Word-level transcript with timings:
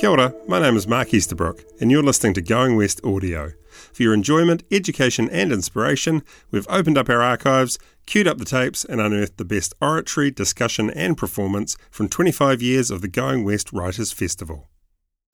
Kia 0.00 0.08
ora, 0.08 0.34
my 0.48 0.58
name 0.58 0.78
is 0.78 0.88
Mark 0.88 1.12
Easterbrook, 1.12 1.62
and 1.78 1.90
you're 1.90 2.02
listening 2.02 2.32
to 2.32 2.40
Going 2.40 2.74
West 2.74 3.04
Audio. 3.04 3.52
For 3.92 4.02
your 4.02 4.14
enjoyment, 4.14 4.62
education, 4.70 5.28
and 5.28 5.52
inspiration, 5.52 6.22
we've 6.50 6.66
opened 6.70 6.96
up 6.96 7.10
our 7.10 7.20
archives, 7.20 7.78
queued 8.06 8.26
up 8.26 8.38
the 8.38 8.46
tapes, 8.46 8.82
and 8.82 8.98
unearthed 8.98 9.36
the 9.36 9.44
best 9.44 9.74
oratory, 9.78 10.30
discussion, 10.30 10.88
and 10.88 11.18
performance 11.18 11.76
from 11.90 12.08
25 12.08 12.62
years 12.62 12.90
of 12.90 13.02
the 13.02 13.08
Going 13.08 13.44
West 13.44 13.74
Writers 13.74 14.10
Festival. 14.10 14.70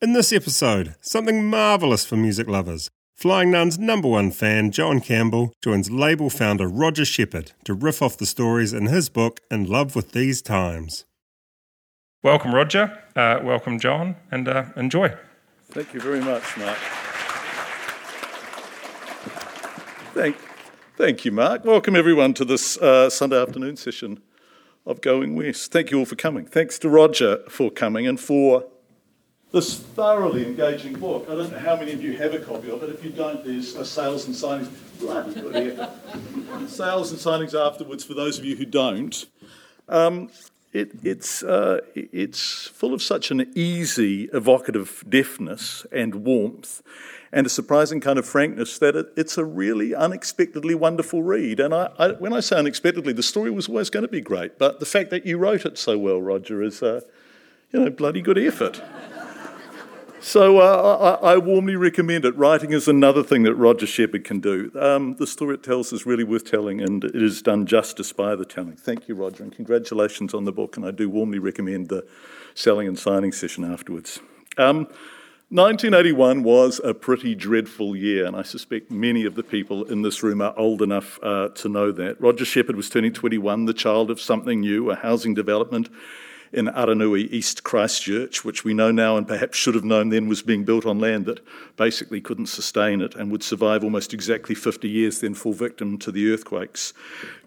In 0.03 0.15
this 0.15 0.33
episode, 0.33 0.97
something 1.01 1.49
marvellous 1.49 2.05
for 2.05 2.17
music 2.17 2.49
lovers. 2.49 2.91
Flying 3.15 3.53
Nun's 3.53 3.79
number 3.79 4.09
one 4.09 4.33
fan, 4.33 4.73
John 4.73 4.99
Campbell, 4.99 5.53
joins 5.63 5.93
label 5.93 6.29
founder 6.29 6.67
Roger 6.67 7.05
Shepherd 7.05 7.53
to 7.63 7.73
riff 7.73 8.03
off 8.03 8.19
the 8.19 8.27
stories 8.27 8.73
in 8.73 8.87
his 8.87 9.11
book 9.11 9.41
In 9.49 9.67
Love 9.67 9.95
with 9.95 10.11
These 10.11 10.43
Times. 10.43 11.06
Welcome, 12.23 12.55
Roger. 12.55 13.03
Uh, 13.15 13.41
welcome, 13.43 13.79
John, 13.79 14.17
and 14.31 14.49
uh, 14.49 14.65
enjoy. 14.75 15.15
Thank 15.71 15.93
you 15.95 16.01
very 16.01 16.21
much, 16.21 16.57
Mark. 16.57 16.79
Thank, 20.15 20.37
thank 20.97 21.25
you, 21.25 21.31
Mark. 21.33 21.65
Welcome, 21.65 21.95
everyone, 21.95 22.33
to 22.35 22.45
this 22.45 22.79
uh, 22.79 23.11
Sunday 23.11 23.41
afternoon 23.41 23.77
session 23.77 24.23
of 24.87 25.03
Going 25.03 25.37
West. 25.37 25.71
Thank 25.73 25.91
you 25.91 25.99
all 25.99 26.07
for 26.07 26.17
coming. 26.17 26.47
Thanks 26.47 26.79
to 26.81 26.89
Roger 26.89 27.43
for 27.49 27.71
coming 27.71 28.07
and 28.07 28.19
for 28.19 28.65
this 29.53 29.79
thoroughly 29.79 30.47
engaging 30.47 30.99
book. 30.99 31.27
I 31.31 31.35
don't 31.35 31.53
know 31.53 31.59
how 31.59 31.77
many 31.77 31.93
of 31.93 32.03
you 32.03 32.17
have 32.17 32.35
a 32.35 32.39
copy 32.39 32.71
of 32.71 32.83
it. 32.83 32.91
If 32.91 33.05
you 33.05 33.11
don't, 33.11 33.45
there's 33.45 33.77
a 33.77 33.85
sales 33.85 34.27
and 34.27 34.35
signings. 34.35 34.71
Bloody 34.99 35.41
good 35.41 36.69
Sales 36.69 37.11
and 37.13 37.21
signings 37.21 37.55
afterwards 37.55 38.03
for 38.05 38.15
those 38.15 38.39
of 38.39 38.45
you 38.45 38.57
who 38.57 38.65
don't. 38.65 39.27
Um, 39.89 40.31
it, 40.81 40.91
it's, 41.03 41.43
uh, 41.43 41.81
it's 41.95 42.69
full 42.69 42.93
of 42.95 43.03
such 43.03 43.31
an 43.31 43.51
easy, 43.55 44.29
evocative 44.33 45.05
deftness 45.09 45.87
and 45.91 46.17
warmth 46.17 46.83
and 47.33 47.47
a 47.47 47.51
surprising 47.51 48.01
kind 48.01 48.19
of 48.19 48.27
frankness 48.27 48.79
that 48.79 48.97
it, 48.97 49.13
it's 49.17 49.37
a 49.37 49.45
really 49.45 49.95
unexpectedly 49.95 50.75
wonderful 50.75 51.23
read. 51.23 51.61
And 51.61 51.75
I, 51.75 51.91
I, 51.99 52.09
when 52.13 52.33
I 52.33 52.41
say 52.41 52.57
unexpectedly, 52.57 53.13
the 53.13 53.23
story 53.23 53.51
was 53.51 53.69
always 53.69 53.91
going 53.91 54.05
to 54.05 54.09
be 54.09 54.21
great, 54.21 54.59
but 54.59 54.81
the 54.81 54.87
fact 54.87 55.11
that 55.11 55.27
you 55.27 55.39
wrote 55.39 55.67
it 55.67 55.79
so 55.79 55.99
well, 55.99 56.21
Roger, 56.21 56.63
is, 56.63 56.83
uh, 56.83 57.01
you 57.73 57.81
know, 57.81 57.91
bloody 57.91 58.23
good 58.23 58.39
effort. 58.39 58.83
So 60.21 60.59
uh, 60.59 61.19
I, 61.23 61.35
I, 61.35 61.39
warmly 61.39 61.77
recommend 61.77 62.25
it. 62.25 62.35
Writing 62.37 62.73
is 62.73 62.89
another 62.89 63.23
thing 63.23 63.43
that 63.43 63.55
Roger 63.55 63.87
Shepherd 63.87 64.25
can 64.25 64.41
do. 64.41 64.73
Um, 64.75 65.15
the 65.17 65.27
story 65.27 65.55
it 65.55 65.63
tells 65.63 65.93
is 65.93 66.07
really 66.07 66.25
worth 66.25 66.51
telling, 66.51 66.81
and 66.81 67.05
it 67.05 67.23
is 67.23 67.43
done 67.43 67.67
justice 67.67 68.13
by 68.13 68.35
the 68.35 68.47
telling. 68.47 68.77
Thank 68.77 69.09
you, 69.09 69.15
Roger, 69.15 69.43
and 69.43 69.53
congratulations 69.53 70.33
on 70.33 70.45
the 70.45 70.53
book. 70.53 70.77
And 70.77 70.87
I 70.87 70.91
do 70.91 71.11
warmly 71.11 71.39
recommend 71.39 71.91
the 71.91 72.07
selling 72.55 72.89
and 72.89 72.99
signing 72.99 73.31
session 73.31 73.65
afterwards. 73.65 74.21
Um, 74.57 74.87
1981 75.51 76.43
was 76.43 76.81
a 76.83 76.95
pretty 76.95 77.35
dreadful 77.35 77.95
year, 77.95 78.25
and 78.25 78.35
I 78.35 78.43
suspect 78.43 78.91
many 78.91 79.27
of 79.27 79.35
the 79.35 79.43
people 79.43 79.85
in 79.85 80.03
this 80.03 80.23
room 80.23 80.41
are 80.41 80.59
old 80.59 80.81
enough 80.81 81.21
uh, 81.23 81.51
to 81.51 81.69
know 81.69 81.93
that. 81.93 82.21
Roger 82.21 82.45
Shepherd 82.45 82.75
was 82.75 82.89
turning 82.89 83.13
21, 83.13 83.67
the 83.67 83.75
child 83.75 84.11
of 84.11 84.21
something 84.21 84.61
new, 84.61 84.91
a 84.91 84.97
housing 84.97 85.35
development 85.35 85.89
in 86.53 86.67
Aranui, 86.67 87.31
East 87.33 87.65
Christchurch, 87.65 88.45
which 88.45 88.65
we 88.65 88.75
know 88.75 88.91
now 88.91 89.17
and 89.17 89.27
perhaps 89.27 89.59
should 89.59 89.75
have 89.75 89.85
known 89.85 90.09
then 90.09 90.29
was 90.29 90.43
being 90.43 90.65
built 90.65 90.87
on 90.87 90.99
land 90.99 91.27
that 91.27 91.41
basically 91.77 92.21
couldn't 92.21 92.47
sustain 92.47 93.01
it 93.01 93.15
and 93.15 93.31
would 93.31 93.43
survive 93.43 93.85
almost 93.85 94.15
exactly 94.15 94.55
50 94.55 94.89
years, 94.89 95.21
then 95.21 95.35
fall 95.35 95.53
victim 95.53 95.99
to 95.99 96.13
the 96.13 96.33
earthquakes. 96.33 96.93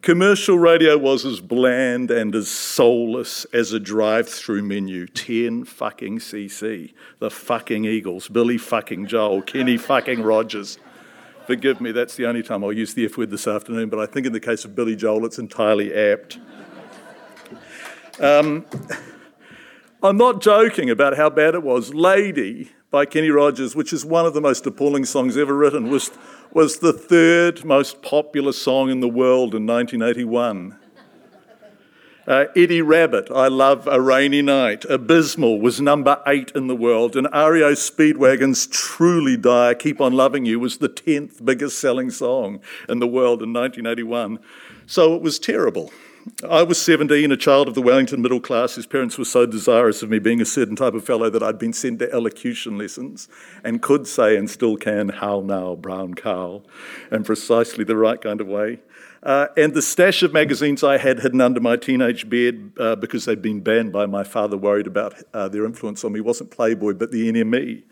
Commercial 0.01 0.57
radio 0.57 0.97
was 0.97 1.25
as 1.25 1.39
bland 1.39 2.11
and 2.11 2.35
as 2.35 2.47
soulless 2.47 3.45
as 3.53 3.73
a 3.73 3.79
drive 3.79 4.27
through 4.27 4.61
menu. 4.61 5.07
10 5.07 5.65
fucking 5.65 6.19
CC. 6.19 6.93
The 7.19 7.29
fucking 7.29 7.85
Eagles. 7.85 8.27
Billy 8.27 8.57
fucking 8.57 9.07
Joel. 9.07 9.41
Kenny 9.41 9.77
fucking 9.77 10.21
Rogers. 10.21 10.77
Forgive 11.49 11.81
me, 11.81 11.91
that's 11.91 12.15
the 12.15 12.27
only 12.27 12.43
time 12.43 12.63
I'll 12.63 12.71
use 12.71 12.93
the 12.93 13.05
F 13.05 13.17
word 13.17 13.31
this 13.31 13.47
afternoon, 13.47 13.89
but 13.89 13.99
I 13.99 14.05
think 14.05 14.27
in 14.27 14.33
the 14.33 14.39
case 14.39 14.65
of 14.65 14.75
Billy 14.75 14.95
Joel, 14.95 15.25
it's 15.25 15.39
entirely 15.39 15.91
apt. 15.91 16.37
Um, 18.19 18.65
I'm 20.03 20.17
not 20.17 20.41
joking 20.41 20.89
about 20.89 21.17
how 21.17 21.29
bad 21.29 21.55
it 21.55 21.63
was. 21.63 21.93
Lady 21.93 22.71
by 22.91 23.05
Kenny 23.05 23.29
Rogers, 23.29 23.75
which 23.75 23.93
is 23.93 24.05
one 24.05 24.25
of 24.25 24.33
the 24.33 24.41
most 24.41 24.65
appalling 24.65 25.05
songs 25.05 25.37
ever 25.37 25.55
written, 25.55 25.89
was, 25.89 26.11
was 26.53 26.79
the 26.79 26.93
third 26.93 27.63
most 27.63 28.01
popular 28.01 28.51
song 28.51 28.89
in 28.89 28.99
the 28.99 29.07
world 29.07 29.53
in 29.53 29.65
1981. 29.65 30.77
Uh, 32.27 32.45
Eddie 32.55 32.81
Rabbitt, 32.81 33.31
I 33.31 33.47
Love 33.47 33.87
a 33.87 33.99
Rainy 33.99 34.43
Night. 34.43 34.85
Abysmal 34.85 35.59
was 35.59 35.81
number 35.81 36.21
eight 36.27 36.51
in 36.53 36.67
the 36.67 36.75
world. 36.75 37.15
And 37.15 37.27
REO 37.33 37.73
Speedwagon's 37.73 38.67
Truly 38.67 39.35
Die, 39.35 39.73
Keep 39.73 39.99
On 39.99 40.13
Loving 40.13 40.45
You 40.45 40.59
was 40.59 40.77
the 40.77 40.89
10th 40.89 41.43
biggest 41.43 41.79
selling 41.79 42.11
song 42.11 42.59
in 42.87 42.99
the 42.99 43.07
world 43.07 43.41
in 43.41 43.51
1981. 43.51 44.37
So 44.85 45.15
it 45.15 45.23
was 45.23 45.39
terrible. 45.39 45.91
I 46.47 46.63
was 46.63 46.81
17, 46.81 47.31
a 47.31 47.37
child 47.37 47.67
of 47.67 47.75
the 47.75 47.81
Wellington 47.81 48.21
middle 48.21 48.39
class. 48.39 48.75
His 48.75 48.85
parents 48.85 49.17
were 49.17 49.25
so 49.25 49.45
desirous 49.45 50.03
of 50.03 50.09
me 50.09 50.19
being 50.19 50.41
a 50.41 50.45
certain 50.45 50.75
type 50.75 50.93
of 50.93 51.05
fellow 51.05 51.29
that 51.29 51.43
I'd 51.43 51.59
been 51.59 51.73
sent 51.73 51.99
to 51.99 52.11
elocution 52.11 52.77
lessons 52.77 53.27
and 53.63 53.81
could 53.81 54.07
say 54.07 54.35
and 54.35 54.49
still 54.49 54.75
can, 54.75 55.09
how 55.09 55.41
now, 55.41 55.75
brown 55.75 56.13
cow, 56.13 56.63
in 57.11 57.23
precisely 57.23 57.83
the 57.83 57.95
right 57.95 58.19
kind 58.19 58.41
of 58.41 58.47
way. 58.47 58.79
Uh, 59.21 59.47
and 59.57 59.73
the 59.73 59.81
stash 59.81 60.23
of 60.23 60.33
magazines 60.33 60.83
I 60.83 60.97
had 60.97 61.19
hidden 61.19 61.41
under 61.41 61.59
my 61.59 61.75
teenage 61.75 62.29
bed 62.29 62.71
uh, 62.79 62.95
because 62.95 63.25
they'd 63.25 63.41
been 63.41 63.61
banned 63.61 63.91
by 63.91 64.05
my 64.05 64.23
father, 64.23 64.57
worried 64.57 64.87
about 64.87 65.15
uh, 65.33 65.49
their 65.49 65.65
influence 65.65 66.03
on 66.03 66.13
me, 66.13 66.21
wasn't 66.21 66.51
Playboy, 66.51 66.93
but 66.93 67.11
the 67.11 67.31
NME. 67.31 67.83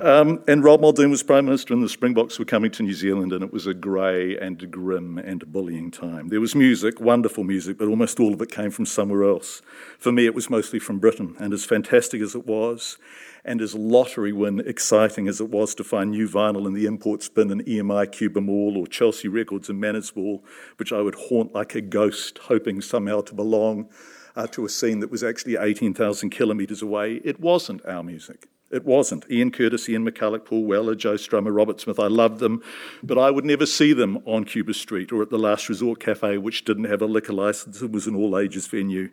Um, 0.00 0.42
and 0.48 0.64
Rob 0.64 0.80
Muldoon 0.80 1.10
was 1.10 1.22
Prime 1.22 1.44
Minister, 1.44 1.74
and 1.74 1.82
the 1.82 1.88
Springboks 1.88 2.38
were 2.38 2.46
coming 2.46 2.70
to 2.70 2.82
New 2.82 2.94
Zealand, 2.94 3.34
and 3.34 3.44
it 3.44 3.52
was 3.52 3.66
a 3.66 3.74
grey 3.74 4.34
and 4.38 4.70
grim 4.70 5.18
and 5.18 5.52
bullying 5.52 5.90
time. 5.90 6.28
There 6.28 6.40
was 6.40 6.54
music, 6.54 7.00
wonderful 7.00 7.44
music, 7.44 7.76
but 7.76 7.86
almost 7.86 8.18
all 8.18 8.32
of 8.32 8.40
it 8.40 8.50
came 8.50 8.70
from 8.70 8.86
somewhere 8.86 9.24
else. 9.24 9.60
For 9.98 10.10
me, 10.10 10.24
it 10.24 10.34
was 10.34 10.48
mostly 10.48 10.78
from 10.78 11.00
Britain, 11.00 11.36
and 11.38 11.52
as 11.52 11.66
fantastic 11.66 12.22
as 12.22 12.34
it 12.34 12.46
was, 12.46 12.96
and 13.44 13.60
as 13.60 13.74
lottery 13.74 14.32
win 14.32 14.60
exciting 14.60 15.28
as 15.28 15.38
it 15.38 15.50
was 15.50 15.74
to 15.74 15.84
find 15.84 16.12
new 16.12 16.26
vinyl 16.26 16.66
in 16.66 16.72
the 16.72 16.86
import 16.86 17.28
bin 17.34 17.50
in 17.50 17.62
EMI 17.64 18.10
Cuba 18.10 18.40
Mall 18.40 18.78
or 18.78 18.86
Chelsea 18.86 19.28
Records 19.28 19.68
in 19.68 19.78
Manners 19.78 20.14
which 20.14 20.94
I 20.94 21.02
would 21.02 21.14
haunt 21.14 21.52
like 21.52 21.74
a 21.74 21.82
ghost, 21.82 22.38
hoping 22.44 22.80
somehow 22.80 23.20
to 23.20 23.34
belong 23.34 23.90
uh, 24.34 24.46
to 24.46 24.64
a 24.64 24.70
scene 24.70 25.00
that 25.00 25.10
was 25.10 25.22
actually 25.22 25.56
18,000 25.56 26.30
kilometres 26.30 26.80
away, 26.80 27.16
it 27.22 27.38
wasn't 27.38 27.84
our 27.84 28.02
music. 28.02 28.48
It 28.70 28.84
wasn't. 28.84 29.28
Ian 29.28 29.50
Curtis, 29.50 29.88
Ian 29.88 30.08
McCulloch, 30.08 30.44
Paul 30.44 30.64
Weller, 30.64 30.94
Joe 30.94 31.14
Strummer, 31.14 31.54
Robert 31.54 31.80
Smith, 31.80 31.98
I 31.98 32.06
loved 32.06 32.38
them, 32.38 32.62
but 33.02 33.18
I 33.18 33.30
would 33.30 33.44
never 33.44 33.66
see 33.66 33.92
them 33.92 34.22
on 34.26 34.44
Cuba 34.44 34.74
Street 34.74 35.10
or 35.10 35.22
at 35.22 35.30
the 35.30 35.38
Last 35.38 35.68
Resort 35.68 35.98
Cafe, 35.98 36.38
which 36.38 36.64
didn't 36.64 36.84
have 36.84 37.02
a 37.02 37.06
liquor 37.06 37.32
license. 37.32 37.82
It 37.82 37.90
was 37.90 38.06
an 38.06 38.14
all 38.14 38.38
ages 38.38 38.68
venue. 38.68 39.10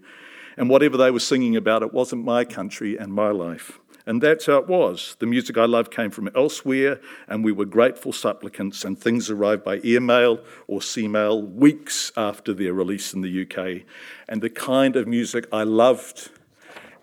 And 0.57 0.69
whatever 0.69 0.95
they 0.95 1.11
were 1.11 1.19
singing 1.19 1.55
about, 1.55 1.81
it 1.81 1.93
wasn't 1.93 2.23
my 2.23 2.45
country 2.45 2.97
and 2.97 3.11
my 3.11 3.29
life. 3.29 3.79
And 4.05 4.21
that's 4.21 4.45
how 4.45 4.57
it 4.57 4.67
was. 4.67 5.17
The 5.19 5.25
music 5.25 5.57
I 5.57 5.65
loved 5.65 5.93
came 5.93 6.11
from 6.11 6.29
elsewhere, 6.33 7.01
and 7.27 7.43
we 7.43 7.51
were 7.51 7.65
grateful 7.65 8.13
supplicants, 8.13 8.85
and 8.85 8.97
things 8.97 9.29
arrived 9.29 9.65
by 9.65 9.81
airmail 9.83 10.39
or 10.67 10.81
sea 10.81 11.07
mail 11.07 11.41
weeks 11.41 12.11
after 12.15 12.53
their 12.53 12.73
release 12.73 13.13
in 13.13 13.21
the 13.21 13.41
UK. 13.41 13.85
And 14.29 14.41
the 14.41 14.49
kind 14.49 14.95
of 14.95 15.07
music 15.07 15.45
I 15.51 15.63
loved 15.63 16.29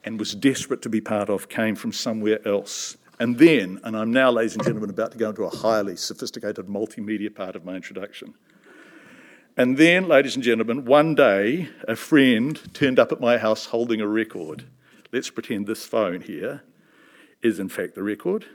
and 0.05 0.19
was 0.19 0.35
desperate 0.35 0.83
to 0.83 0.89
be 0.89 1.01
part 1.01 1.29
of 1.29 1.49
came 1.49 1.75
from 1.75 1.93
somewhere 1.93 2.47
else. 2.47 2.97
And 3.19 3.39
then, 3.39 3.81
and 3.85 3.97
I'm 3.97 4.13
now, 4.13 4.31
ladies 4.31 4.55
and 4.55 4.65
gentlemen, 4.65 4.91
about 4.91 5.13
to 5.13 5.19
go 5.19 5.31
into 5.31 5.45
a 5.45 5.51
highly 5.51 5.97
sophisticated 5.97 6.67
multimedia 6.67 7.35
part 7.35 7.57
of 7.57 7.65
my 7.65 7.75
introduction. 7.75 8.35
And 9.57 9.77
then, 9.77 10.09
ladies 10.09 10.35
and 10.35 10.43
gentlemen, 10.43 10.85
one 10.85 11.15
day 11.15 11.69
a 11.87 11.95
friend 11.95 12.61
turned 12.75 12.99
up 12.99 13.13
at 13.13 13.21
my 13.21 13.39
house 13.39 13.67
holding 13.67 14.01
a 14.01 14.07
record. 14.07 14.65
Let's 15.13 15.31
pretend 15.31 15.67
this 15.67 15.87
phone 15.87 16.23
here 16.23 16.63
is, 17.41 17.61
in 17.61 17.69
fact, 17.69 17.95
the 17.95 18.03
record. 18.03 18.47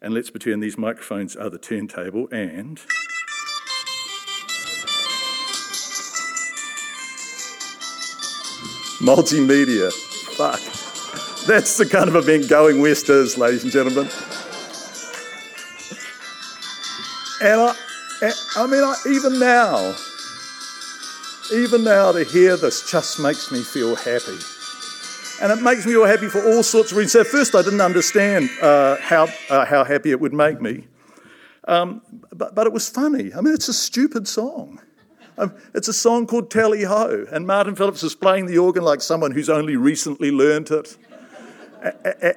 And 0.00 0.14
let's 0.14 0.30
pretend 0.30 0.62
these 0.62 0.78
microphones 0.78 1.34
are 1.34 1.50
the 1.50 1.58
turntable 1.58 2.28
and. 2.30 2.80
Multimedia. 9.00 10.11
Fuck. 10.36 10.60
That's 11.46 11.76
the 11.76 11.86
kind 11.86 12.08
of 12.08 12.16
event 12.16 12.48
Going 12.48 12.80
West 12.80 13.08
is, 13.08 13.36
ladies 13.36 13.64
and 13.64 13.72
gentlemen. 13.72 14.08
And 17.42 17.60
I, 17.60 17.74
I 18.56 18.66
mean, 18.66 18.84
I, 18.84 18.94
even 19.08 19.40
now, 19.40 19.96
even 21.52 21.82
now 21.82 22.12
to 22.12 22.22
hear 22.24 22.56
this 22.56 22.88
just 22.88 23.18
makes 23.18 23.50
me 23.50 23.62
feel 23.62 23.96
happy. 23.96 24.38
And 25.42 25.50
it 25.50 25.60
makes 25.60 25.84
me 25.84 25.92
feel 25.92 26.04
happy 26.04 26.28
for 26.28 26.40
all 26.46 26.62
sorts 26.62 26.92
of 26.92 26.98
reasons. 26.98 27.26
At 27.26 27.32
first, 27.32 27.56
I 27.56 27.62
didn't 27.62 27.80
understand 27.80 28.48
uh, 28.62 28.96
how, 29.00 29.26
uh, 29.50 29.64
how 29.64 29.82
happy 29.82 30.12
it 30.12 30.20
would 30.20 30.32
make 30.32 30.60
me. 30.60 30.86
Um, 31.66 32.02
but, 32.32 32.54
but 32.54 32.68
it 32.68 32.72
was 32.72 32.88
funny. 32.88 33.34
I 33.34 33.40
mean, 33.40 33.52
it's 33.52 33.68
a 33.68 33.74
stupid 33.74 34.28
song. 34.28 34.80
Um, 35.38 35.54
it's 35.74 35.88
a 35.88 35.92
song 35.92 36.26
called 36.26 36.50
Tally 36.50 36.84
Ho, 36.84 37.26
and 37.32 37.46
Martin 37.46 37.74
Phillips 37.74 38.02
is 38.02 38.14
playing 38.14 38.46
the 38.46 38.58
organ 38.58 38.84
like 38.84 39.00
someone 39.00 39.30
who's 39.30 39.48
only 39.48 39.76
recently 39.76 40.30
learnt 40.30 40.70
it. 40.70 40.96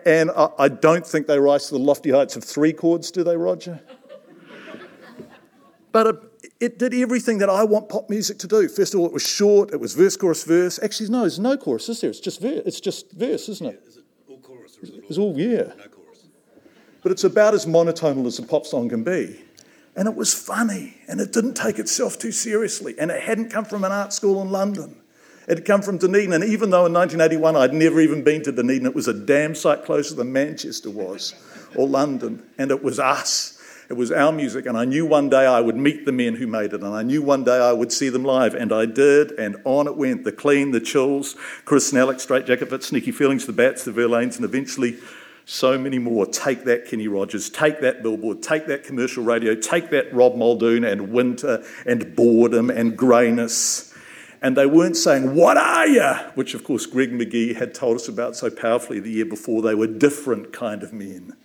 And 0.06 0.32
I 0.58 0.70
don't 0.70 1.06
think 1.06 1.28
they 1.28 1.38
rise 1.38 1.68
to 1.68 1.74
the 1.74 1.80
lofty 1.80 2.12
heights 2.12 2.36
of 2.36 2.44
three 2.44 2.74
chords, 2.74 3.12
do 3.12 3.24
they, 3.24 3.38
Roger? 3.38 3.80
But 5.92 6.32
it 6.60 6.80
did 6.80 6.94
everything 6.94 7.38
that 7.40 7.50
I 7.50 7.64
want 7.64 7.90
pop 7.90 8.10
music 8.10 8.40
to 8.40 8.48
do. 8.48 8.68
First 8.68 8.94
of 8.94 9.00
all, 9.02 9.06
it 9.06 9.14
was 9.14 9.26
short, 9.26 9.72
it 9.72 9.80
was 9.80 9.94
verse, 9.94 10.18
chorus, 10.18 10.44
verse. 10.44 10.80
Actually, 10.82 11.10
no, 11.10 11.22
there's 11.22 11.38
no 11.38 11.58
chorus, 11.58 11.90
is 11.90 12.02
there? 12.02 12.10
It's 12.10 12.20
just 12.20 12.42
verse, 12.42 12.62
it's 12.66 12.80
just 12.80 13.12
verse 13.12 13.50
isn't 13.50 13.68
it? 13.68 13.82
Yeah, 13.84 13.90
is 13.90 13.98
it 13.98 14.04
all 14.28 14.40
chorus 14.40 14.78
or 14.78 14.84
is 14.84 14.90
it 14.90 14.96
all? 14.96 15.10
It's 15.10 15.18
all, 15.18 15.40
yeah. 15.40 15.74
No 15.78 15.88
chorus. 15.90 16.28
But 17.04 17.12
it's 17.12 17.24
about 17.24 17.54
as 17.54 17.66
monotonal 17.66 18.26
as 18.26 18.40
a 18.40 18.44
pop 18.44 18.66
song 18.66 18.90
can 18.90 19.04
be. 19.04 19.42
And 19.96 20.08
it 20.08 20.16
was 20.16 20.34
funny, 20.34 20.98
and 21.08 21.22
it 21.22 21.32
didn't 21.32 21.54
take 21.54 21.80
itself 21.80 22.20
too 22.20 22.32
seriously, 22.32 22.96
and 23.00 23.10
it 23.10 23.22
hadn't 23.22 23.50
come 23.50 23.64
from 23.64 23.84
an 23.84 23.92
art 23.92 24.12
school 24.12 24.42
in 24.42 24.50
London. 24.50 24.98
It 25.48 25.60
had 25.60 25.66
come 25.66 25.82
from 25.82 26.00
Dunedin, 26.00 26.34
and 26.34 26.44
even 26.44 26.72
though 26.72 26.86
in 26.88 26.94
1981 26.94 27.56
I'd 27.56 27.74
never 27.74 28.02
even 28.02 28.24
been 28.24 28.44
to 28.44 28.52
Dunedin, 28.52 28.88
it 28.88 28.96
was 28.96 29.08
a 29.08 29.14
damn 29.14 29.56
sight 29.56 29.86
closer 29.86 30.16
than 30.16 30.34
Manchester 30.34 30.90
was, 30.90 31.34
or 31.76 31.88
London, 31.88 32.44
and 32.58 32.72
it 32.72 32.84
was 32.84 33.00
us. 33.00 33.54
It 33.88 33.94
was 33.94 34.12
our 34.12 34.32
music, 34.32 34.66
and 34.66 34.76
I 34.76 34.84
knew 34.86 35.06
one 35.06 35.30
day 35.30 35.46
I 35.46 35.62
would 35.62 35.76
meet 35.78 36.06
the 36.06 36.12
men 36.12 36.36
who 36.36 36.48
made 36.48 36.74
it, 36.74 36.82
and 36.82 36.94
I 36.94 37.04
knew 37.04 37.22
one 37.22 37.44
day 37.44 37.60
I 37.60 37.72
would 37.72 37.92
see 37.92 38.10
them 38.10 38.24
live, 38.24 38.56
and 38.56 38.74
I 38.74 38.88
did, 38.88 39.32
and 39.34 39.58
on 39.64 39.88
it 39.88 39.96
went. 39.96 40.24
The 40.24 40.32
Clean, 40.32 40.72
the 40.72 40.82
Chills, 40.82 41.36
Chris 41.66 41.92
Snellick, 41.92 42.20
Straitjacket 42.20 42.70
Fit, 42.70 42.84
Sneaky 42.84 43.12
Feelings, 43.12 43.46
the 43.46 43.54
Bats, 43.54 43.86
the 43.86 43.92
Verlaines, 43.92 44.38
and 44.38 44.46
eventually 44.46 44.98
so 45.46 45.78
many 45.78 46.00
more. 46.00 46.26
Take 46.26 46.66
that, 46.66 46.86
Kenny 46.86 47.08
Rogers. 47.08 47.50
Take 47.50 47.82
that, 47.82 48.04
Billboard. 48.04 48.42
Take 48.42 48.68
that, 48.68 48.84
commercial 48.84 49.24
radio. 49.24 49.56
Take 49.56 49.92
that, 49.92 50.14
Rob 50.14 50.36
Muldoon, 50.36 50.84
and 50.84 51.12
winter, 51.12 51.64
and 51.86 52.16
boredom, 52.16 52.70
and 52.70 52.98
greyness. 52.98 53.94
And 54.42 54.58
they 54.58 54.66
weren't 54.66 54.98
saying, 54.98 55.36
What 55.36 55.58
are 55.58 55.88
you? 55.88 56.14
Which, 56.34 56.54
of 56.54 56.64
course, 56.64 56.86
Greg 56.86 57.12
McGee 57.12 57.56
had 57.56 57.74
told 57.74 57.96
us 57.96 58.08
about 58.08 58.36
so 58.36 58.50
powerfully 58.50 59.00
the 59.00 59.12
year 59.12 59.26
before. 59.26 59.62
They 59.62 59.76
were 59.76 59.88
different 59.88 60.52
kind 60.52 60.84
of 60.84 60.92
men 60.92 61.36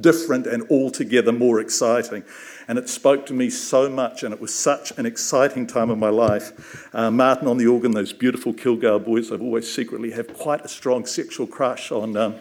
different 0.00 0.46
and 0.46 0.68
altogether 0.70 1.32
more 1.32 1.60
exciting. 1.60 2.24
And 2.66 2.78
it 2.78 2.88
spoke 2.88 3.26
to 3.26 3.32
me 3.32 3.50
so 3.50 3.88
much, 3.88 4.22
and 4.22 4.32
it 4.34 4.40
was 4.40 4.54
such 4.54 4.90
an 4.98 5.06
exciting 5.06 5.66
time 5.66 5.90
of 5.90 5.98
my 5.98 6.08
life. 6.08 6.88
Uh, 6.94 7.10
Martin 7.10 7.46
on 7.46 7.58
the 7.58 7.66
organ, 7.66 7.92
those 7.92 8.12
beautiful 8.12 8.52
Kilgour 8.52 9.04
boys, 9.04 9.30
I've 9.30 9.42
always 9.42 9.72
secretly 9.72 10.10
have 10.12 10.32
quite 10.34 10.64
a 10.64 10.68
strong 10.68 11.06
sexual 11.06 11.46
crush 11.46 11.92
on, 11.92 12.16
um, 12.16 12.34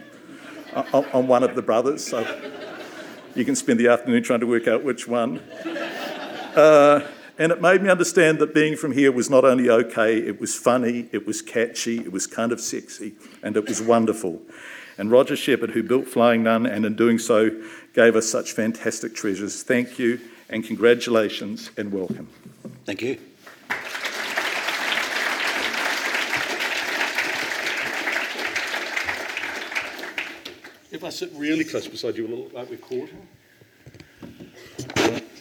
on, 0.76 1.06
on, 1.14 1.28
one 1.28 1.44
of 1.44 1.56
the 1.56 1.62
brothers. 1.62 2.06
So 2.06 2.20
you 3.36 3.46
can 3.46 3.56
spend 3.56 3.80
the 3.80 3.88
afternoon 3.88 4.24
trying 4.24 4.42
to 4.42 4.48
work 4.48 4.68
out 4.68 4.84
which 4.84 5.08
one. 5.08 5.40
Uh, 6.56 7.08
and 7.38 7.52
it 7.52 7.62
made 7.62 7.82
me 7.82 7.90
understand 7.90 8.40
that 8.40 8.54
being 8.54 8.76
from 8.76 8.92
here 8.92 9.12
was 9.12 9.30
not 9.30 9.44
only 9.44 9.70
okay, 9.70 10.18
it 10.18 10.40
was 10.40 10.56
funny, 10.56 11.10
it 11.12 11.26
was 11.26 11.42
catchy, 11.42 11.98
it 12.00 12.12
was 12.12 12.28
kind 12.28 12.52
of 12.52 12.62
sexy, 12.62 13.14
and 13.42 13.58
it 13.58 13.68
was 13.68 13.82
wonderful 13.82 14.42
and 14.98 15.12
Roger 15.12 15.36
Shepherd, 15.36 15.72
who 15.72 15.84
built 15.84 16.08
Flying 16.08 16.44
Nun 16.44 16.66
and 16.66 16.86
in 16.86 16.96
doing 16.96 17.20
so 17.20 17.50
gave 17.94 18.16
us 18.16 18.30
such 18.30 18.52
fantastic 18.54 19.16
treasures. 19.16 19.64
Thank 19.64 20.00
you 20.00 20.20
and 20.50 20.64
congratulations 20.64 21.72
and 21.78 21.92
welcome. 21.92 22.28
Thank 22.86 23.02
you. 23.02 23.20
If 30.94 31.04
I 31.04 31.10
sit 31.10 31.32
really 31.34 31.64
close 31.64 31.88
beside 31.88 32.16
you, 32.18 32.28
will 32.28 32.34
it 32.34 32.40
look 32.40 32.54
like 32.54 32.70
we're 32.70 32.78
caught? 32.78 33.10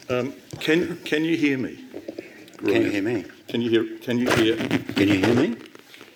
Um, 0.09 0.33
can, 0.59 0.97
can 1.05 1.23
you 1.23 1.37
hear 1.37 1.59
me? 1.59 1.79
Can 2.57 2.81
you 2.81 2.89
hear 2.89 3.03
me? 3.03 3.25
Can 3.47 3.61
you 3.61 3.69
hear? 3.69 3.97
Can 3.99 4.17
you 4.17 4.31
hear? 4.31 4.57
Can 4.57 5.07
you 5.07 5.23
hear 5.23 5.35
me? 5.35 5.55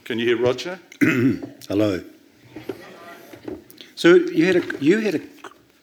Can 0.06 0.18
you 0.18 0.26
hear 0.26 0.38
Roger? 0.44 0.80
Hello. 1.68 2.04
So 3.94 4.16
you 4.16 4.48
had 4.48 4.56
a 4.56 4.64
you 4.84 5.02
had 5.02 5.14
a 5.14 5.22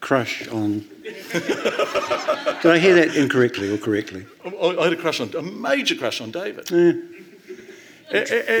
crush 0.01 0.45
on. 0.49 0.79
Did 1.03 2.65
I 2.65 2.77
hear 2.77 2.95
that 2.95 3.15
incorrectly 3.15 3.73
or 3.73 3.77
correctly? 3.77 4.25
I 4.43 4.83
had 4.83 4.91
a 4.91 4.97
crush 4.97 5.21
on 5.21 5.33
a 5.33 5.41
major 5.41 5.95
crush 5.95 6.19
on 6.19 6.31
David. 6.31 6.69
Yeah. 6.71 6.93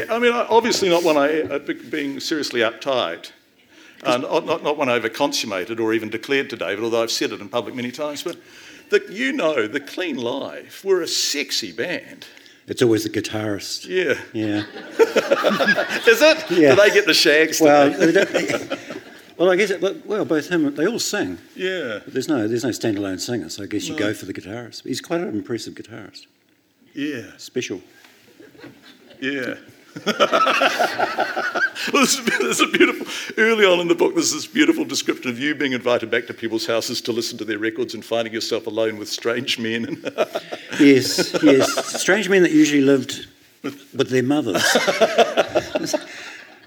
I, 0.09 0.19
mean, 0.19 0.31
obviously 0.31 0.89
not 0.89 1.03
one 1.03 1.17
I 1.17 1.41
uh, 1.41 1.59
being 1.59 2.21
seriously 2.21 2.61
uptight. 2.61 3.31
Uh, 4.03 4.17
not, 4.17 4.63
not, 4.63 4.77
one 4.77 4.89
I 4.89 4.95
ever 4.95 5.09
consummated 5.09 5.79
or 5.79 5.93
even 5.93 6.09
declared 6.09 6.49
to 6.51 6.55
David, 6.55 6.83
although 6.83 7.01
I've 7.01 7.11
said 7.11 7.31
it 7.31 7.41
in 7.41 7.49
public 7.49 7.75
many 7.75 7.91
times. 7.91 8.23
But 8.23 8.37
that 8.89 9.09
you 9.09 9.31
know, 9.31 9.67
the 9.67 9.79
Clean 9.79 10.17
Life 10.17 10.83
were 10.83 11.01
a 11.01 11.07
sexy 11.07 11.71
band. 11.71 12.27
It's 12.67 12.81
always 12.81 13.03
the 13.03 13.09
guitarist. 13.09 13.87
Yeah. 13.87 14.19
Yeah. 14.33 14.63
Is 16.07 16.21
it? 16.21 16.51
Yeah. 16.51 16.75
Do 16.75 16.81
they 16.81 16.89
get 16.91 17.05
the 17.05 17.13
shags? 17.13 17.61
Well, 17.61 17.91
well, 19.37 19.51
I 19.51 19.55
guess 19.55 19.69
it, 19.69 20.05
well, 20.05 20.25
both 20.25 20.49
him 20.49 20.73
they 20.73 20.87
all 20.87 20.99
sing. 20.99 21.37
Yeah. 21.55 21.99
But 22.03 22.13
there's 22.13 22.27
no 22.27 22.47
there's 22.47 22.63
no 22.63 22.71
standalone 22.71 23.19
singer, 23.19 23.49
so 23.49 23.63
I 23.63 23.67
guess 23.67 23.87
you 23.87 23.93
no. 23.93 23.99
go 23.99 24.13
for 24.13 24.25
the 24.25 24.33
guitarist. 24.33 24.83
He's 24.83 25.01
quite 25.01 25.21
an 25.21 25.29
impressive 25.29 25.75
guitarist. 25.75 26.25
Yeah. 26.93 27.37
Special. 27.37 27.81
Yeah. 29.21 29.55
well, 30.05 30.15
this 31.93 32.19
is, 32.19 32.71
beautiful. 32.71 33.07
Early 33.37 33.65
on 33.65 33.79
in 33.79 33.87
the 33.87 33.95
book, 33.95 34.13
there's 34.13 34.33
this 34.33 34.45
beautiful 34.45 34.83
description 34.83 35.29
of 35.29 35.39
you 35.39 35.55
being 35.55 35.71
invited 35.71 36.11
back 36.11 36.27
to 36.27 36.33
people's 36.33 36.65
houses 36.65 37.01
to 37.01 37.13
listen 37.13 37.37
to 37.37 37.45
their 37.45 37.59
records 37.59 37.93
and 37.93 38.03
finding 38.03 38.33
yourself 38.33 38.67
alone 38.67 38.97
with 38.97 39.07
strange 39.07 39.57
men. 39.57 40.03
yes, 40.79 41.35
yes, 41.41 41.99
strange 42.01 42.27
men 42.27 42.43
that 42.43 42.51
usually 42.51 42.81
lived 42.81 43.27
with 43.63 44.09
their 44.09 44.23
mothers. 44.23 44.63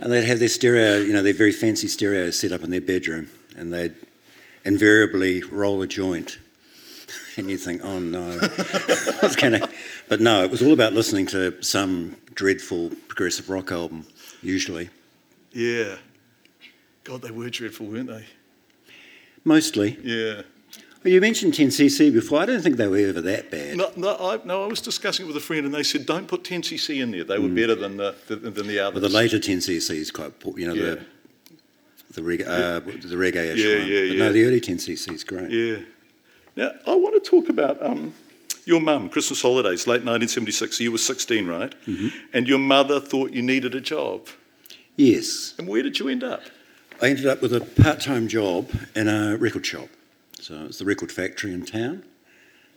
And 0.00 0.12
they'd 0.12 0.25
have 0.25 0.38
their 0.38 0.48
stereo, 0.48 0.98
you 0.98 1.12
know, 1.12 1.22
their 1.22 1.34
very 1.34 1.52
fancy 1.52 1.88
stereo 1.88 2.30
set 2.30 2.52
up 2.52 2.62
in 2.62 2.70
their 2.70 2.80
bedroom, 2.80 3.28
and 3.56 3.72
they'd 3.72 3.94
invariably 4.64 5.42
roll 5.42 5.82
a 5.82 5.86
joint. 5.86 6.38
And 7.38 7.49
you 7.49 7.56
think, 7.56 7.82
oh 7.85 7.99
no, 8.00 8.38
going 9.37 9.61
to. 9.61 9.69
But 10.08 10.20
no, 10.20 10.43
it 10.43 10.50
was 10.50 10.62
all 10.62 10.73
about 10.73 10.93
listening 10.93 11.26
to 11.26 11.62
some 11.62 12.17
dreadful 12.35 12.90
progressive 13.08 13.49
rock 13.49 13.70
album, 13.70 14.06
usually. 14.43 14.90
Yeah. 15.52 15.96
God, 17.05 17.23
they 17.23 17.31
were 17.31 17.49
dreadful, 17.49 17.87
weren't 17.87 18.08
they? 18.08 18.26
Mostly. 19.44 19.99
Yeah. 20.02 20.43
Well, 21.05 21.12
you 21.12 21.20
mentioned 21.20 21.55
10cc 21.55 22.12
before. 22.12 22.40
I 22.40 22.46
don't 22.46 22.61
think 22.61 22.76
they 22.76 22.88
were 22.88 22.99
ever 22.99 23.20
that 23.20 23.50
bad. 23.50 23.76
No, 23.76 23.93
no, 23.94 24.17
I, 24.17 24.40
no, 24.44 24.64
I 24.64 24.67
was 24.67 24.81
discussing 24.81 25.25
it 25.25 25.29
with 25.29 25.37
a 25.37 25.40
friend, 25.40 25.64
and 25.64 25.73
they 25.73 25.85
said 25.85 26.06
don't 26.06 26.26
put 26.26 26.43
10cc 26.43 27.00
in 27.00 27.12
there. 27.12 27.25
They 27.25 27.38
were 27.38 27.49
mm. 27.49 27.55
better 27.55 27.76
than 27.76 27.97
the, 27.97 28.16
than 28.28 28.66
the 28.66 28.80
others. 28.80 29.00
Well, 29.00 29.09
the 29.09 29.16
later 29.16 29.38
10cc 29.38 29.90
is 29.90 30.11
quite, 30.11 30.40
poor, 30.40 30.59
you 30.59 30.66
know, 30.66 30.75
yeah. 30.75 30.83
the 30.97 31.00
the, 32.12 32.23
reg- 32.23 32.42
uh, 32.42 32.80
the 32.80 33.16
reggae 33.16 33.57
yeah, 33.57 33.64
yeah, 33.64 33.76
yeah, 33.76 34.00
yeah. 34.00 34.18
No, 34.18 34.33
the 34.33 34.45
early 34.45 34.61
10cc 34.61 35.12
is 35.12 35.25
great. 35.25 35.50
Yeah. 35.50 35.78
Now, 36.59 36.73
I 36.88 36.97
want 36.97 37.15
to 37.23 37.31
talk 37.31 37.49
about 37.49 37.81
um, 37.81 38.12
your 38.65 38.81
mum, 38.81 39.11
Christmas 39.11 39.41
holidays, 39.41 39.87
late 39.87 40.03
1976. 40.05 40.81
You 40.81 40.91
were 40.91 40.99
16, 40.99 41.47
right? 41.47 41.73
Mm-hmm. 41.87 42.09
And 42.33 42.49
your 42.49 42.59
mother 42.59 42.99
thought 42.99 43.31
you 43.31 43.43
needed 43.43 43.77
a 43.77 43.81
job. 43.81 44.27
Yes. 44.97 45.55
And 45.57 45.69
where 45.69 45.85
did 45.85 46.00
you 46.00 46.09
end 46.09 46.25
up? 46.25 46.43
I 47.00 47.11
ended 47.11 47.27
up 47.27 47.43
with 47.43 47.55
a 47.55 47.61
part 47.61 48.00
time 48.00 48.27
job 48.27 48.73
in 48.97 49.07
a 49.07 49.37
record 49.37 49.65
shop. 49.65 49.88
So 50.41 50.65
it's 50.65 50.81
the 50.81 50.85
record 50.85 51.12
factory 51.12 51.53
in 51.53 51.65
town. 51.65 52.03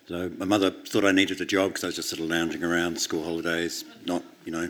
So 0.08 0.30
my 0.38 0.46
mother 0.46 0.70
thought 0.70 1.04
I 1.04 1.12
needed 1.12 1.42
a 1.42 1.46
job 1.46 1.72
because 1.72 1.84
I 1.84 1.88
was 1.88 1.96
just 1.96 2.10
sort 2.10 2.20
of 2.20 2.30
lounging 2.30 2.64
around 2.64 3.02
school 3.02 3.24
holidays, 3.24 3.84
not, 4.06 4.22
you 4.46 4.52
know, 4.52 4.70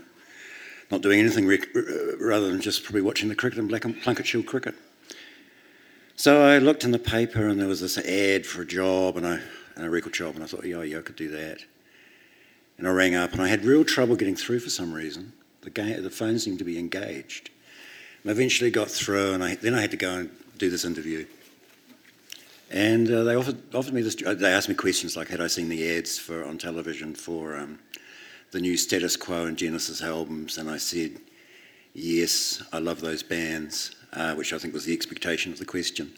not 0.89 1.01
doing 1.01 1.19
anything 1.19 1.47
rec- 1.47 1.67
rather 2.17 2.49
than 2.49 2.61
just 2.61 2.85
probably 2.85 3.01
watching 3.01 3.27
the 3.27 3.35
cricket 3.35 3.59
and 3.59 3.67
Black 3.67 3.83
and 3.83 3.93
Plunket 3.93 4.23
Shield 4.23 4.45
cricket. 4.45 4.73
So 6.15 6.43
I 6.43 6.59
looked 6.59 6.83
in 6.83 6.91
the 6.91 6.99
paper 6.99 7.47
and 7.47 7.59
there 7.59 7.67
was 7.67 7.81
this 7.81 7.97
ad 7.97 8.45
for 8.45 8.61
a 8.61 8.65
job 8.65 9.17
and 9.17 9.25
a, 9.25 9.41
and 9.75 9.85
a 9.85 9.89
record 9.89 10.13
job, 10.13 10.35
and 10.35 10.43
I 10.43 10.47
thought, 10.47 10.65
yeah, 10.65 10.81
yeah, 10.83 10.99
I 10.99 11.01
could 11.01 11.15
do 11.15 11.31
that. 11.31 11.59
And 12.77 12.87
I 12.87 12.91
rang 12.91 13.15
up 13.15 13.33
and 13.33 13.41
I 13.41 13.47
had 13.47 13.65
real 13.65 13.83
trouble 13.83 14.15
getting 14.15 14.35
through 14.35 14.59
for 14.59 14.69
some 14.69 14.93
reason. 14.93 15.33
The, 15.61 15.69
ga- 15.69 15.99
the 15.99 16.09
phone 16.09 16.39
seemed 16.39 16.59
to 16.59 16.65
be 16.65 16.77
engaged. 16.79 17.49
And 18.21 18.31
I 18.31 18.33
eventually 18.33 18.71
got 18.71 18.89
through, 18.89 19.33
and 19.33 19.43
I, 19.43 19.55
then 19.55 19.73
I 19.73 19.81
had 19.81 19.91
to 19.91 19.97
go 19.97 20.11
and 20.11 20.29
do 20.57 20.69
this 20.69 20.85
interview. 20.85 21.25
And 22.69 23.11
uh, 23.11 23.23
they 23.23 23.35
offered, 23.35 23.57
offered 23.75 23.93
me 23.93 24.01
this. 24.01 24.15
They 24.15 24.51
asked 24.51 24.69
me 24.69 24.75
questions 24.75 25.17
like, 25.17 25.27
had 25.27 25.41
I 25.41 25.47
seen 25.47 25.69
the 25.69 25.97
ads 25.97 26.17
for 26.17 26.45
on 26.45 26.57
television 26.57 27.13
for 27.13 27.57
um, 27.57 27.79
the 28.51 28.61
new 28.61 28.77
Status 28.77 29.17
Quo 29.17 29.45
and 29.45 29.57
Genesis 29.57 30.01
albums? 30.01 30.57
And 30.57 30.69
I 30.69 30.77
said, 30.77 31.19
yes, 31.93 32.63
I 32.71 32.79
love 32.79 33.01
those 33.01 33.23
bands, 33.23 33.95
uh, 34.13 34.35
which 34.35 34.53
I 34.53 34.57
think 34.57 34.73
was 34.73 34.85
the 34.85 34.93
expectation 34.93 35.51
of 35.51 35.59
the 35.59 35.65
question. 35.65 36.11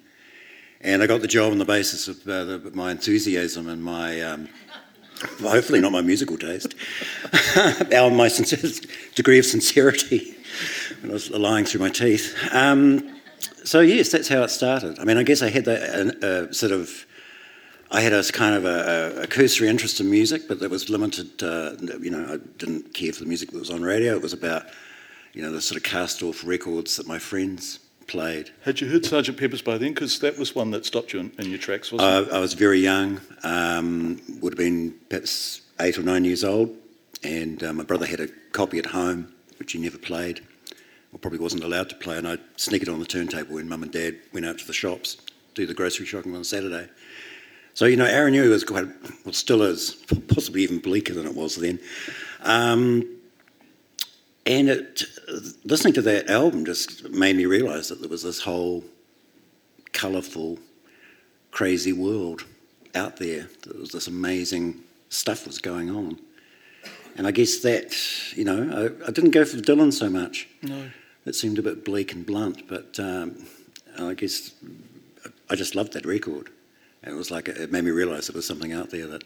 And 0.82 1.02
I 1.02 1.08
got 1.08 1.22
the 1.22 1.28
job 1.28 1.52
on 1.52 1.60
the 1.60 1.66
basis 1.66 2.08
of 2.08 2.28
uh, 2.28 2.44
the, 2.44 2.72
my 2.74 2.92
enthusiasm 2.92 3.70
and 3.70 3.82
my, 3.82 4.22
um, 4.22 4.50
hopefully 5.42 5.80
not 5.80 5.92
my 5.92 6.02
musical 6.02 6.38
taste, 6.38 6.76
or 7.92 8.12
my 8.12 8.30
degree 9.16 9.40
of 9.40 9.46
sincerity. 9.46 10.36
when 11.02 11.12
I 11.12 11.14
was 11.14 11.30
lying 11.30 11.66
through 11.66 11.82
my 11.82 11.90
teeth. 11.90 12.38
Um, 12.52 13.20
so 13.64 13.80
yes, 13.80 14.10
that's 14.10 14.28
how 14.28 14.44
it 14.44 14.50
started. 14.50 15.00
I 15.00 15.06
mean, 15.06 15.18
I 15.18 15.24
guess 15.24 15.42
I 15.42 15.50
had 15.50 15.66
that 15.66 16.24
uh, 16.24 16.52
sort 16.52 16.72
of, 16.72 17.06
I 17.92 18.02
had 18.02 18.12
a 18.12 18.24
kind 18.24 18.56
of 18.56 18.66
a, 18.66 19.24
a 19.24 19.28
cursory 19.28 19.70
interest 19.70 20.00
in 20.00 20.10
music, 20.10 20.48
but 20.48 20.60
that 20.60 20.70
was 20.70 20.90
limited. 20.90 21.42
Uh, 21.42 21.76
you 22.02 22.10
know, 22.10 22.34
I 22.34 22.38
didn't 22.58 22.94
care 22.94 23.14
for 23.14 23.20
the 23.20 23.28
music 23.28 23.52
that 23.52 23.60
was 23.60 23.70
on 23.70 23.84
radio. 23.84 24.16
It 24.16 24.22
was 24.22 24.34
about, 24.34 24.66
you 25.34 25.42
know, 25.42 25.52
the 25.52 25.62
sort 25.62 25.78
of 25.78 25.84
cast-off 25.84 26.44
records 26.46 26.98
that 26.98 27.08
my 27.08 27.20
friends 27.20 27.80
played. 28.08 28.52
Had 28.64 28.82
you 28.82 28.88
heard 28.90 29.06
Sergeant 29.06 29.38
Pepper's 29.38 29.62
by 29.62 29.78
then? 29.78 29.94
Because 29.94 30.20
that 30.20 30.38
was 30.38 30.56
one 30.56 30.72
that 30.72 30.86
stopped 30.86 31.14
you 31.14 31.20
in, 31.20 31.32
in 31.40 31.50
your 31.50 31.60
tracks, 31.60 31.92
wasn't 31.92 32.32
I, 32.32 32.38
I 32.38 32.40
was 32.40 32.54
very 32.54 32.80
young, 32.80 33.22
um, 33.44 34.22
would 34.42 34.54
have 34.54 34.58
been 34.58 34.96
perhaps 35.10 35.62
eight 35.80 35.98
or 35.98 36.04
nine 36.04 36.26
years 36.26 36.44
old, 36.44 36.76
and 37.24 37.64
uh, 37.64 37.74
my 37.74 37.84
brother 37.84 38.06
had 38.06 38.20
a 38.20 38.28
copy 38.52 38.80
at 38.80 38.88
home, 38.88 39.34
which 39.58 39.72
he 39.72 39.80
never 39.80 39.98
played, 39.98 40.42
or 41.12 41.20
probably 41.20 41.40
wasn't 41.40 41.64
allowed 41.64 41.90
to 41.90 41.96
play, 41.96 42.18
and 42.18 42.28
I'd 42.28 42.42
sneak 42.58 42.82
it 42.82 42.90
on 42.90 43.00
the 43.00 43.06
turntable 43.06 43.56
when 43.56 43.68
mum 43.68 43.84
and 43.84 43.92
dad 43.92 44.18
went 44.34 44.46
out 44.46 44.60
to 44.60 44.68
the 44.68 44.74
shops, 44.74 45.18
do 45.56 45.66
the 45.66 45.74
grocery 45.74 46.06
shopping 46.06 46.36
on 46.36 46.44
Saturday. 46.44 46.90
So, 47.76 47.86
you 47.86 47.96
know, 47.96 48.06
Aranui 48.06 48.50
was 48.50 48.64
quite, 48.64 48.88
well, 49.26 49.34
still 49.34 49.64
is, 49.64 49.96
possibly 50.28 50.62
even 50.62 50.80
bleaker 50.80 51.14
than 51.14 51.26
it 51.26 51.34
was 51.34 51.56
then. 51.56 51.80
Um, 52.42 53.10
and 54.46 54.70
it, 54.70 55.04
listening 55.64 55.94
to 55.94 56.02
that 56.04 56.30
album 56.30 56.66
just 56.66 57.10
made 57.10 57.36
me 57.36 57.46
realise 57.46 57.90
that 57.90 58.02
there 58.02 58.10
was 58.10 58.24
this 58.24 58.42
whole 58.42 58.84
colourful, 59.94 60.60
crazy 61.52 61.94
world 61.94 62.44
out 62.94 63.18
there. 63.18 63.48
There 63.66 63.80
was 63.80 63.92
this 63.92 64.08
amazing 64.08 64.82
stuff 65.10 65.48
was 65.48 65.60
going 65.60 65.90
on. 65.90 66.20
And 67.16 67.28
I 67.28 67.32
guess 67.32 67.60
that, 67.60 67.96
you 68.36 68.44
know, 68.44 68.92
I, 69.04 69.08
I 69.08 69.12
didn't 69.12 69.32
go 69.32 69.46
for 69.46 69.58
Dylan 69.58 69.94
so 69.94 70.10
much. 70.10 70.48
No. 70.62 70.90
It 71.26 71.36
seemed 71.36 71.60
a 71.60 71.62
bit 71.62 71.86
bleak 71.86 72.12
and 72.12 72.26
blunt, 72.26 72.68
but 72.68 73.00
um, 73.00 73.46
I 73.98 74.14
guess 74.14 74.52
I 75.50 75.56
just 75.56 75.76
loved 75.76 75.94
that 75.94 76.06
record. 76.06 76.50
And 77.02 77.14
it 77.14 77.18
was 77.18 77.32
like, 77.32 77.48
it 77.48 77.72
made 77.72 77.84
me 77.84 77.92
realise 77.92 78.28
there 78.28 78.36
was 78.36 78.48
something 78.48 78.74
out 78.74 78.90
there 78.90 79.08
that 79.08 79.24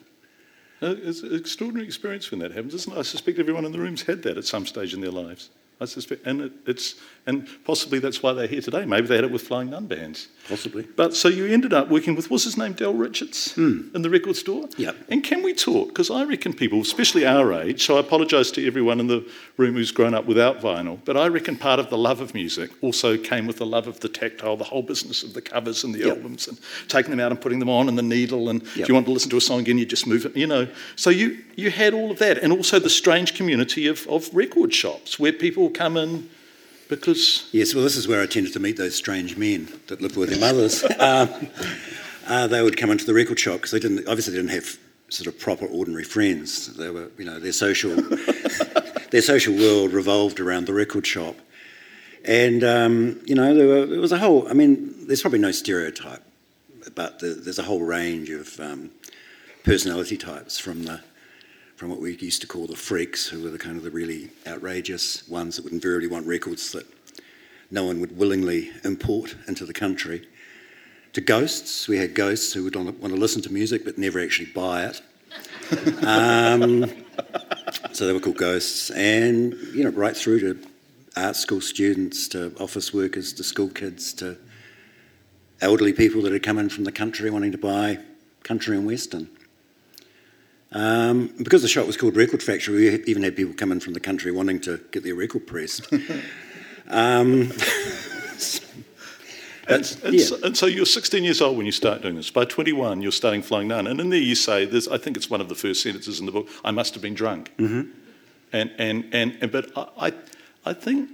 It's 0.82 1.22
an 1.22 1.36
extraordinary 1.36 1.88
experience 1.88 2.30
when 2.30 2.40
that 2.42 2.52
happens, 2.52 2.74
isn't 2.74 2.94
it? 2.94 3.00
I 3.00 3.02
suspect 3.02 3.40
everyone 3.40 3.66
in 3.66 3.72
the 3.72 3.80
room's 3.80 4.04
had 4.04 4.22
that 4.24 4.38
at 4.38 4.46
some 4.46 4.66
stage 4.66 4.94
in 4.94 5.02
their 5.02 5.12
lives. 5.12 5.50
I 5.80 5.86
suspect, 5.86 6.26
and 6.26 6.42
it, 6.42 6.52
it's, 6.66 6.96
and 7.26 7.48
possibly 7.64 8.00
that's 8.00 8.22
why 8.24 8.34
they're 8.34 8.48
here 8.48 8.62
today. 8.62 8.86
Maybe 8.86 9.08
they 9.08 9.16
had 9.16 9.24
it 9.24 9.32
with 9.32 9.44
Flying 9.44 9.70
Nun 9.70 9.88
bands. 9.88 10.28
Possibly. 10.48 10.84
But 10.96 11.16
so 11.16 11.28
you 11.28 11.46
ended 11.46 11.74
up 11.74 11.90
working 11.90 12.16
with, 12.16 12.30
what's 12.30 12.44
his 12.46 12.58
name, 12.58 12.74
Del 12.74 12.94
Richards, 12.94 13.54
hmm. 13.54 13.90
in 13.94 14.02
the 14.02 14.10
record 14.10 14.36
store? 14.36 14.68
Yeah. 14.78 14.92
And 15.10 15.24
can 15.24 15.44
we 15.44 15.54
talk? 15.54 15.90
Because 15.90 16.10
I 16.10 16.24
reckon 16.24 16.54
people, 16.54 16.82
especially 16.82 17.26
our 17.26 17.54
age, 17.54 17.86
so 17.86 17.98
I 17.98 18.00
apologise 18.00 18.52
to 18.52 18.66
everyone 18.66 19.00
in 19.00 19.08
the 19.08 19.28
room 19.58 19.76
who's 19.76 19.92
grown 19.92 20.14
up 20.14 20.26
without 20.26 20.60
vinyl, 20.60 21.00
but 21.06 21.18
I 21.18 21.28
reckon 21.28 21.58
part 21.58 21.80
of 21.80 21.90
the 21.90 21.98
love 21.98 22.22
of 22.22 22.34
music 22.34 22.72
also 22.82 23.18
came 23.18 23.48
with 23.48 23.58
the 23.58 23.66
love 23.66 23.88
of 23.88 24.00
the 24.00 24.10
tactile, 24.10 24.58
the 24.58 24.64
whole 24.64 24.84
business 24.84 25.24
of 25.24 25.34
the 25.34 25.42
covers 25.42 25.84
and 25.84 25.94
the 25.94 26.00
Yep. 26.00 26.18
albums 26.18 26.48
and 26.48 26.58
taking 26.88 27.12
them 27.12 27.20
out 27.20 27.32
and 27.32 27.42
putting 27.42 27.60
them 27.60 27.70
on 27.70 27.90
and 27.90 27.98
the 27.98 28.04
needle. 28.04 28.50
And 28.50 28.62
if 28.76 28.88
you 28.88 28.94
want 28.94 29.06
to 29.08 29.12
listen 29.12 29.30
to 29.32 29.38
a 29.38 29.42
song 29.42 29.60
again, 29.60 29.78
you 29.78 29.86
just 29.86 30.08
move 30.08 30.26
it, 30.26 30.36
you 30.36 30.48
know. 30.48 30.68
So 30.96 31.10
you, 31.10 31.38
you 31.56 31.72
had 31.72 31.94
all 31.94 32.12
of 32.12 32.20
that 32.20 32.38
and 32.38 32.54
also 32.54 32.80
the 32.80 32.90
strange 32.90 33.34
community 33.34 33.88
of, 33.88 34.08
of 34.08 34.34
record 34.34 34.74
shops 34.74 35.20
where 35.20 35.34
people 35.34 35.70
come 35.70 35.98
in 35.98 36.30
because 36.90 37.48
Yes, 37.52 37.74
well, 37.74 37.84
this 37.84 37.98
is 37.98 38.08
where 38.08 38.22
I 38.22 38.26
tended 38.26 38.54
to 38.54 38.60
meet 38.60 38.78
those 38.78 38.96
strange 38.96 39.38
men 39.38 39.68
that 39.88 40.02
lived 40.02 40.18
with 40.18 40.30
their 40.30 40.40
mothers. 40.40 40.84
um, 41.00 41.30
uh, 42.28 42.48
they 42.48 42.62
would 42.62 42.78
come 42.78 42.92
into 42.92 43.06
the 43.06 43.14
record 43.14 43.40
shop 43.40 43.56
because 43.56 43.72
they 43.72 43.80
didn't, 43.80 44.08
obviously, 44.08 44.34
they 44.34 44.40
didn't 44.40 44.52
have 44.52 44.78
sort 45.10 45.28
of 45.28 45.40
proper 45.40 45.66
ordinary 45.66 46.04
friends. 46.04 46.76
They 46.76 46.90
were, 46.90 47.10
you 47.18 47.26
know, 47.26 47.40
their 47.40 47.54
social, 47.54 47.96
their 49.12 49.22
social 49.22 49.56
world 49.56 49.94
revolved 49.94 50.40
around 50.40 50.66
the 50.66 50.74
record 50.74 51.08
shop, 51.08 51.36
and 52.26 52.64
um, 52.64 53.22
you 53.26 53.36
know, 53.36 53.56
there, 53.56 53.68
were, 53.68 53.86
there 53.86 54.02
was 54.02 54.12
a 54.12 54.18
whole. 54.18 54.48
I 54.50 54.54
mean, 54.54 55.08
there's 55.08 55.22
probably 55.22 55.40
no 55.40 55.52
stereotype, 55.52 56.24
but 56.96 57.20
the, 57.20 57.28
there's 57.28 57.60
a 57.60 57.64
whole 57.64 57.82
range 57.82 58.30
of 58.30 58.60
um, 58.60 58.92
personality 59.64 60.18
types 60.18 60.60
from 60.60 60.84
the 60.84 61.02
from 61.78 61.90
what 61.92 62.02
we 62.02 62.18
used 62.18 62.42
to 62.42 62.48
call 62.48 62.66
the 62.66 62.76
freaks, 62.76 63.28
who 63.28 63.44
were 63.44 63.52
the 63.52 63.58
kind 63.60 63.78
of 63.78 63.84
the 63.84 63.92
really 63.92 64.32
outrageous 64.48 65.28
ones 65.30 65.56
that 65.56 65.64
would 65.64 65.74
invariably 65.74 66.08
want 66.08 66.26
records 66.26 66.72
that 66.72 66.88
no 67.70 67.86
one 67.86 68.02
would 68.02 68.18
willingly 68.18 68.72
import 68.84 69.36
into 69.48 69.64
the 69.64 69.74
country, 69.74 70.28
to 71.14 71.22
ghosts. 71.22 71.88
We 71.88 71.98
had 71.98 72.16
ghosts 72.16 72.52
who 72.52 72.64
would 72.64 72.76
want 72.76 73.00
to 73.00 73.08
listen 73.10 73.44
to 73.44 73.54
music 73.54 73.86
but 73.86 73.98
never 73.98 74.20
actually 74.20 74.52
buy 74.52 74.86
it. 74.86 75.02
Um, 76.04 76.86
so 77.92 78.08
they 78.08 78.14
were 78.14 78.22
called 78.22 78.38
ghosts, 78.38 78.90
and 78.92 79.54
you 79.74 79.84
know, 79.84 79.90
right 79.90 80.16
through 80.16 80.40
to 80.40 80.68
art 81.18 81.36
school 81.36 81.60
students, 81.60 82.30
to 82.30 82.56
office 82.60 82.94
workers, 82.94 83.34
to 83.34 83.44
school 83.44 83.68
kids, 83.68 84.14
to 84.14 84.38
elderly 85.60 85.92
people 85.92 86.22
that 86.22 86.32
had 86.32 86.42
come 86.42 86.58
in 86.58 86.70
from 86.70 86.86
the 86.86 86.92
country 86.92 87.30
wanting 87.30 87.52
to 87.52 87.58
buy 87.58 88.00
country 88.44 88.78
and 88.78 88.86
western. 88.86 89.30
Um, 90.74 91.34
because 91.42 91.62
the 91.62 91.68
shop 91.68 91.88
was 91.88 91.96
called 91.96 92.16
Record 92.16 92.44
Factory, 92.44 92.76
we 92.76 93.04
even 93.06 93.24
had 93.24 93.36
people 93.36 93.54
come 93.54 93.72
in 93.72 93.80
from 93.80 93.94
the 93.94 94.00
country 94.00 94.32
wanting 94.32 94.60
to 94.62 94.80
get 94.92 95.04
their 95.04 95.16
record 95.16 95.48
pressed. 95.48 95.88
um, 96.90 97.52
And, 99.68 99.98
and, 100.04 100.14
yeah. 100.16 100.26
so, 100.26 100.38
and 100.44 100.58
so 100.58 100.66
you're 100.66 100.86
16 100.86 101.24
years 101.24 101.42
old 101.42 101.58
when 101.58 101.66
you 101.66 101.72
start 101.72 102.02
doing 102.02 102.16
this. 102.16 102.30
By 102.30 102.46
21, 102.46 103.02
you're 103.02 103.12
starting 103.12 103.42
Flying 103.42 103.68
Nun. 103.68 103.88
And 103.88 104.00
in 104.00 104.10
there 104.10 104.20
you 104.20 104.36
say, 104.36 104.66
there's, 104.66 104.88
I 104.88 104.98
think 104.98 105.18
it's 105.18 105.30
one 105.30 105.42
of 105.42 105.50
the 105.50 105.56
first 105.56 105.84
sentences 105.84 106.20
in 106.20 106.26
the 106.26 106.32
book, 106.32 106.48
I 106.64 106.72
must 106.72 106.94
have 106.94 107.04
been 107.04 107.14
drunk. 107.14 107.52
Mm-hmm. 107.58 107.92
And, 108.54 108.72
and, 108.78 109.10
and, 109.14 109.38
and, 109.42 109.52
but 109.52 109.72
I, 109.76 110.08
I, 110.08 110.14
I 110.66 110.74
think, 110.74 111.10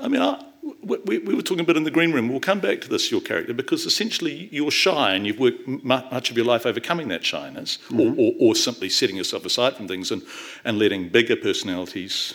I 0.00 0.08
mean, 0.08 0.22
I, 0.22 0.44
we, 0.62 1.18
we 1.18 1.34
were 1.34 1.42
talking 1.42 1.60
a 1.60 1.64
bit 1.64 1.76
in 1.76 1.84
the 1.84 1.90
green 1.90 2.12
room. 2.12 2.28
We'll 2.28 2.40
come 2.40 2.60
back 2.60 2.80
to 2.82 2.88
this, 2.88 3.10
your 3.10 3.20
character, 3.20 3.54
because 3.54 3.86
essentially 3.86 4.48
you're 4.52 4.70
shy 4.70 5.14
and 5.14 5.26
you've 5.26 5.38
worked 5.38 5.66
mu- 5.66 5.78
much 5.84 6.30
of 6.30 6.36
your 6.36 6.46
life 6.46 6.66
overcoming 6.66 7.08
that 7.08 7.24
shyness 7.24 7.78
or, 7.90 8.06
mm-hmm. 8.06 8.20
or, 8.20 8.32
or 8.40 8.54
simply 8.54 8.88
setting 8.88 9.16
yourself 9.16 9.44
aside 9.44 9.76
from 9.76 9.88
things 9.88 10.10
and, 10.10 10.22
and 10.64 10.78
letting 10.78 11.08
bigger 11.08 11.36
personalities 11.36 12.34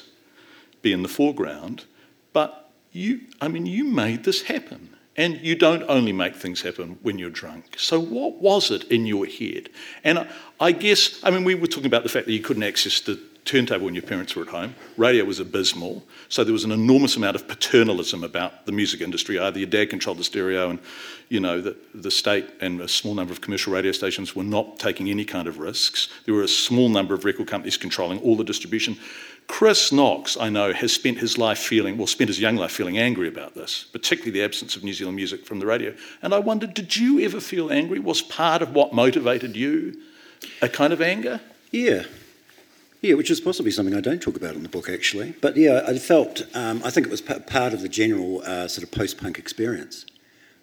be 0.82 0.94
in 0.94 1.04
the 1.04 1.10
foreground. 1.10 1.86
But 2.32 2.72
you, 2.92 3.22
I 3.42 3.48
mean, 3.48 3.66
you 3.66 3.84
made 3.86 4.24
this 4.24 4.44
happen. 4.44 4.90
And 5.16 5.40
you 5.42 5.56
don't 5.56 5.84
only 5.84 6.12
make 6.12 6.36
things 6.36 6.64
happen 6.64 6.98
when 7.04 7.20
you're 7.20 7.30
drunk. 7.30 7.76
So, 7.78 8.00
what 8.00 8.42
was 8.42 8.72
it 8.72 8.86
in 8.86 9.06
your 9.06 9.28
head? 9.28 9.70
And 10.04 10.18
I, 10.18 10.28
I 10.60 10.72
guess, 10.72 11.24
I 11.24 11.30
mean, 11.30 11.44
we 11.44 11.54
were 11.54 11.68
talking 11.68 11.86
about 11.86 12.02
the 12.02 12.10
fact 12.10 12.26
that 12.26 12.32
you 12.32 12.40
couldn't 12.40 12.64
access 12.64 13.00
the 13.00 13.22
turntable 13.46 13.86
when 13.86 13.94
your 13.94 14.04
parents 14.04 14.36
were 14.36 14.44
at 14.44 14.50
home. 14.50 14.76
Radio 14.98 15.26
was 15.26 15.40
abysmal. 15.40 16.04
So, 16.30 16.44
there 16.44 16.54
was 16.54 16.64
an 16.64 16.72
enormous 16.72 17.16
amount 17.16 17.36
of 17.36 17.48
paternalism 17.48 18.24
about 18.24 18.66
the 18.66 18.72
music 18.72 19.02
industry. 19.02 19.40
Either 19.40 19.60
your 19.60 19.70
dad 19.70 19.90
controlled 19.90 20.20
the 20.20 20.24
stereo, 20.24 20.70
and, 20.70 20.80
you 21.30 21.40
know, 21.40 21.62
the, 21.62 21.76
the 21.94 22.12
state 22.12 22.50
and 22.62 22.82
a 22.82 22.88
small 22.88 23.14
number 23.14 23.34
of 23.34 23.42
commercial 23.42 23.74
radio 23.74 23.92
stations 23.92 24.36
were 24.36 24.44
not 24.44 24.80
taking 24.80 25.10
any 25.10 25.26
kind 25.26 25.48
of 25.48 25.60
risks. 25.60 26.10
There 26.26 26.34
were 26.34 26.44
a 26.44 26.48
small 26.48 26.90
number 26.90 27.14
of 27.14 27.26
record 27.26 27.48
companies 27.48 27.78
controlling 27.78 28.20
all 28.20 28.36
the 28.36 28.44
distribution. 28.44 28.98
Chris 29.48 29.92
Knox, 29.92 30.38
I 30.38 30.50
know, 30.50 30.74
has 30.74 30.94
spent 30.94 31.20
his 31.20 31.38
life 31.38 31.60
feeling, 31.60 31.98
well, 31.98 32.08
spent 32.08 32.30
his 32.30 32.40
young 32.40 32.56
life 32.56 32.72
feeling 32.72 32.98
angry 32.98 33.28
about 33.28 33.56
this, 33.56 33.86
particularly 33.92 34.32
the 34.32 34.44
absence 34.44 34.76
of 34.76 34.84
New 34.84 34.94
Zealand 34.94 35.16
music 35.16 35.46
from 35.46 35.60
the 35.60 35.66
radio. 35.66 35.94
And 36.22 36.34
I 36.34 36.40
wondered, 36.40 36.74
did 36.74 36.96
you 36.96 37.20
ever 37.22 37.40
feel 37.40 37.72
angry? 37.72 38.00
Was 38.00 38.22
part 38.22 38.62
of 38.62 38.74
what 38.74 38.94
motivated 38.94 39.56
you 39.56 40.00
a 40.62 40.70
kind 40.70 40.94
of 40.94 41.02
anger? 41.02 41.42
Yeah. 41.72 42.04
Yeah, 43.04 43.16
which 43.16 43.30
is 43.30 43.42
possibly 43.42 43.70
something 43.70 43.94
I 43.94 44.00
don't 44.00 44.22
talk 44.22 44.38
about 44.38 44.56
in 44.56 44.64
the 44.64 44.70
book, 44.70 44.88
actually. 44.88 45.34
But 45.42 45.58
yeah, 45.58 45.84
I 45.86 45.98
felt, 45.98 46.42
um, 46.56 46.82
I 46.86 46.90
think 46.90 47.06
it 47.06 47.10
was 47.10 47.20
p- 47.20 47.38
part 47.40 47.74
of 47.74 47.82
the 47.82 47.90
general 47.90 48.42
uh, 48.46 48.70
sort 48.70 48.84
of 48.84 48.92
post 48.92 49.18
punk 49.18 49.38
experience, 49.38 50.06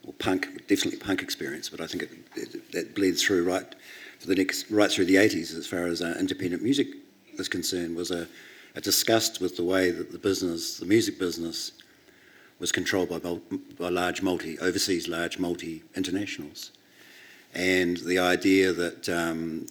or 0.06 0.14
punk, 0.14 0.66
definitely 0.66 0.98
punk 0.98 1.20
experience, 1.20 1.68
but 1.68 1.82
I 1.82 1.86
think 1.86 2.04
it, 2.04 2.10
it, 2.72 2.96
it 2.96 3.18
through 3.18 3.44
right 3.44 3.66
for 4.18 4.26
the 4.26 4.34
next, 4.34 4.70
right 4.70 4.90
through 4.90 5.04
the 5.04 5.16
80s 5.16 5.54
as 5.54 5.66
far 5.66 5.86
as 5.86 6.00
uh, 6.00 6.16
independent 6.18 6.62
music 6.62 6.88
is 7.34 7.46
concerned, 7.46 7.94
was 7.94 8.10
a, 8.10 8.26
a 8.74 8.80
disgust 8.80 9.42
with 9.42 9.58
the 9.58 9.64
way 9.64 9.90
that 9.90 10.10
the 10.10 10.18
business, 10.18 10.78
the 10.78 10.86
music 10.86 11.18
business, 11.18 11.72
was 12.58 12.72
controlled 12.72 13.10
by, 13.10 13.18
by 13.78 13.90
large 13.90 14.22
multi, 14.22 14.58
overseas 14.60 15.08
large 15.08 15.38
multi 15.38 15.82
internationals. 15.94 16.70
And 17.52 17.98
the 17.98 18.18
idea 18.18 18.72
that 18.72 19.08
um, 19.10 19.66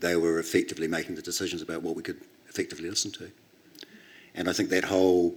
they 0.00 0.16
were 0.16 0.38
effectively 0.38 0.88
making 0.88 1.14
the 1.14 1.22
decisions 1.22 1.62
about 1.62 1.82
what 1.82 1.96
we 1.96 2.02
could 2.02 2.20
effectively 2.48 2.88
listen 2.88 3.10
to. 3.12 3.30
And 4.34 4.48
I 4.48 4.52
think 4.52 4.70
that 4.70 4.84
whole 4.84 5.34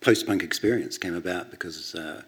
post 0.00 0.26
punk 0.26 0.42
experience 0.42 0.98
came 0.98 1.14
about 1.14 1.50
because 1.50 1.94
uh, 1.94 2.22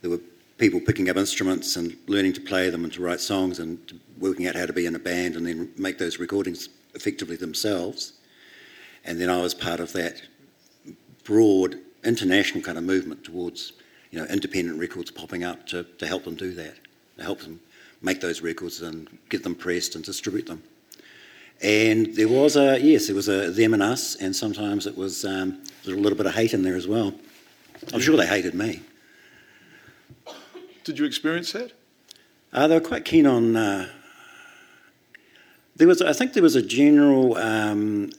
there 0.00 0.10
were 0.10 0.20
people 0.58 0.80
picking 0.80 1.08
up 1.08 1.16
instruments 1.16 1.76
and 1.76 1.96
learning 2.08 2.32
to 2.32 2.40
play 2.40 2.68
them 2.68 2.84
and 2.84 2.92
to 2.92 3.02
write 3.02 3.20
songs 3.20 3.60
and 3.60 4.00
working 4.18 4.46
out 4.46 4.56
how 4.56 4.66
to 4.66 4.72
be 4.72 4.86
in 4.86 4.94
a 4.96 4.98
band 4.98 5.36
and 5.36 5.46
then 5.46 5.70
make 5.78 5.98
those 5.98 6.18
recordings 6.18 6.68
effectively 6.94 7.36
themselves. 7.36 8.14
And 9.04 9.20
then 9.20 9.30
I 9.30 9.40
was 9.40 9.54
part 9.54 9.80
of 9.80 9.92
that 9.92 10.20
broad 11.24 11.78
international 12.04 12.62
kind 12.62 12.78
of 12.78 12.84
movement 12.84 13.22
towards 13.24 13.72
you 14.10 14.18
know 14.18 14.24
independent 14.26 14.78
records 14.78 15.10
popping 15.10 15.44
up 15.44 15.66
to, 15.68 15.84
to 15.84 16.06
help 16.06 16.24
them 16.24 16.34
do 16.34 16.52
that, 16.54 16.76
to 17.18 17.22
help 17.22 17.40
them 17.40 17.60
make 18.02 18.20
those 18.20 18.40
records 18.40 18.82
and 18.82 19.08
get 19.28 19.42
them 19.42 19.54
pressed 19.54 19.94
and 19.94 20.04
distribute 20.04 20.46
them. 20.46 20.62
And 21.60 22.14
there 22.14 22.28
was 22.28 22.56
a 22.56 22.78
yes, 22.80 23.06
there 23.06 23.16
was 23.16 23.28
a 23.28 23.50
them 23.50 23.74
and 23.74 23.82
us, 23.82 24.14
and 24.16 24.34
sometimes 24.34 24.86
it 24.86 24.96
was 24.96 25.24
um, 25.24 25.62
there 25.84 25.94
was 25.94 25.98
a 25.98 26.00
little 26.00 26.16
bit 26.16 26.26
of 26.26 26.34
hate 26.34 26.54
in 26.54 26.62
there 26.62 26.76
as 26.76 26.86
well. 26.86 27.12
I'm 27.92 28.00
sure 28.00 28.16
they 28.16 28.26
hated 28.26 28.54
me. 28.54 28.82
Did 30.84 30.98
you 30.98 31.04
experience 31.04 31.52
that? 31.52 31.72
Uh, 32.52 32.66
they 32.66 32.74
were 32.74 32.86
quite 32.86 33.04
keen 33.04 33.26
on. 33.26 33.56
Uh, 33.56 33.88
there 35.76 35.86
was, 35.86 36.02
I 36.02 36.12
think, 36.12 36.32
there 36.32 36.42
was 36.42 36.56
a 36.56 36.62
general 36.62 37.36
um, 37.36 38.10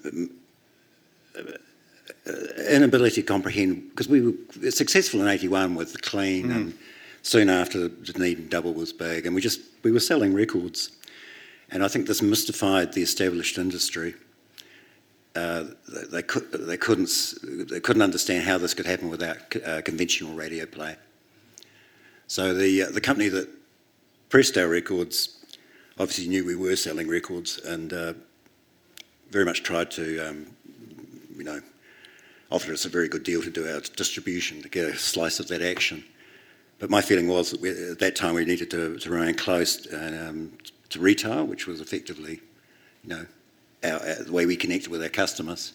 inability 2.69 3.22
to 3.22 3.24
comprehend 3.24 3.89
because 3.89 4.08
we 4.08 4.22
were 4.22 4.72
successful 4.72 5.22
in 5.22 5.27
'81 5.27 5.75
with 5.75 5.93
the 5.93 6.00
Clean, 6.00 6.48
mm. 6.48 6.55
and 6.55 6.77
soon 7.22 7.50
after 7.50 7.79
the 7.79 7.89
Dunedin 7.89 8.50
Double 8.50 8.74
was 8.74 8.93
big, 8.93 9.25
and 9.25 9.34
we 9.34 9.41
just 9.41 9.62
we 9.84 9.91
were 9.91 10.00
selling 10.00 10.34
records, 10.34 10.91
and 11.71 11.83
I 11.83 11.88
think 11.88 12.07
this 12.07 12.21
mystified 12.21 12.93
the 12.93 13.01
established 13.01 13.57
industry. 13.57 14.15
Uh, 15.35 15.65
they, 16.11 16.23
could, 16.23 16.51
they 16.51 16.77
couldn't 16.77 17.09
they 17.69 17.79
couldn't 17.79 18.01
understand 18.01 18.43
how 18.45 18.57
this 18.57 18.73
could 18.73 18.88
happen 18.88 19.09
without 19.09 19.38
uh, 19.63 19.81
conventional 19.83 20.33
radio 20.33 20.65
play. 20.65 20.95
So 22.27 22.53
the 22.53 22.83
uh, 22.83 22.91
the 22.91 23.01
company 23.01 23.29
that 23.29 23.47
pressed 24.29 24.57
our 24.57 24.67
records 24.67 25.45
obviously 25.99 26.27
knew 26.27 26.45
we 26.45 26.55
were 26.55 26.75
selling 26.75 27.07
records 27.07 27.59
and 27.59 27.93
uh, 27.93 28.13
very 29.29 29.45
much 29.45 29.63
tried 29.63 29.91
to 29.91 30.19
um, 30.19 30.47
you 31.35 31.43
know 31.43 31.61
offer 32.51 32.73
us 32.73 32.85
a 32.85 32.89
very 32.89 33.07
good 33.07 33.23
deal 33.23 33.41
to 33.43 33.51
do 33.51 33.67
our 33.67 33.81
distribution 33.95 34.61
to 34.63 34.69
get 34.69 34.85
a 34.85 34.97
slice 34.97 35.39
of 35.39 35.47
that 35.47 35.61
action. 35.61 36.03
But 36.79 36.89
my 36.89 37.01
feeling 37.01 37.27
was 37.27 37.51
that 37.51 37.61
we, 37.61 37.69
at 37.69 37.99
that 37.99 38.15
time 38.15 38.33
we 38.33 38.45
needed 38.45 38.71
to, 38.71 38.97
to 38.97 39.09
remain 39.09 39.35
close 39.35 39.85
um, 39.93 40.51
to 40.89 41.00
retail, 41.00 41.46
which 41.46 41.67
was 41.67 41.81
effectively, 41.81 42.41
you 43.03 43.10
know, 43.10 43.25
our, 43.84 44.00
our, 44.00 44.24
the 44.24 44.31
way 44.31 44.46
we 44.46 44.55
connected 44.55 44.89
with 44.89 45.01
our 45.01 45.10
customers 45.10 45.74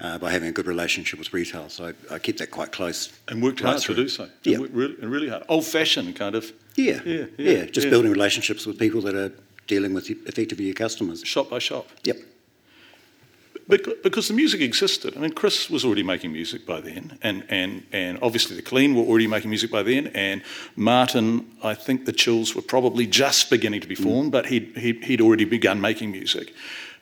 uh, 0.00 0.18
by 0.18 0.30
having 0.30 0.48
a 0.48 0.52
good 0.52 0.66
relationship 0.66 1.18
with 1.18 1.32
retail. 1.32 1.68
So 1.68 1.92
I, 2.10 2.14
I 2.14 2.18
kept 2.18 2.38
that 2.38 2.50
quite 2.50 2.72
close. 2.72 3.12
And 3.28 3.42
worked 3.42 3.60
hard 3.60 3.80
to 3.82 3.94
do 3.94 4.08
so. 4.08 4.28
Yeah. 4.44 4.58
Really, 4.70 4.94
really 4.96 5.28
hard. 5.28 5.44
Old 5.48 5.64
fashioned 5.64 6.16
kind 6.16 6.34
of. 6.34 6.52
Yeah. 6.76 7.00
Yeah. 7.04 7.26
Yeah. 7.38 7.50
yeah. 7.50 7.64
Just 7.66 7.86
yeah. 7.86 7.90
building 7.90 8.12
relationships 8.12 8.66
with 8.66 8.78
people 8.78 9.00
that 9.02 9.14
are 9.14 9.32
dealing 9.66 9.94
with 9.94 10.10
effectively 10.10 10.66
your 10.66 10.74
customers. 10.74 11.22
Shop 11.24 11.50
by 11.50 11.58
shop. 11.58 11.88
Yep. 12.04 12.16
Because 13.68 14.28
the 14.28 14.34
music 14.34 14.60
existed. 14.60 15.16
I 15.16 15.20
mean, 15.20 15.32
Chris 15.32 15.68
was 15.68 15.84
already 15.84 16.04
making 16.04 16.32
music 16.32 16.64
by 16.64 16.80
then, 16.80 17.18
and, 17.20 17.44
and, 17.48 17.84
and 17.90 18.16
obviously 18.22 18.54
the 18.54 18.62
Clean 18.62 18.94
were 18.94 19.02
already 19.02 19.26
making 19.26 19.50
music 19.50 19.72
by 19.72 19.82
then, 19.82 20.06
and 20.08 20.42
Martin, 20.76 21.50
I 21.64 21.74
think 21.74 22.04
the 22.04 22.12
Chills 22.12 22.54
were 22.54 22.62
probably 22.62 23.08
just 23.08 23.50
beginning 23.50 23.80
to 23.80 23.88
be 23.88 23.96
formed, 23.96 24.28
mm. 24.28 24.32
but 24.32 24.46
he'd, 24.46 24.76
he'd, 24.76 25.02
he'd 25.04 25.20
already 25.20 25.44
begun 25.44 25.80
making 25.80 26.12
music. 26.12 26.54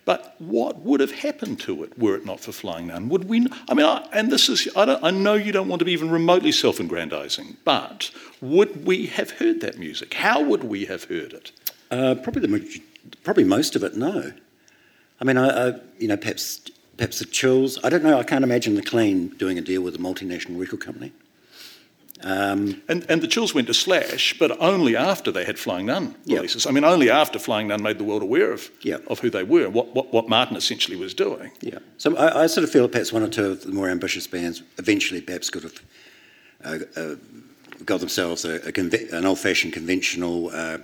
But 0.06 0.36
what 0.38 0.80
would 0.80 1.00
have 1.00 1.12
happened 1.12 1.60
to 1.60 1.82
it 1.82 1.98
were 1.98 2.14
it 2.14 2.26
not 2.26 2.40
for 2.40 2.52
Flying 2.52 2.88
Nun? 2.88 3.08
Would 3.08 3.24
we? 3.24 3.46
I 3.68 3.74
mean, 3.74 3.86
I, 3.86 4.06
and 4.12 4.30
this 4.30 4.48
is, 4.48 4.68
I, 4.76 4.98
I, 5.02 5.10
know 5.10 5.34
you 5.34 5.50
don't 5.50 5.68
want 5.68 5.80
to 5.80 5.84
be 5.86 5.92
even 5.92 6.10
remotely 6.10 6.52
self 6.52 6.78
aggrandizing, 6.78 7.56
but 7.64 8.10
would 8.40 8.86
we 8.86 9.06
have 9.06 9.30
heard 9.32 9.60
that 9.62 9.78
music? 9.78 10.14
How 10.14 10.42
would 10.42 10.64
we 10.64 10.84
have 10.86 11.04
heard 11.04 11.32
it? 11.32 11.52
Uh, 11.90 12.14
probably, 12.16 12.42
the, 12.42 12.82
probably 13.22 13.44
most 13.44 13.76
of 13.76 13.82
it, 13.82 13.96
no. 13.96 14.32
I 15.20 15.24
mean, 15.24 15.36
I, 15.36 15.68
I, 15.68 15.80
you 15.98 16.08
know, 16.08 16.16
perhaps 16.16 16.60
perhaps 16.96 17.18
the 17.18 17.24
Chills. 17.24 17.78
I 17.84 17.88
don't 17.88 18.02
know. 18.02 18.18
I 18.18 18.22
can't 18.22 18.44
imagine 18.44 18.74
the 18.74 18.82
Clean 18.82 19.28
doing 19.28 19.58
a 19.58 19.60
deal 19.60 19.82
with 19.82 19.94
a 19.94 19.98
multinational 19.98 20.60
record 20.60 20.80
company. 20.80 21.12
Um, 22.22 22.82
and, 22.88 23.04
and 23.10 23.20
the 23.20 23.26
Chills 23.26 23.54
went 23.54 23.66
to 23.66 23.74
Slash, 23.74 24.38
but 24.38 24.58
only 24.58 24.96
after 24.96 25.30
they 25.30 25.44
had 25.44 25.58
Flying 25.58 25.86
Nun 25.86 26.14
releases. 26.26 26.64
Yep. 26.64 26.70
I 26.70 26.74
mean, 26.74 26.84
only 26.84 27.10
after 27.10 27.38
Flying 27.38 27.68
Nun 27.68 27.82
made 27.82 27.98
the 27.98 28.04
world 28.04 28.22
aware 28.22 28.50
of, 28.50 28.70
yep. 28.80 29.04
of 29.08 29.18
who 29.18 29.28
they 29.28 29.42
were, 29.42 29.68
what, 29.68 29.94
what, 29.94 30.10
what 30.10 30.28
Martin 30.28 30.56
essentially 30.56 30.96
was 30.96 31.12
doing. 31.12 31.50
Yeah. 31.60 31.80
So 31.98 32.16
I, 32.16 32.44
I, 32.44 32.46
sort 32.46 32.64
of 32.64 32.70
feel 32.70 32.88
perhaps 32.88 33.12
one 33.12 33.22
or 33.22 33.28
two 33.28 33.50
of 33.50 33.64
the 33.64 33.72
more 33.72 33.90
ambitious 33.90 34.26
bands 34.26 34.62
eventually 34.78 35.20
perhaps 35.20 35.50
could 35.50 35.64
have 35.64 35.82
uh, 36.64 36.78
uh, 36.96 37.14
got 37.84 38.00
themselves 38.00 38.46
a, 38.46 38.54
a 38.68 38.72
conve- 38.72 39.12
an 39.12 39.26
old 39.26 39.38
fashioned 39.38 39.74
conventional 39.74 40.48
uh, 40.50 40.78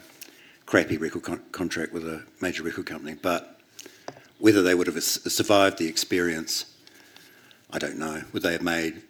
crappy 0.67 0.99
record 0.99 1.23
con- 1.23 1.43
contract 1.53 1.95
with 1.95 2.07
a 2.07 2.23
major 2.43 2.63
record 2.63 2.85
company. 2.85 3.17
But 3.21 3.60
whether 4.41 4.63
they 4.63 4.75
would 4.75 4.87
have 4.87 5.03
survived 5.03 5.79
the 5.79 5.87
experience, 5.87 6.65
I 7.71 7.79
don't 7.79 7.99
know. 7.99 8.23
Would 8.33 8.43
they 8.43 8.53
have 8.53 8.63
made 8.63 9.03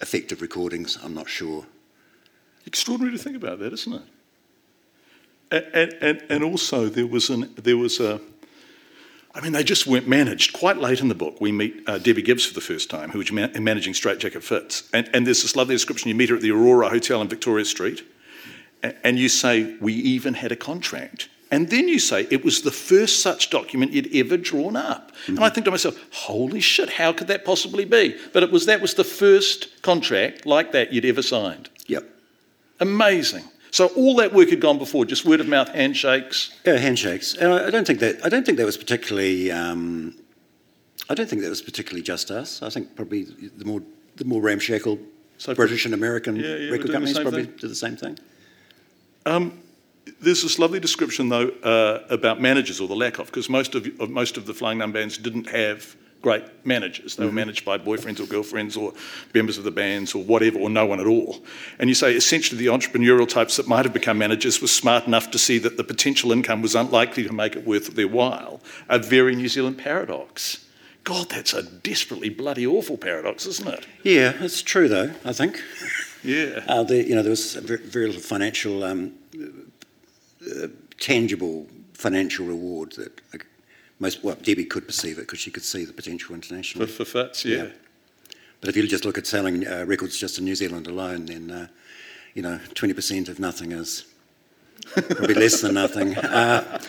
effective 0.00 0.42
recordings? 0.42 0.98
I'm 1.02 1.14
not 1.14 1.28
sure. 1.28 1.66
Extraordinary 2.66 3.16
to 3.16 3.22
think 3.22 3.36
about 3.36 3.58
that, 3.60 3.72
isn't 3.72 3.92
it? 3.92 4.02
And, 5.74 5.92
and, 6.00 6.24
and 6.30 6.44
also, 6.44 6.88
there 6.88 7.06
was, 7.06 7.28
an, 7.28 7.52
there 7.56 7.76
was 7.76 8.00
a, 8.00 8.20
I 9.34 9.40
mean, 9.42 9.52
they 9.52 9.62
just 9.62 9.86
weren't 9.86 10.08
managed. 10.08 10.54
Quite 10.54 10.78
late 10.78 11.00
in 11.00 11.08
the 11.08 11.14
book, 11.14 11.40
we 11.40 11.52
meet 11.52 11.82
uh, 11.86 11.98
Debbie 11.98 12.22
Gibbs 12.22 12.46
for 12.46 12.54
the 12.54 12.62
first 12.62 12.88
time, 12.88 13.10
who 13.10 13.18
was 13.18 13.30
managing 13.30 13.92
Straitjacket 13.92 14.42
Fits. 14.42 14.88
And, 14.94 15.10
and 15.12 15.26
there's 15.26 15.42
this 15.42 15.54
lovely 15.54 15.74
description. 15.74 16.08
You 16.08 16.14
meet 16.14 16.30
her 16.30 16.36
at 16.36 16.42
the 16.42 16.52
Aurora 16.52 16.88
Hotel 16.88 17.20
in 17.20 17.28
Victoria 17.28 17.66
Street, 17.66 18.02
and 18.82 19.18
you 19.18 19.28
say, 19.28 19.76
We 19.80 19.92
even 19.94 20.34
had 20.34 20.52
a 20.52 20.56
contract. 20.56 21.28
And 21.52 21.68
then 21.68 21.86
you 21.86 21.98
say 21.98 22.26
it 22.30 22.44
was 22.44 22.62
the 22.62 22.70
first 22.70 23.20
such 23.20 23.50
document 23.50 23.92
you'd 23.92 24.12
ever 24.16 24.38
drawn 24.38 24.74
up. 24.74 25.12
Mm-hmm. 25.12 25.36
And 25.36 25.44
I 25.44 25.50
think 25.50 25.66
to 25.66 25.70
myself, 25.70 25.96
holy 26.10 26.60
shit, 26.60 26.88
how 26.88 27.12
could 27.12 27.26
that 27.26 27.44
possibly 27.44 27.84
be? 27.84 28.16
But 28.32 28.42
it 28.42 28.50
was 28.50 28.64
that 28.66 28.80
was 28.80 28.94
the 28.94 29.04
first 29.04 29.82
contract 29.82 30.46
like 30.46 30.72
that 30.72 30.94
you'd 30.94 31.04
ever 31.04 31.20
signed. 31.20 31.68
Yep. 31.86 32.08
Amazing. 32.80 33.44
So 33.70 33.88
all 33.88 34.16
that 34.16 34.32
work 34.32 34.48
had 34.48 34.60
gone 34.60 34.78
before, 34.78 35.04
just 35.04 35.26
word 35.26 35.40
of 35.40 35.48
mouth 35.48 35.68
handshakes. 35.68 36.58
Yeah, 36.64 36.78
handshakes. 36.78 37.34
And 37.34 37.52
I 37.52 37.70
don't 37.70 37.86
think 37.86 38.00
that 38.00 38.24
I 38.24 38.30
don't 38.30 38.46
think 38.46 38.56
that 38.56 38.66
was 38.66 38.78
particularly. 38.78 39.52
Um, 39.52 40.14
I 41.10 41.14
don't 41.14 41.28
think 41.28 41.42
that 41.42 41.50
was 41.50 41.62
particularly 41.62 42.02
just 42.02 42.30
us. 42.30 42.62
I 42.62 42.70
think 42.70 42.96
probably 42.96 43.24
the 43.24 43.64
more 43.66 43.82
the 44.16 44.24
more 44.24 44.40
ramshackle 44.40 44.98
so 45.36 45.54
British 45.54 45.84
and 45.84 45.92
American 45.92 46.36
yeah, 46.36 46.56
yeah, 46.56 46.70
record 46.70 46.92
companies 46.92 47.18
probably 47.18 47.44
thing. 47.44 47.56
do 47.58 47.68
the 47.68 47.74
same 47.74 47.96
thing. 47.96 48.18
Um, 49.26 49.58
there's 50.20 50.42
this 50.42 50.58
lovely 50.58 50.80
description, 50.80 51.28
though, 51.28 51.48
uh, 51.62 52.04
about 52.10 52.40
managers 52.40 52.80
or 52.80 52.88
the 52.88 52.96
lack 52.96 53.18
of, 53.18 53.26
because 53.26 53.48
most 53.48 53.74
of, 53.74 53.86
of, 54.00 54.10
most 54.10 54.36
of 54.36 54.46
the 54.46 54.54
Flying 54.54 54.78
Nun 54.78 54.92
bands 54.92 55.18
didn't 55.18 55.48
have 55.48 55.96
great 56.22 56.44
managers. 56.64 57.16
They 57.16 57.24
mm-hmm. 57.24 57.34
were 57.34 57.34
managed 57.34 57.64
by 57.64 57.78
boyfriends 57.78 58.20
or 58.20 58.26
girlfriends 58.26 58.76
or 58.76 58.92
members 59.34 59.58
of 59.58 59.64
the 59.64 59.70
bands 59.70 60.14
or 60.14 60.22
whatever, 60.22 60.58
or 60.58 60.70
no 60.70 60.86
one 60.86 61.00
at 61.00 61.06
all. 61.06 61.42
And 61.78 61.90
you 61.90 61.94
say 61.94 62.14
essentially 62.14 62.58
the 62.58 62.70
entrepreneurial 62.70 63.28
types 63.28 63.56
that 63.56 63.66
might 63.66 63.84
have 63.84 63.92
become 63.92 64.18
managers 64.18 64.62
were 64.62 64.68
smart 64.68 65.06
enough 65.06 65.30
to 65.32 65.38
see 65.38 65.58
that 65.58 65.76
the 65.76 65.84
potential 65.84 66.32
income 66.32 66.62
was 66.62 66.74
unlikely 66.74 67.24
to 67.24 67.32
make 67.32 67.56
it 67.56 67.66
worth 67.66 67.94
their 67.94 68.08
while. 68.08 68.60
A 68.88 68.98
very 68.98 69.34
New 69.34 69.48
Zealand 69.48 69.78
paradox. 69.78 70.64
God, 71.04 71.28
that's 71.30 71.52
a 71.52 71.64
desperately 71.64 72.28
bloody 72.28 72.64
awful 72.64 72.96
paradox, 72.96 73.44
isn't 73.46 73.68
it? 73.68 73.86
Yeah, 74.04 74.34
it's 74.38 74.62
true 74.62 74.88
though. 74.88 75.12
I 75.24 75.32
think. 75.32 75.60
Yeah. 76.24 76.62
Uh, 76.68 76.84
the, 76.84 77.02
you 77.02 77.16
know, 77.16 77.22
there 77.22 77.30
was 77.30 77.54
very, 77.54 77.80
very 77.80 78.06
little 78.06 78.22
financial 78.22 78.84
um, 78.84 79.12
tangible 80.98 81.66
financial 81.94 82.46
reward 82.46 82.92
that 82.92 83.20
most, 83.98 84.24
well, 84.24 84.36
Debbie 84.42 84.64
could 84.64 84.86
perceive 84.86 85.18
it 85.18 85.22
because 85.22 85.38
she 85.38 85.50
could 85.50 85.62
see 85.62 85.84
the 85.84 85.92
potential 85.92 86.34
internationally. 86.34 86.88
For, 86.88 87.04
for 87.04 87.24
Fits, 87.24 87.44
yeah. 87.44 87.56
yeah. 87.56 87.68
But 88.60 88.68
if 88.68 88.76
you 88.76 88.86
just 88.86 89.04
look 89.04 89.18
at 89.18 89.26
selling 89.26 89.66
uh, 89.66 89.84
records 89.86 90.18
just 90.18 90.38
in 90.38 90.44
New 90.44 90.54
Zealand 90.54 90.86
alone, 90.86 91.26
then, 91.26 91.50
uh, 91.50 91.66
you 92.34 92.42
know, 92.42 92.58
20% 92.74 93.28
of 93.28 93.38
nothing 93.38 93.72
is 93.72 94.04
probably 94.94 95.34
less 95.34 95.60
than 95.60 95.74
nothing. 95.74 96.16
Uh, 96.16 96.80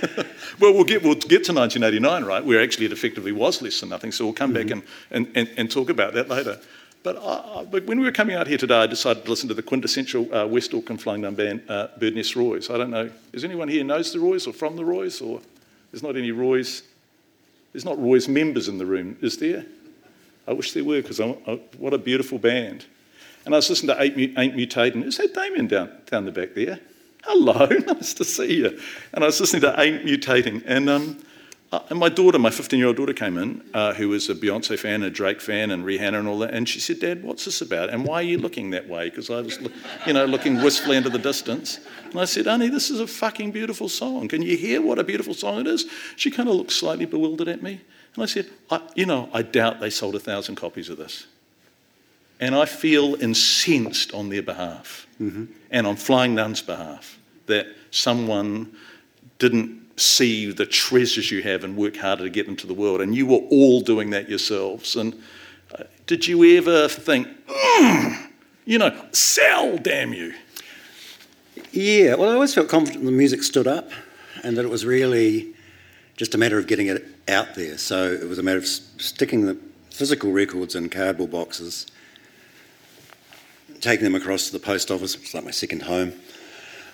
well, 0.60 0.72
we'll 0.72 0.84
get, 0.84 1.02
we'll 1.02 1.14
get 1.14 1.44
to 1.44 1.52
1989, 1.52 2.24
right, 2.24 2.44
where 2.44 2.62
actually 2.62 2.86
it 2.86 2.92
effectively 2.92 3.32
was 3.32 3.60
less 3.60 3.80
than 3.80 3.90
nothing. 3.90 4.12
So 4.12 4.24
we'll 4.24 4.34
come 4.34 4.54
mm-hmm. 4.54 4.68
back 4.68 4.70
and, 4.70 4.82
and, 5.10 5.36
and, 5.36 5.50
and 5.58 5.70
talk 5.70 5.90
about 5.90 6.14
that 6.14 6.28
later. 6.28 6.58
But, 7.04 7.18
I, 7.22 7.64
but, 7.70 7.84
when 7.84 8.00
we 8.00 8.06
were 8.06 8.12
coming 8.12 8.34
out 8.34 8.46
here 8.46 8.56
today, 8.56 8.76
I 8.76 8.86
decided 8.86 9.24
to 9.24 9.30
listen 9.30 9.46
to 9.48 9.54
the 9.54 9.62
quintessential 9.62 10.34
uh, 10.34 10.46
West 10.46 10.72
Auckland 10.72 11.02
flying 11.02 11.20
nun 11.20 11.34
band, 11.34 11.62
uh, 11.68 11.88
Bird 12.00 12.14
Nest 12.14 12.34
Roys. 12.34 12.70
I 12.70 12.78
don't 12.78 12.90
know, 12.90 13.10
is 13.34 13.44
anyone 13.44 13.68
here 13.68 13.84
knows 13.84 14.10
the 14.10 14.20
Roys 14.20 14.46
or 14.46 14.54
from 14.54 14.74
the 14.74 14.86
Roys? 14.86 15.20
Or 15.20 15.42
there's 15.92 16.02
not 16.02 16.16
any 16.16 16.32
Roys? 16.32 16.82
There's 17.74 17.84
not 17.84 18.00
Roys 18.00 18.26
members 18.26 18.68
in 18.68 18.78
the 18.78 18.86
room, 18.86 19.18
is 19.20 19.36
there? 19.36 19.66
I 20.48 20.54
wish 20.54 20.72
there 20.72 20.82
were, 20.82 21.02
because 21.02 21.20
what 21.76 21.92
a 21.92 21.98
beautiful 21.98 22.38
band. 22.38 22.86
And 23.44 23.54
I 23.54 23.58
was 23.58 23.68
listening 23.68 23.94
to 23.94 24.02
Ain't, 24.02 24.38
Ain't 24.38 24.56
Mutating. 24.56 25.04
Is 25.04 25.18
that 25.18 25.34
Damien 25.34 25.66
down, 25.66 25.90
down 26.06 26.24
the 26.24 26.32
back 26.32 26.54
there? 26.54 26.80
Hello, 27.22 27.66
nice 27.86 28.14
to 28.14 28.24
see 28.24 28.54
you. 28.60 28.80
And 29.12 29.22
I 29.22 29.26
was 29.26 29.38
listening 29.40 29.62
to 29.62 29.78
Ain't 29.78 30.06
Mutating. 30.06 30.62
And 30.64 30.88
um, 30.88 31.18
uh, 31.18 31.24
and 31.88 31.98
my 31.98 32.08
daughter, 32.08 32.38
my 32.38 32.50
15 32.50 32.78
year 32.78 32.88
old 32.88 32.96
daughter, 32.96 33.12
came 33.12 33.38
in, 33.38 33.62
uh, 33.72 33.94
who 33.94 34.08
was 34.10 34.28
a 34.28 34.34
Beyonce 34.34 34.78
fan, 34.78 35.02
a 35.02 35.10
Drake 35.10 35.40
fan, 35.40 35.70
and 35.70 35.84
Rihanna 35.84 36.18
and 36.18 36.28
all 36.28 36.38
that. 36.40 36.52
And 36.52 36.68
she 36.68 36.80
said, 36.80 37.00
Dad, 37.00 37.22
what's 37.22 37.44
this 37.44 37.60
about? 37.60 37.90
And 37.90 38.06
why 38.06 38.16
are 38.16 38.22
you 38.22 38.38
looking 38.38 38.70
that 38.70 38.88
way? 38.88 39.08
Because 39.08 39.30
I 39.30 39.40
was, 39.40 39.58
you 40.06 40.12
know, 40.12 40.24
looking 40.26 40.62
wistfully 40.62 40.96
into 40.96 41.10
the 41.10 41.18
distance. 41.18 41.80
And 42.10 42.20
I 42.20 42.26
said, 42.26 42.46
Honey, 42.46 42.68
this 42.68 42.90
is 42.90 43.00
a 43.00 43.06
fucking 43.06 43.52
beautiful 43.52 43.88
song. 43.88 44.28
Can 44.28 44.42
you 44.42 44.56
hear 44.56 44.82
what 44.82 44.98
a 44.98 45.04
beautiful 45.04 45.34
song 45.34 45.60
it 45.60 45.66
is? 45.66 45.86
She 46.16 46.30
kind 46.30 46.48
of 46.48 46.56
looked 46.56 46.72
slightly 46.72 47.06
bewildered 47.06 47.48
at 47.48 47.62
me. 47.62 47.80
And 48.14 48.22
I 48.22 48.26
said, 48.26 48.50
I, 48.70 48.80
You 48.94 49.06
know, 49.06 49.28
I 49.32 49.42
doubt 49.42 49.80
they 49.80 49.90
sold 49.90 50.14
a 50.14 50.20
thousand 50.20 50.56
copies 50.56 50.88
of 50.88 50.98
this. 50.98 51.26
And 52.40 52.54
I 52.54 52.66
feel 52.66 53.14
incensed 53.14 54.12
on 54.12 54.28
their 54.28 54.42
behalf 54.42 55.06
mm-hmm. 55.20 55.46
and 55.70 55.86
on 55.86 55.96
Flying 55.96 56.34
Nun's 56.34 56.62
behalf 56.62 57.18
that 57.46 57.66
someone 57.90 58.74
didn't 59.38 59.83
see 59.96 60.50
the 60.50 60.66
treasures 60.66 61.30
you 61.30 61.42
have 61.42 61.64
and 61.64 61.76
work 61.76 61.96
harder 61.96 62.24
to 62.24 62.30
get 62.30 62.46
them 62.46 62.56
to 62.56 62.66
the 62.66 62.74
world. 62.74 63.00
And 63.00 63.14
you 63.14 63.26
were 63.26 63.40
all 63.50 63.80
doing 63.80 64.10
that 64.10 64.28
yourselves. 64.28 64.96
And 64.96 65.14
uh, 65.78 65.84
did 66.06 66.26
you 66.26 66.58
ever 66.58 66.88
think, 66.88 67.28
mm, 67.46 68.28
you 68.64 68.78
know, 68.78 69.06
sell, 69.12 69.76
damn 69.78 70.12
you? 70.12 70.34
Yeah, 71.72 72.14
well, 72.14 72.30
I 72.30 72.34
always 72.34 72.54
felt 72.54 72.68
confident 72.68 73.04
the 73.04 73.12
music 73.12 73.42
stood 73.42 73.66
up 73.66 73.90
and 74.42 74.56
that 74.56 74.64
it 74.64 74.70
was 74.70 74.84
really 74.84 75.54
just 76.16 76.34
a 76.34 76.38
matter 76.38 76.58
of 76.58 76.66
getting 76.66 76.88
it 76.88 77.04
out 77.28 77.54
there. 77.54 77.78
So 77.78 78.12
it 78.12 78.28
was 78.28 78.38
a 78.38 78.42
matter 78.42 78.58
of 78.58 78.66
sticking 78.66 79.46
the, 79.46 79.56
physical 79.94 80.32
records 80.32 80.74
in 80.74 80.88
cardboard 80.88 81.30
boxes, 81.30 81.86
taking 83.80 84.02
them 84.02 84.16
across 84.16 84.46
to 84.46 84.52
the 84.52 84.58
post 84.58 84.90
office, 84.90 85.16
which 85.16 85.28
is 85.28 85.34
like 85.34 85.44
my 85.44 85.52
second 85.52 85.82
home, 85.82 86.12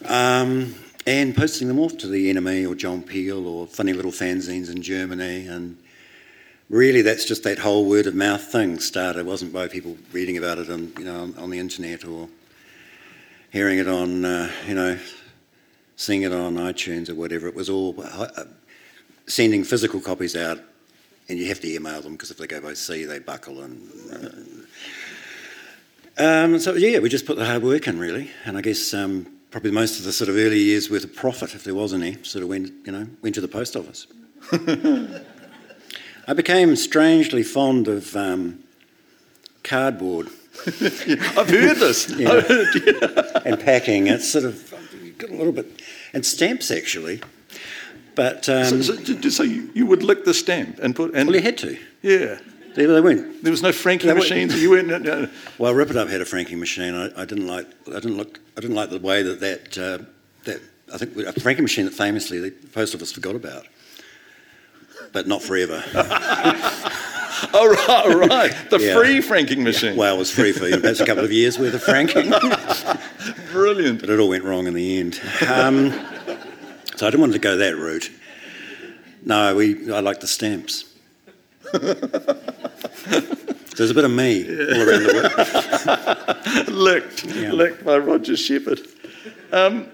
um, 0.04 0.74
and 1.06 1.34
posting 1.34 1.68
them 1.68 1.78
off 1.78 1.96
to 1.98 2.06
the 2.06 2.32
NME 2.32 2.68
or 2.70 2.74
John 2.74 3.02
Peel 3.02 3.46
or 3.46 3.66
funny 3.66 3.92
little 3.92 4.10
fanzines 4.10 4.70
in 4.70 4.82
Germany. 4.82 5.46
And 5.46 5.78
really, 6.68 7.02
that's 7.02 7.24
just 7.24 7.42
that 7.44 7.58
whole 7.58 7.86
word 7.86 8.06
of 8.06 8.14
mouth 8.14 8.42
thing 8.42 8.78
started. 8.78 9.20
It 9.20 9.26
wasn't 9.26 9.52
by 9.52 9.68
people 9.68 9.96
reading 10.12 10.36
about 10.36 10.58
it 10.58 10.70
on, 10.70 10.92
you 10.98 11.04
know, 11.04 11.22
on, 11.22 11.36
on 11.36 11.50
the 11.50 11.58
internet 11.58 12.04
or 12.04 12.28
hearing 13.50 13.78
it 13.78 13.88
on, 13.88 14.24
uh, 14.24 14.50
you 14.66 14.74
know, 14.74 14.98
seeing 15.96 16.22
it 16.22 16.32
on 16.32 16.54
iTunes 16.54 17.08
or 17.08 17.14
whatever. 17.14 17.48
It 17.48 17.54
was 17.54 17.70
all 17.70 17.94
uh, 18.02 18.44
sending 19.26 19.64
physical 19.64 20.00
copies 20.00 20.36
out, 20.36 20.58
and 21.28 21.38
you 21.38 21.46
have 21.48 21.60
to 21.60 21.72
email 21.72 22.00
them 22.02 22.12
because 22.12 22.30
if 22.30 22.36
they 22.36 22.46
go 22.46 22.60
by 22.60 22.74
sea, 22.74 23.04
they 23.04 23.18
buckle. 23.18 23.62
And 23.62 24.66
uh, 26.18 26.22
um, 26.22 26.58
so 26.58 26.74
yeah, 26.74 26.98
we 26.98 27.08
just 27.08 27.26
put 27.26 27.36
the 27.36 27.46
hard 27.46 27.62
work 27.62 27.88
in 27.88 27.98
really, 27.98 28.30
and 28.44 28.58
I 28.58 28.60
guess 28.60 28.92
um, 28.94 29.39
probably 29.50 29.70
most 29.70 29.98
of 29.98 30.04
the 30.04 30.12
sort 30.12 30.28
of 30.28 30.36
early 30.36 30.58
years 30.58 30.90
worth 30.90 31.04
of 31.04 31.14
profit, 31.14 31.54
if 31.54 31.64
there 31.64 31.74
was 31.74 31.92
any, 31.92 32.22
sort 32.22 32.42
of 32.42 32.48
went 32.48 32.72
you 32.84 32.92
know 32.92 33.06
went 33.22 33.34
to 33.34 33.40
the 33.40 33.48
post 33.48 33.76
office. 33.76 34.06
I 36.26 36.32
became 36.32 36.76
strangely 36.76 37.42
fond 37.42 37.88
of 37.88 38.14
um, 38.16 38.62
cardboard. 39.64 40.28
I've 40.66 41.48
heard 41.50 41.76
this. 41.76 42.10
Yeah. 42.18 42.42
yeah. 42.48 43.42
and 43.44 43.58
packing. 43.58 44.06
It's 44.06 44.30
sort 44.30 44.44
of 44.44 44.74
got 45.18 45.30
a 45.30 45.34
little 45.34 45.52
bit, 45.52 45.82
and 46.12 46.24
stamps 46.24 46.70
actually. 46.70 47.20
But 48.14 48.48
um, 48.48 48.82
so, 48.82 48.94
so, 48.96 49.28
so 49.30 49.42
you, 49.42 49.70
you, 49.72 49.86
would 49.86 50.02
lick 50.02 50.24
the 50.24 50.34
stamp 50.34 50.78
and 50.80 50.94
put. 50.94 51.14
And, 51.14 51.28
well, 51.28 51.36
you 51.36 51.42
had 51.42 51.56
to. 51.58 51.78
Yeah. 52.02 52.38
They, 52.74 52.86
they 52.86 53.00
weren't. 53.00 53.42
There 53.42 53.50
was 53.50 53.62
no 53.62 53.72
franking 53.72 54.14
machines. 54.14 54.54
you 54.62 54.70
weren't. 54.70 54.88
No. 54.88 55.28
Well, 55.58 55.74
Rip 55.74 55.90
It 55.90 55.96
Up 55.96 56.08
had 56.08 56.20
a 56.20 56.24
franking 56.24 56.60
machine. 56.60 56.94
I, 56.94 57.22
I, 57.22 57.24
didn't 57.24 57.46
like. 57.46 57.66
I 57.88 57.94
didn't 57.94 58.16
look. 58.16 58.38
I 58.56 58.60
didn't 58.60 58.76
like 58.76 58.90
the 58.90 58.98
way 58.98 59.22
that 59.22 59.40
that 59.40 59.78
uh, 59.78 60.04
that. 60.44 60.60
I 60.92 60.98
think 60.98 61.16
a 61.16 61.32
franking 61.40 61.62
machine 61.62 61.84
that 61.84 61.94
famously 61.94 62.40
the 62.40 62.50
post 62.50 62.94
office 62.94 63.12
forgot 63.12 63.36
about, 63.36 63.66
but 65.12 65.28
not 65.28 65.40
forever. 65.40 65.82
oh 67.54 67.76
right, 67.88 68.28
right. 68.28 68.70
The 68.70 68.78
yeah. 68.80 68.94
free 68.96 69.20
franking 69.20 69.62
machine. 69.62 69.96
Well, 69.96 70.16
it 70.16 70.18
was 70.18 70.32
free 70.32 70.52
for 70.52 70.64
you 70.64 70.72
know, 70.72 70.80
perhaps 70.80 71.00
a 71.00 71.06
couple 71.06 71.24
of 71.24 71.32
years 71.32 71.58
worth 71.58 71.74
of 71.74 71.82
franking. 71.82 72.30
Brilliant. 73.52 74.00
But 74.00 74.10
it 74.10 74.18
all 74.18 74.28
went 74.28 74.44
wrong 74.44 74.66
in 74.66 74.74
the 74.74 74.98
end. 74.98 75.20
Um, 75.48 75.92
so 76.96 77.06
I 77.06 77.10
didn't 77.10 77.20
want 77.20 77.32
to 77.34 77.38
go 77.38 77.56
that 77.56 77.76
route. 77.76 78.10
No, 79.24 79.54
we. 79.54 79.92
I 79.92 80.00
like 80.00 80.20
the 80.20 80.26
stamps. 80.26 80.89
There's 83.76 83.90
a 83.90 83.94
bit 83.94 84.04
of 84.04 84.10
me 84.10 84.44
all 84.44 84.82
around 84.82 85.04
the 85.04 86.64
world. 86.66 86.68
licked, 86.72 87.24
yeah. 87.24 87.52
licked 87.52 87.84
by 87.84 87.98
Roger 87.98 88.36
Shepherd. 88.36 88.80
Um, 89.52 89.88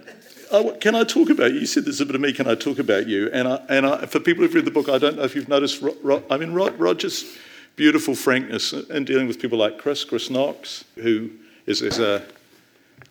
I, 0.52 0.76
can 0.80 0.94
I 0.94 1.04
talk 1.04 1.30
about 1.30 1.52
you? 1.52 1.60
You 1.60 1.66
said 1.66 1.84
there's 1.84 2.00
a 2.00 2.06
bit 2.06 2.14
of 2.14 2.20
me. 2.20 2.32
Can 2.32 2.48
I 2.48 2.54
talk 2.54 2.78
about 2.78 3.06
you? 3.06 3.30
And 3.32 3.46
I, 3.46 3.56
and 3.68 3.86
I, 3.86 4.06
for 4.06 4.20
people 4.20 4.42
who've 4.42 4.54
read 4.54 4.64
the 4.64 4.70
book, 4.70 4.88
I 4.88 4.98
don't 4.98 5.16
know 5.16 5.24
if 5.24 5.36
you've 5.36 5.48
noticed. 5.48 5.82
I 6.30 6.36
mean, 6.36 6.52
Roger's 6.52 7.36
beautiful 7.76 8.14
frankness 8.14 8.72
in 8.72 9.04
dealing 9.04 9.28
with 9.28 9.40
people 9.40 9.58
like 9.58 9.78
Chris, 9.78 10.04
Chris 10.04 10.30
Knox, 10.30 10.84
who 10.96 11.30
is, 11.66 11.82
is 11.82 11.98
a 11.98 12.26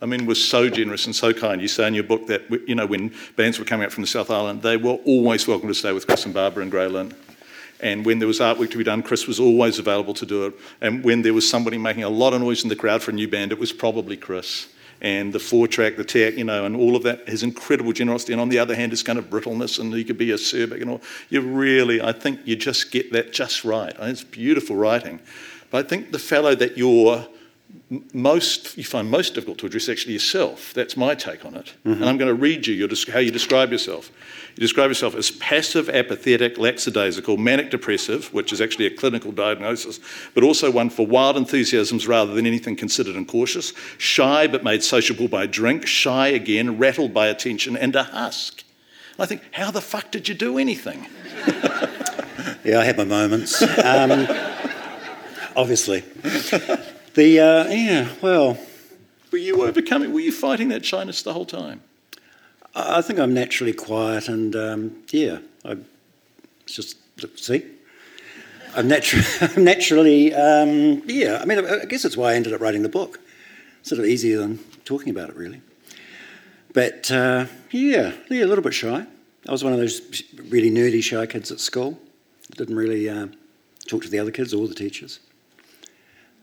I 0.02 0.08
mean, 0.08 0.26
was 0.26 0.44
so 0.44 0.70
generous 0.70 1.06
and 1.06 1.16
so 1.16 1.34
kind. 1.34 1.62
You 1.62 1.68
say 1.68 1.88
in 1.88 1.94
your 1.94 2.04
book 2.04 2.28
that, 2.28 2.44
you 2.68 2.76
know, 2.76 2.86
when 2.86 3.14
bands 3.36 3.60
were 3.60 3.66
coming 3.66 3.86
out 3.86 3.92
from 3.92 4.04
the 4.04 4.08
South 4.08 4.30
Island, 4.30 4.62
they 4.62 4.78
were 4.78 4.98
always 5.06 5.48
welcome 5.48 5.70
to 5.70 5.74
stay 5.74 5.94
with 5.94 6.06
Chris 6.06 6.26
and 6.26 6.34
Barbara 6.34 6.64
and 6.64 6.72
Grey 6.72 6.88
Lynn. 6.88 7.14
And 7.82 8.06
when 8.06 8.20
there 8.20 8.28
was 8.28 8.40
artwork 8.40 8.72
to 8.72 8.78
be 8.78 8.84
done, 8.84 9.04
Chris 9.04 9.28
was 9.28 9.40
always 9.40 9.80
available 9.80 10.14
to 10.16 10.26
do 10.26 10.46
it. 10.46 10.54
And 10.82 11.04
when 11.04 11.22
there 11.22 11.34
was 11.34 11.50
somebody 11.50 11.78
making 11.78 12.04
a 12.04 12.10
lot 12.10 12.34
of 12.34 12.42
noise 12.42 12.64
in 12.64 12.70
the 12.70 12.76
crowd 12.76 13.04
for 13.04 13.12
a 13.12 13.14
new 13.14 13.28
band, 13.28 13.52
it 13.52 13.60
was 13.60 13.74
probably 13.74 14.18
Chris. 14.18 14.68
And 15.02 15.34
the 15.34 15.40
four 15.40 15.68
track, 15.68 15.98
the 15.98 16.06
tech, 16.06 16.36
you 16.36 16.46
know, 16.46 16.66
and 16.66 16.76
all 16.76 16.96
of 16.96 17.04
that, 17.04 17.28
his 17.28 17.44
incredible 17.44 17.92
generosity. 17.92 18.32
And 18.32 18.42
on 18.42 18.50
the 18.50 18.60
other 18.60 18.76
hand, 18.76 18.92
his 18.92 19.04
kind 19.04 19.20
of 19.20 19.30
brittleness, 19.30 19.78
and 19.78 19.94
he 19.94 20.04
could 20.04 20.18
be 20.18 20.28
acerbic 20.28 20.82
and 20.82 20.90
all. 20.90 21.02
You 21.30 21.42
really, 21.42 22.02
I 22.02 22.14
think 22.14 22.40
you 22.46 22.56
just 22.56 22.92
get 22.92 23.12
that 23.12 23.34
just 23.34 23.66
right. 23.66 23.94
I 24.00 24.04
mean, 24.04 24.12
it's 24.12 24.24
beautiful 24.24 24.76
writing. 24.78 25.20
But 25.70 25.86
I 25.86 25.90
think 25.90 26.12
the 26.12 26.20
fellow 26.20 26.56
that 26.56 26.78
you're 26.78 27.28
most 28.14 28.78
you 28.78 28.84
find 28.84 29.10
most 29.10 29.36
difficult 29.36 29.58
to 29.60 29.66
address 29.66 29.90
actually 29.90 30.14
yourself. 30.14 30.74
That's 30.74 30.98
my 30.98 31.16
take 31.16 31.46
on 31.46 31.56
it. 31.56 31.74
Mm-hmm. 31.86 32.02
And 32.02 32.06
I'm 32.06 32.18
going 32.18 32.30
to 32.30 32.34
read 32.34 32.68
you 32.68 32.74
your, 32.74 32.90
how 33.12 33.20
you 33.20 33.32
describe 33.32 33.72
yourself. 33.72 34.12
You 34.56 34.62
describe 34.62 34.90
yourself 34.90 35.16
as 35.16 35.32
passive, 35.32 35.90
apathetic, 35.90 36.58
lackadaisical, 36.58 37.38
manic 37.38 37.72
depressive, 37.72 38.34
which 38.34 38.54
is 38.54 38.62
actually 38.62 38.86
a 38.88 38.96
clinical 38.96 39.32
diagnosis, 39.32 40.00
but 40.34 40.44
also 40.44 40.72
one 40.72 40.90
for 40.90 41.06
wild 41.06 41.38
enthusiasms 41.38 42.08
rather 42.08 42.34
than 42.34 42.46
anything 42.46 42.76
considered 42.76 43.16
and 43.16 43.28
cautious, 43.28 43.74
shy 43.98 44.48
but 44.48 44.64
made 44.64 44.84
sociable 44.84 45.28
by 45.28 45.46
drink, 45.46 45.86
shy 45.86 46.28
again, 46.28 46.78
rattled 46.78 47.14
by 47.14 47.28
attention, 47.28 47.76
and 47.76 47.96
a 47.96 48.04
husk. 48.04 48.64
I 49.20 49.26
think, 49.26 49.42
how 49.52 49.72
the 49.72 49.82
fuck 49.82 50.12
did 50.12 50.28
you 50.28 50.36
do 50.36 50.58
anything? 50.58 51.08
yeah, 52.66 52.80
I 52.80 52.86
had 52.86 52.98
my 52.98 53.06
moments. 53.06 53.62
Um, 53.62 54.28
obviously. 55.56 56.04
The 57.16 57.40
uh, 57.40 57.70
yeah, 57.70 58.10
well, 58.22 58.58
were 59.32 59.38
you 59.38 59.64
overcoming? 59.64 60.12
Were 60.12 60.20
you 60.20 60.34
fighting 60.34 60.68
that 60.68 60.84
shyness 60.84 61.22
the 61.22 61.32
whole 61.32 61.46
time? 61.46 61.82
I 62.76 63.02
think 63.02 63.20
I'm 63.20 63.34
naturally 63.34 63.72
quiet, 63.72 64.28
and 64.28 64.54
um, 64.54 65.04
yeah, 65.12 65.40
I 65.64 65.78
just 66.66 66.98
see. 67.38 67.66
I'm, 68.76 68.90
natu- 68.90 69.58
naturally, 69.64 70.34
um, 70.34 71.04
yeah. 71.06 71.40
I 71.42 71.46
mean, 71.46 71.66
I 71.66 71.86
guess 71.86 72.04
that's 72.04 72.18
why 72.18 72.32
I 72.32 72.36
ended 72.36 72.52
up 72.52 72.60
writing 72.60 72.84
the 72.84 72.90
book. 72.90 73.22
Sort 73.84 74.00
of 74.00 74.06
easier 74.06 74.40
than 74.40 74.60
talking 74.84 75.10
about 75.10 75.30
it, 75.30 75.38
really. 75.38 75.62
But 76.74 77.10
uh, 77.10 77.46
yeah, 77.72 78.12
yeah, 78.30 78.44
a 78.44 78.48
little 78.48 78.64
bit 78.64 78.74
shy. 78.74 79.06
I 79.48 79.52
was 79.52 79.64
one 79.64 79.72
of 79.72 79.80
those 79.80 80.02
really 80.50 80.70
nerdy 80.70 81.02
shy 81.02 81.26
kids 81.28 81.50
at 81.50 81.62
school. 81.62 81.98
Didn't 82.58 82.76
really 82.76 83.10
uh, 83.10 83.28
talk 83.88 84.04
to 84.04 84.10
the 84.10 84.20
other 84.20 84.32
kids 84.32 84.54
or 84.54 84.68
the 84.68 84.76
teachers. 84.76 85.22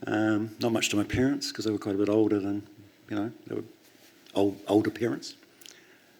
Um, 0.07 0.57
not 0.61 0.73
much 0.73 0.89
to 0.91 0.97
my 0.97 1.05
parents 1.05 1.49
because 1.49 1.65
they 1.65 1.71
were 1.71 1.79
quite 1.79 1.95
a 1.95 1.99
bit 1.99 2.09
older 2.09 2.41
than, 2.41 2.67
you 3.09 3.17
know, 3.17 3.31
they 3.47 3.55
were 3.55 3.65
old, 4.35 4.61
older 4.67 4.91
parents. 4.91 5.35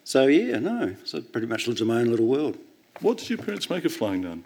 So 0.03 0.27
yeah, 0.27 0.59
no, 0.59 0.95
so 1.05 1.21
pretty 1.21 1.47
much 1.47 1.67
lived 1.67 1.81
in 1.81 1.87
my 1.87 1.99
own 1.99 2.09
little 2.09 2.27
world. 2.27 2.57
What 3.01 3.17
did 3.17 3.29
your 3.29 3.39
parents 3.39 3.69
make 3.69 3.85
of 3.85 3.93
Flying 3.93 4.21
Nun? 4.21 4.45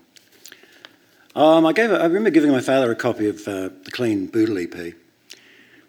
Um, 1.35 1.65
I 1.65 1.73
gave. 1.73 1.91
I 1.91 2.05
remember 2.05 2.29
giving 2.29 2.51
my 2.51 2.61
father 2.61 2.91
a 2.91 2.95
copy 2.95 3.27
of 3.27 3.47
uh, 3.47 3.69
the 3.83 3.91
Clean 3.91 4.25
Boodle 4.25 4.57
EP, 4.57 4.95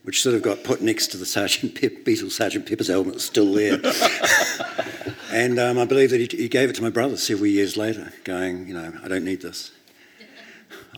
which 0.02 0.22
sort 0.22 0.34
of 0.34 0.42
got 0.42 0.62
put 0.62 0.82
next 0.82 1.06
to 1.08 1.16
the 1.16 1.24
Sergeant 1.24 1.74
Pep, 1.74 2.04
Beatles 2.04 2.32
Sergeant 2.32 2.66
Pepper's 2.66 2.90
album. 2.90 3.14
It's 3.14 3.24
still 3.24 3.54
there. 3.54 3.80
and 5.32 5.58
um, 5.58 5.78
I 5.78 5.87
believe 5.87 6.11
that 6.11 6.20
he, 6.20 6.37
he, 6.37 6.48
gave 6.48 6.68
it 6.68 6.76
to 6.76 6.82
my 6.82 6.90
brother 6.90 7.16
several 7.16 7.46
years 7.46 7.78
later, 7.78 8.12
going, 8.24 8.68
you 8.68 8.74
know, 8.74 8.92
I 9.02 9.08
don't 9.08 9.24
need 9.24 9.40
this. 9.40 9.70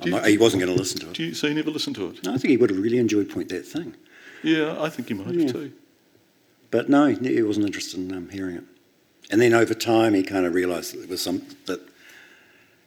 You, 0.04 0.12
not, 0.12 0.26
he 0.26 0.38
wasn't 0.38 0.62
going 0.62 0.72
to 0.72 0.78
listen 0.78 1.00
to 1.00 1.10
it. 1.10 1.18
You, 1.18 1.34
so 1.34 1.46
you 1.46 1.54
never 1.54 1.70
listened 1.70 1.96
to 1.96 2.08
it? 2.08 2.24
No, 2.24 2.32
I 2.32 2.38
think 2.38 2.50
he 2.50 2.56
would 2.56 2.70
have 2.70 2.78
really 2.78 2.98
enjoyed 2.98 3.28
Point 3.28 3.48
That 3.50 3.66
Thing. 3.66 3.94
Yeah, 4.42 4.80
I 4.80 4.88
think 4.88 5.08
he 5.08 5.14
might 5.14 5.34
yeah. 5.34 5.42
have 5.44 5.52
too. 5.52 5.72
But 6.70 6.88
no, 6.88 7.06
he 7.06 7.42
wasn't 7.42 7.66
interested 7.66 7.98
in 8.00 8.14
um, 8.14 8.28
hearing 8.28 8.56
it. 8.56 8.64
And 9.30 9.40
then 9.40 9.52
over 9.52 9.74
time, 9.74 10.14
he 10.14 10.22
kind 10.22 10.46
of 10.46 10.54
realised 10.54 10.94
that 10.94 10.98
there 11.00 11.08
was 11.08 11.20
some 11.20 11.42
that, 11.66 11.80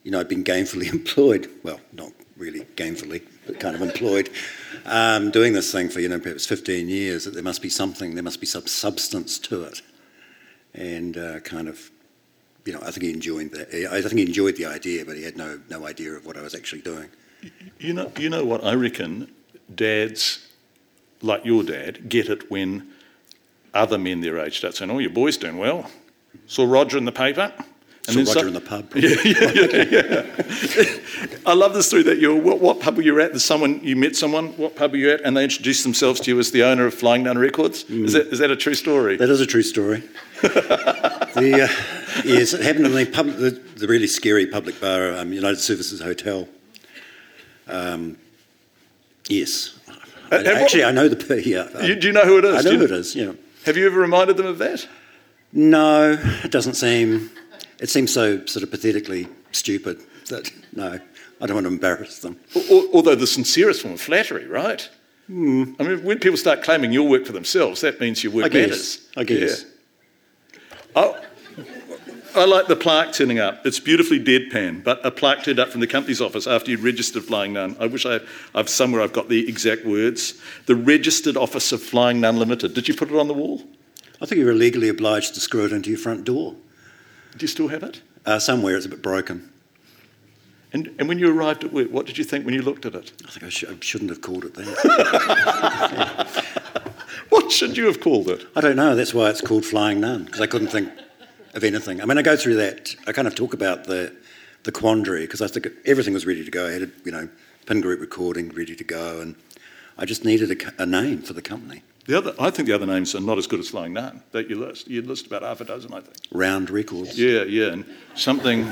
you 0.03 0.11
know, 0.11 0.19
I'd 0.19 0.29
been 0.29 0.43
gainfully 0.43 0.87
employed. 0.93 1.49
Well, 1.63 1.79
not 1.91 2.11
really 2.37 2.61
gainfully, 2.75 3.23
but 3.45 3.59
kind 3.59 3.75
of 3.75 3.81
employed, 3.81 4.29
um, 4.85 5.31
doing 5.31 5.53
this 5.53 5.71
thing 5.71 5.89
for 5.89 5.99
you 5.99 6.09
know 6.09 6.19
perhaps 6.19 6.45
15 6.45 6.89
years. 6.89 7.25
That 7.25 7.33
there 7.33 7.43
must 7.43 7.61
be 7.61 7.69
something, 7.69 8.15
there 8.15 8.23
must 8.23 8.39
be 8.39 8.47
some 8.47 8.67
substance 8.67 9.37
to 9.39 9.63
it, 9.63 9.81
and 10.73 11.17
uh, 11.17 11.39
kind 11.41 11.67
of 11.67 11.91
you 12.65 12.73
know, 12.73 12.79
I 12.81 12.91
think 12.91 13.03
he 13.03 13.11
enjoyed 13.11 13.51
that. 13.51 13.73
I 13.91 14.01
think 14.01 14.13
he 14.13 14.25
enjoyed 14.25 14.55
the 14.55 14.65
idea, 14.65 15.05
but 15.05 15.17
he 15.17 15.23
had 15.23 15.37
no 15.37 15.59
no 15.69 15.85
idea 15.85 16.13
of 16.13 16.25
what 16.25 16.37
I 16.37 16.41
was 16.41 16.55
actually 16.55 16.81
doing. 16.81 17.09
You 17.79 17.93
know, 17.93 18.11
you 18.17 18.29
know 18.29 18.45
what 18.45 18.63
I 18.63 18.73
reckon. 18.73 19.31
Dads, 19.73 20.47
like 21.21 21.45
your 21.45 21.63
dad, 21.63 22.09
get 22.09 22.29
it 22.29 22.49
when 22.49 22.89
other 23.73 23.97
men 23.97 24.21
their 24.21 24.37
age 24.39 24.57
start 24.57 24.75
saying, 24.75 24.91
"Oh, 24.91 24.99
your 24.99 25.09
boy's 25.09 25.37
doing 25.37 25.57
well." 25.57 25.89
Saw 26.47 26.65
Roger 26.65 26.97
in 26.97 27.05
the 27.05 27.11
paper. 27.11 27.53
And 28.05 28.27
Saw 28.27 28.33
Roger 28.33 28.39
so, 28.41 28.47
in 28.47 28.53
the 28.53 28.61
pub. 28.61 28.93
Yeah, 28.95 29.15
yeah, 29.23 29.51
yeah, 29.53 29.83
yeah. 30.77 31.39
I 31.45 31.53
love 31.53 31.73
the 31.73 31.81
story 31.81 32.03
that 32.03 32.17
you 32.19 32.35
what, 32.35 32.59
what, 32.59 32.81
pub 32.81 32.97
were 32.97 33.01
you 33.01 33.19
at? 33.21 33.31
There's 33.31 33.45
someone 33.45 33.79
you 33.81 33.95
met 33.95 34.15
someone. 34.15 34.49
What 34.57 34.75
pub 34.75 34.91
were 34.91 34.97
you 34.97 35.11
at? 35.11 35.21
And 35.21 35.37
they 35.37 35.43
introduced 35.43 35.83
themselves 35.83 36.19
to 36.21 36.31
you 36.31 36.39
as 36.39 36.51
the 36.51 36.63
owner 36.63 36.85
of 36.85 36.93
Flying 36.93 37.23
Nun 37.23 37.37
Records. 37.37 37.85
Mm. 37.85 38.05
Is 38.05 38.13
that 38.13 38.27
is 38.27 38.39
that 38.39 38.51
a 38.51 38.57
true 38.57 38.75
story? 38.75 39.15
That 39.15 39.29
is 39.29 39.39
a 39.39 39.45
true 39.45 39.63
story. 39.63 40.03
the, 41.33 41.63
uh, 41.63 42.23
yes, 42.25 42.53
it 42.53 42.61
happened 42.61 42.85
in 42.85 42.93
the, 42.93 43.05
pub, 43.05 43.27
the, 43.27 43.51
the 43.75 43.87
really 43.87 44.07
scary 44.07 44.45
public 44.45 44.79
bar, 44.79 45.15
um, 45.15 45.33
United 45.33 45.59
Services 45.59 46.01
Hotel. 46.01 46.47
Um, 47.67 48.17
yes. 49.27 49.77
And, 50.31 50.47
and 50.47 50.57
Actually, 50.57 50.83
what, 50.83 50.89
I 50.89 50.91
know 50.91 51.07
the. 51.09 51.43
Yeah, 51.45 51.85
you, 51.85 51.95
do 51.95 52.07
you 52.07 52.13
know 52.13 52.25
who 52.25 52.39
it 52.39 52.45
is? 52.45 52.55
I 52.55 52.61
know 52.61 52.71
you, 52.71 52.79
who 52.79 52.85
it 52.85 52.91
is. 52.91 53.15
Yeah. 53.15 53.33
Have 53.65 53.77
you 53.77 53.85
ever 53.85 53.99
reminded 53.99 54.37
them 54.37 54.45
of 54.45 54.57
that? 54.59 54.87
No, 55.51 56.17
it 56.43 56.51
doesn't 56.51 56.73
seem. 56.73 57.29
It 57.79 57.89
seems 57.89 58.13
so 58.13 58.45
sort 58.45 58.63
of 58.63 58.71
pathetically 58.71 59.27
stupid 59.51 60.01
that 60.29 60.51
no, 60.73 60.99
I 61.41 61.45
don't 61.45 61.55
want 61.55 61.65
to 61.65 61.71
embarrass 61.71 62.19
them. 62.19 62.39
Although 62.93 63.15
the 63.15 63.27
sincerest 63.27 63.81
form 63.81 63.93
of 63.93 64.01
flattery, 64.01 64.47
right? 64.47 64.89
I 65.29 65.31
mean, 65.31 65.75
when 66.03 66.19
people 66.19 66.37
start 66.37 66.63
claiming 66.63 66.91
your 66.91 67.07
work 67.07 67.25
for 67.25 67.31
themselves, 67.33 67.81
that 67.81 67.99
means 67.99 68.23
your 68.23 68.33
work 68.33 68.45
I 68.45 68.49
guess. 68.49 68.69
matters. 68.69 69.09
I 69.17 69.23
guess. 69.23 69.61
Yeah. 69.61 69.69
Oh, 70.95 71.19
I 72.35 72.45
like 72.45 72.67
the 72.67 72.75
plaque 72.75 73.13
turning 73.13 73.39
up. 73.39 73.65
It's 73.65 73.79
beautifully 73.79 74.19
deadpan, 74.19 74.83
but 74.83 75.05
a 75.05 75.11
plaque 75.11 75.43
turned 75.43 75.59
up 75.59 75.69
from 75.69 75.81
the 75.81 75.87
company's 75.87 76.19
office 76.19 76.47
after 76.47 76.71
you'd 76.71 76.79
registered 76.79 77.23
Flying 77.23 77.53
Nun. 77.53 77.75
I 77.79 77.85
wish 77.85 78.05
I, 78.05 78.19
I've 78.55 78.69
somewhere 78.69 79.01
I've 79.01 79.13
got 79.13 79.29
the 79.29 79.47
exact 79.47 79.85
words. 79.85 80.33
The 80.65 80.75
registered 80.75 81.37
office 81.37 81.71
of 81.71 81.81
Flying 81.81 82.21
Nun 82.21 82.37
Limited. 82.37 82.73
Did 82.73 82.87
you 82.87 82.95
put 82.95 83.11
it 83.11 83.15
on 83.15 83.27
the 83.27 83.33
wall? 83.35 83.63
I 84.19 84.25
think 84.25 84.39
you 84.39 84.45
were 84.45 84.53
legally 84.53 84.89
obliged 84.89 85.35
to 85.35 85.39
screw 85.39 85.65
it 85.65 85.71
into 85.71 85.89
your 85.89 85.99
front 85.99 86.23
door. 86.23 86.55
Do 87.33 87.43
you 87.43 87.47
still 87.47 87.67
have 87.67 87.83
it? 87.83 88.01
Uh, 88.25 88.39
somewhere 88.39 88.77
it's 88.77 88.85
a 88.85 88.89
bit 88.89 89.01
broken. 89.01 89.49
And, 90.71 90.89
and 90.97 91.07
when 91.07 91.19
you 91.19 91.31
arrived 91.31 91.63
at 91.63 91.71
work, 91.71 91.91
what 91.91 92.07
did 92.07 92.17
you 92.17 92.23
think 92.23 92.45
when 92.45 92.55
you 92.55 92.63
looked 92.63 92.85
at 92.87 92.95
it? 92.95 93.11
I 93.27 93.29
think 93.29 93.43
I, 93.43 93.49
sh- 93.49 93.65
I 93.69 93.75
shouldn't 93.79 94.09
have 94.09 94.21
called 94.21 94.45
it 94.45 94.55
that. 94.55 96.43
What 97.33 97.51
should 97.51 97.75
you 97.77 97.87
have 97.87 97.99
called 97.99 98.29
it? 98.29 98.45
I 98.55 98.61
don't 98.61 98.75
know. 98.75 98.95
That's 98.95 99.11
why 99.11 99.27
it's 99.31 99.41
called 99.41 99.65
Flying 99.65 99.99
Nun 99.99 100.25
because 100.25 100.39
I 100.39 100.45
couldn't 100.45 100.67
think 100.67 100.91
of 101.55 101.63
anything. 101.63 101.99
I 101.99 102.05
mean, 102.05 102.19
I 102.19 102.21
go 102.21 102.37
through 102.37 102.57
that. 102.57 102.95
I 103.07 103.11
kind 103.11 103.27
of 103.27 103.33
talk 103.33 103.55
about 103.55 103.85
the 103.85 104.13
the 104.65 104.71
quandary 104.71 105.21
because 105.21 105.41
I 105.41 105.47
think 105.47 105.67
everything 105.83 106.13
was 106.13 106.27
ready 106.27 106.45
to 106.45 106.51
go. 106.51 106.67
I 106.67 106.73
had, 106.73 106.91
you 107.03 107.11
know, 107.11 107.27
pin 107.65 107.81
group 107.81 108.01
recording 108.01 108.49
ready 108.49 108.75
to 108.75 108.83
go, 108.83 109.19
and 109.19 109.33
I 109.97 110.05
just 110.05 110.23
needed 110.23 110.51
a, 110.51 110.83
a 110.83 110.85
name 110.85 111.23
for 111.23 111.33
the 111.33 111.41
company. 111.41 111.81
The 112.05 112.15
other, 112.19 112.35
I 112.39 112.51
think 112.51 112.67
the 112.67 112.73
other 112.75 112.85
names 112.85 113.15
are 113.15 113.19
not 113.19 113.39
as 113.39 113.47
good 113.47 113.59
as 113.59 113.69
Flying 113.69 113.93
Nun 113.93 114.21
that 114.31 114.47
you 114.47 114.55
list. 114.59 114.87
You 114.87 115.01
list 115.01 115.25
about 115.25 115.41
half 115.41 115.59
a 115.59 115.65
dozen, 115.65 115.91
I 115.91 116.01
think. 116.01 116.15
Round 116.31 116.69
Records, 116.69 117.17
Yeah, 117.19 117.45
yeah, 117.45 117.71
and 117.73 117.83
something, 118.13 118.69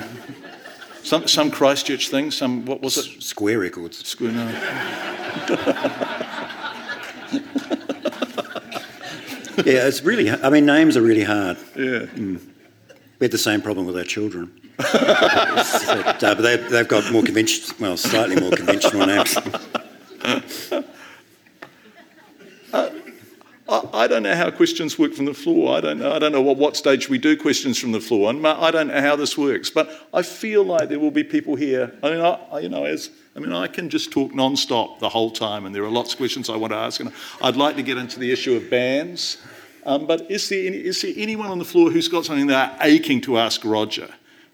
some 1.01 1.27
some 1.27 1.49
Christchurch 1.49 2.09
thing. 2.09 2.29
Some 2.29 2.63
what 2.65 2.79
was 2.81 2.95
it? 2.99 3.23
Square 3.23 3.57
Records. 3.57 4.07
Square- 4.07 4.33
no. 4.33 4.47
Yeah, 9.65 9.87
it's 9.87 10.01
really. 10.03 10.29
I 10.29 10.49
mean, 10.49 10.65
names 10.65 10.97
are 10.97 11.01
really 11.01 11.23
hard. 11.23 11.57
Yeah. 11.75 12.05
We 12.15 13.25
had 13.25 13.31
the 13.31 13.37
same 13.37 13.61
problem 13.61 13.85
with 13.85 13.97
our 13.97 14.03
children. 14.03 14.51
That, 14.77 16.23
uh, 16.23 16.35
but 16.35 16.41
they, 16.41 16.57
they've 16.57 16.87
got 16.87 17.11
more 17.11 17.21
conventional, 17.21 17.75
well, 17.79 17.97
slightly 17.97 18.35
more 18.39 18.51
conventional 18.51 19.05
names. 19.05 19.37
I, 22.73 22.91
I 23.93 24.07
don't 24.07 24.23
know 24.23 24.35
how 24.35 24.49
questions 24.51 24.97
work 24.97 25.13
from 25.13 25.25
the 25.25 25.33
floor. 25.33 25.77
I 25.77 25.81
don't 25.81 25.99
know. 25.99 26.11
I 26.11 26.19
don't 26.19 26.31
know 26.31 26.41
what, 26.41 26.57
what 26.57 26.75
stage 26.75 27.09
we 27.09 27.17
do 27.17 27.37
questions 27.37 27.77
from 27.77 27.91
the 27.91 28.01
floor, 28.01 28.29
and 28.29 28.45
I 28.45 28.71
don't 28.71 28.87
know 28.87 29.01
how 29.01 29.15
this 29.15 29.37
works. 29.37 29.69
But 29.69 29.89
I 30.13 30.23
feel 30.23 30.63
like 30.63 30.89
there 30.89 30.99
will 30.99 31.11
be 31.11 31.23
people 31.23 31.55
here. 31.55 31.93
I 32.03 32.09
mean, 32.09 32.19
I, 32.21 32.39
I- 32.51 32.59
you 32.59 32.69
know, 32.69 32.85
as 32.85 33.09
I 33.35 33.39
mean, 33.39 33.53
I 33.53 33.67
can 33.67 33.89
just 33.89 34.11
talk 34.11 34.33
non-stop 34.35 34.99
the 34.99 35.09
whole 35.09 35.31
time, 35.31 35.65
and 35.65 35.73
there 35.73 35.83
are 35.83 35.89
lots 35.89 36.11
of 36.11 36.17
questions 36.17 36.49
I 36.49 36.57
want 36.57 36.73
to 36.73 36.77
ask, 36.77 36.99
and 36.99 37.13
I'd 37.41 37.55
like 37.55 37.75
to 37.77 37.83
get 37.83 37.97
into 37.97 38.19
the 38.19 38.31
issue 38.31 38.55
of 38.55 38.69
bans. 38.69 39.37
Um, 39.85 40.05
but 40.05 40.29
is 40.29 40.47
there, 40.49 40.67
any, 40.67 40.77
is 40.77 41.01
there 41.01 41.13
anyone 41.15 41.47
on 41.47 41.57
the 41.57 41.65
floor 41.65 41.89
who's 41.91 42.07
got 42.07 42.25
something 42.25 42.47
they're 42.47 42.75
aching 42.81 43.21
to 43.21 43.37
ask 43.37 43.63
Roger? 43.63 44.09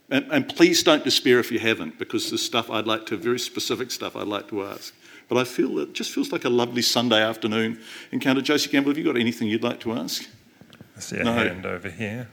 And, 0.09 0.25
and 0.31 0.47
please 0.47 0.83
don't 0.83 1.03
despair 1.03 1.39
if 1.39 1.51
you 1.51 1.59
haven't, 1.59 1.97
because 1.99 2.29
there's 2.29 2.43
stuff 2.43 2.69
I'd 2.69 2.87
like 2.87 3.05
to, 3.07 3.17
very 3.17 3.39
specific 3.39 3.91
stuff 3.91 4.15
I'd 4.15 4.27
like 4.27 4.47
to 4.49 4.63
ask. 4.63 4.93
But 5.27 5.37
I 5.37 5.43
feel 5.43 5.79
it 5.79 5.93
just 5.93 6.11
feels 6.11 6.31
like 6.31 6.45
a 6.45 6.49
lovely 6.49 6.81
Sunday 6.81 7.21
afternoon 7.21 7.81
encounter. 8.13 8.41
Josie 8.41 8.69
Campbell, 8.69 8.91
have 8.91 8.97
you 8.97 9.03
got 9.03 9.17
anything 9.17 9.49
you'd 9.49 9.63
like 9.63 9.81
to 9.81 9.91
ask? 9.93 10.23
I 10.95 10.99
see 11.01 11.17
a 11.17 11.23
No. 11.23 11.33
hand 11.33 11.65
over 11.65 11.89
here. 11.89 12.29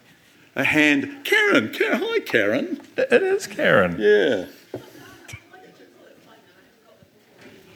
A 0.55 0.63
hand. 0.63 1.25
Karen, 1.25 1.73
Karen 1.73 1.99
hi, 2.01 2.21
Karen. 2.21 2.81
It 2.97 3.23
is 3.25 3.49
Karen. 3.49 3.97
Yeah. 3.99 4.47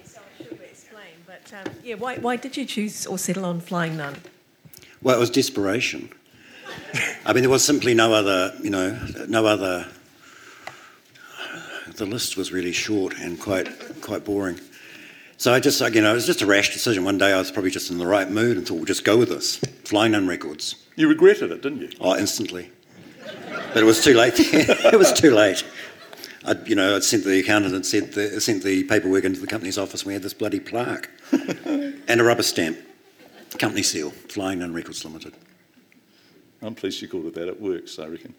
So 0.05 0.21
I 0.21 0.43
should 0.45 0.61
explain, 0.61 1.15
but 1.51 1.67
um, 1.67 1.75
yeah, 1.85 1.95
why, 1.95 2.17
why 2.17 2.37
did 2.37 2.57
you 2.57 2.65
choose 2.65 3.07
or 3.07 3.19
settle 3.19 3.45
on 3.45 3.61
Flying 3.61 3.97
Nun? 3.97 4.17
Well, 5.03 5.17
it 5.17 5.21
was 5.21 5.31
desperation. 5.31 6.11
I 7.25 7.33
mean, 7.33 7.43
there 7.43 7.51
was 7.51 7.65
simply 7.65 7.95
no 7.95 8.13
other, 8.13 8.55
you 8.63 8.71
know, 8.71 8.99
no 9.29 9.47
other. 9.47 9.87
The 11.95 12.07
list 12.07 12.37
was 12.37 12.53
really 12.53 12.73
short 12.73 13.15
and 13.19 13.41
quite 13.41 13.69
quite 14.01 14.25
boring. 14.25 14.61
So 15.37 15.53
I 15.53 15.61
just, 15.61 15.81
like, 15.81 15.95
you 15.95 16.01
know, 16.01 16.11
it 16.11 16.15
was 16.15 16.27
just 16.27 16.43
a 16.43 16.47
rash 16.47 16.73
decision. 16.73 17.05
One 17.05 17.17
day 17.17 17.33
I 17.33 17.39
was 17.39 17.51
probably 17.51 17.71
just 17.71 17.91
in 17.91 17.99
the 17.99 18.07
right 18.07 18.29
mood 18.29 18.57
and 18.57 18.67
thought, 18.67 18.75
we'll 18.75 18.85
just 18.85 19.05
go 19.05 19.17
with 19.17 19.29
this. 19.29 19.57
Flying 19.85 20.13
Nun 20.13 20.27
Records. 20.27 20.75
You 20.97 21.09
regretted 21.09 21.53
it, 21.53 21.63
didn't 21.63 21.81
you? 21.81 21.91
Oh, 22.01 22.17
instantly. 22.17 22.71
But 23.73 23.77
it 23.77 23.85
was 23.85 24.03
too 24.03 24.15
late. 24.15 24.35
it 24.39 24.99
was 24.99 25.13
too 25.13 25.31
late. 25.31 25.65
I'd, 26.45 26.69
you 26.69 26.75
know, 26.77 26.97
I'd 26.97 27.05
sent 27.05 27.25
the 27.25 27.41
accountant 27.41 27.75
and 27.75 27.85
sent 27.85 28.13
the, 28.13 28.41
sent 28.41 28.63
the 28.63 28.85
paperwork 28.85 29.25
into 29.25 29.41
the 29.41 29.47
company's 29.47 29.79
office. 29.79 30.03
and 30.03 30.09
We 30.09 30.13
had 30.15 30.23
this 30.23 30.35
bloody 30.35 30.61
plaque 30.61 31.11
and 31.33 32.21
a 32.21 32.25
rubber 32.25 32.43
stamp, 32.43 32.79
company 33.59 33.83
seal, 33.83 34.11
Flying 34.11 34.61
Nun 34.61 34.73
Records 34.73 35.05
Limited. 35.05 35.35
I'm 36.63 36.75
pleased 36.75 37.01
you 37.03 37.09
called 37.09 37.27
it 37.27 37.35
that. 37.35 37.49
It 37.49 37.61
works, 37.61 37.99
I 37.99 38.07
reckon. 38.07 38.35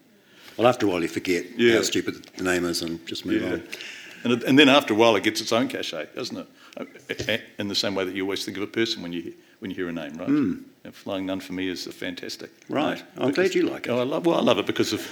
Well, 0.58 0.68
after 0.68 0.86
a 0.86 0.90
while, 0.90 1.02
you 1.02 1.08
forget 1.08 1.46
Yeah. 1.58 1.76
how 1.76 1.82
stupid 1.84 2.26
the 2.36 2.44
name 2.44 2.66
is 2.66 2.82
and 2.82 3.06
just 3.06 3.26
move 3.26 3.42
Yeah. 3.42 3.54
on. 3.54 3.64
And, 4.24 4.34
it, 4.34 4.44
and 4.44 4.60
then 4.60 4.68
after 4.68 4.94
a 4.94 4.98
while, 4.98 5.16
it 5.16 5.24
gets 5.24 5.40
its 5.40 5.54
own 5.54 5.68
cachet, 5.70 6.10
doesn't 6.16 6.38
it? 6.38 6.48
Uh, 7.30 7.38
In 7.58 7.68
the 7.70 7.76
same 7.76 7.96
way 7.96 8.04
that 8.06 8.14
you 8.16 8.24
always 8.24 8.44
think 8.44 8.58
of 8.58 8.64
a 8.64 8.68
person 8.68 9.02
when 9.02 9.14
you 9.14 9.34
when 9.60 9.72
you 9.72 9.76
hear 9.76 9.90
a 9.90 9.92
name, 9.92 10.14
right? 10.16 10.28
And 10.30 10.96
Flying 10.96 11.26
Nun 11.26 11.40
for 11.42 11.54
me 11.54 11.68
is 11.68 11.88
a 11.88 11.92
fantastic. 11.92 12.50
Hmm. 12.68 12.74
Right. 12.74 12.96
name. 12.98 13.06
I'm 13.18 13.32
glad 13.32 13.54
you 13.54 13.64
like 13.64 13.88
it. 13.88 13.90
Oh, 13.90 14.00
I 14.00 14.04
love, 14.04 14.26
well, 14.26 14.38
I 14.38 14.42
love 14.42 14.58
it 14.60 14.66
because 14.66 14.94
of 14.94 15.06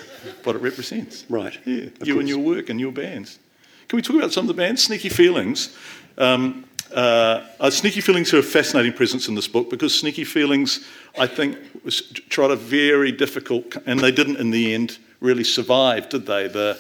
what 0.44 0.56
it 0.56 0.62
represents. 0.62 1.26
Right. 1.30 1.58
Yeah, 1.66 1.86
Of 2.02 2.08
you 2.08 2.14
course. 2.14 2.20
and 2.22 2.30
your 2.30 2.40
work 2.40 2.70
and 2.70 2.80
your 2.80 2.92
bands. 2.92 3.40
Can 3.88 3.98
we 3.98 4.02
talk 4.02 4.16
about 4.16 4.32
some 4.34 4.44
of 4.44 4.48
the 4.48 4.54
bands? 4.62 4.84
Sneaky 4.84 5.10
Feelings. 5.10 5.76
Um, 6.18 6.66
uh, 6.94 7.46
uh, 7.60 7.70
Sneaky 7.70 8.00
Feelings 8.02 8.34
are 8.34 8.40
a 8.40 8.44
fascinating 8.44 8.94
presence 8.94 9.28
in 9.28 9.36
this 9.36 9.48
book 9.48 9.70
because 9.70 9.94
Sneaky 9.94 10.24
Feelings, 10.24 10.86
I 11.20 11.28
think, 11.28 11.58
was, 11.84 12.02
tried 12.30 12.52
a 12.52 12.56
very 12.56 13.12
difficult, 13.12 13.76
and 13.86 14.00
they 14.00 14.12
didn't 14.12 14.38
in 14.38 14.52
the 14.52 14.74
end 14.74 14.98
really 15.20 15.44
survive, 15.44 16.08
did 16.10 16.26
they? 16.26 16.48
The 16.48 16.78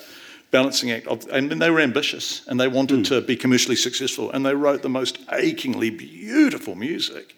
balancing 0.51 0.91
act 0.91 1.08
of, 1.08 1.27
and 1.30 1.51
they 1.62 1.69
were 1.69 1.82
ambitious 1.82 2.41
and 2.47 2.58
they 2.58 2.69
wanted 2.69 3.03
to 3.06 3.19
be 3.19 3.36
commercially 3.36 3.75
successful, 3.75 4.32
and 4.32 4.45
they 4.45 4.56
wrote 4.56 4.82
the 4.82 4.89
most 4.89 5.19
achingly 5.34 5.89
beautiful 5.89 6.73
music. 6.75 7.36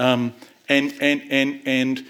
Um, 0.00 0.32
and, 0.68 0.94
and, 1.00 1.22
and, 1.30 1.60
and, 1.66 2.06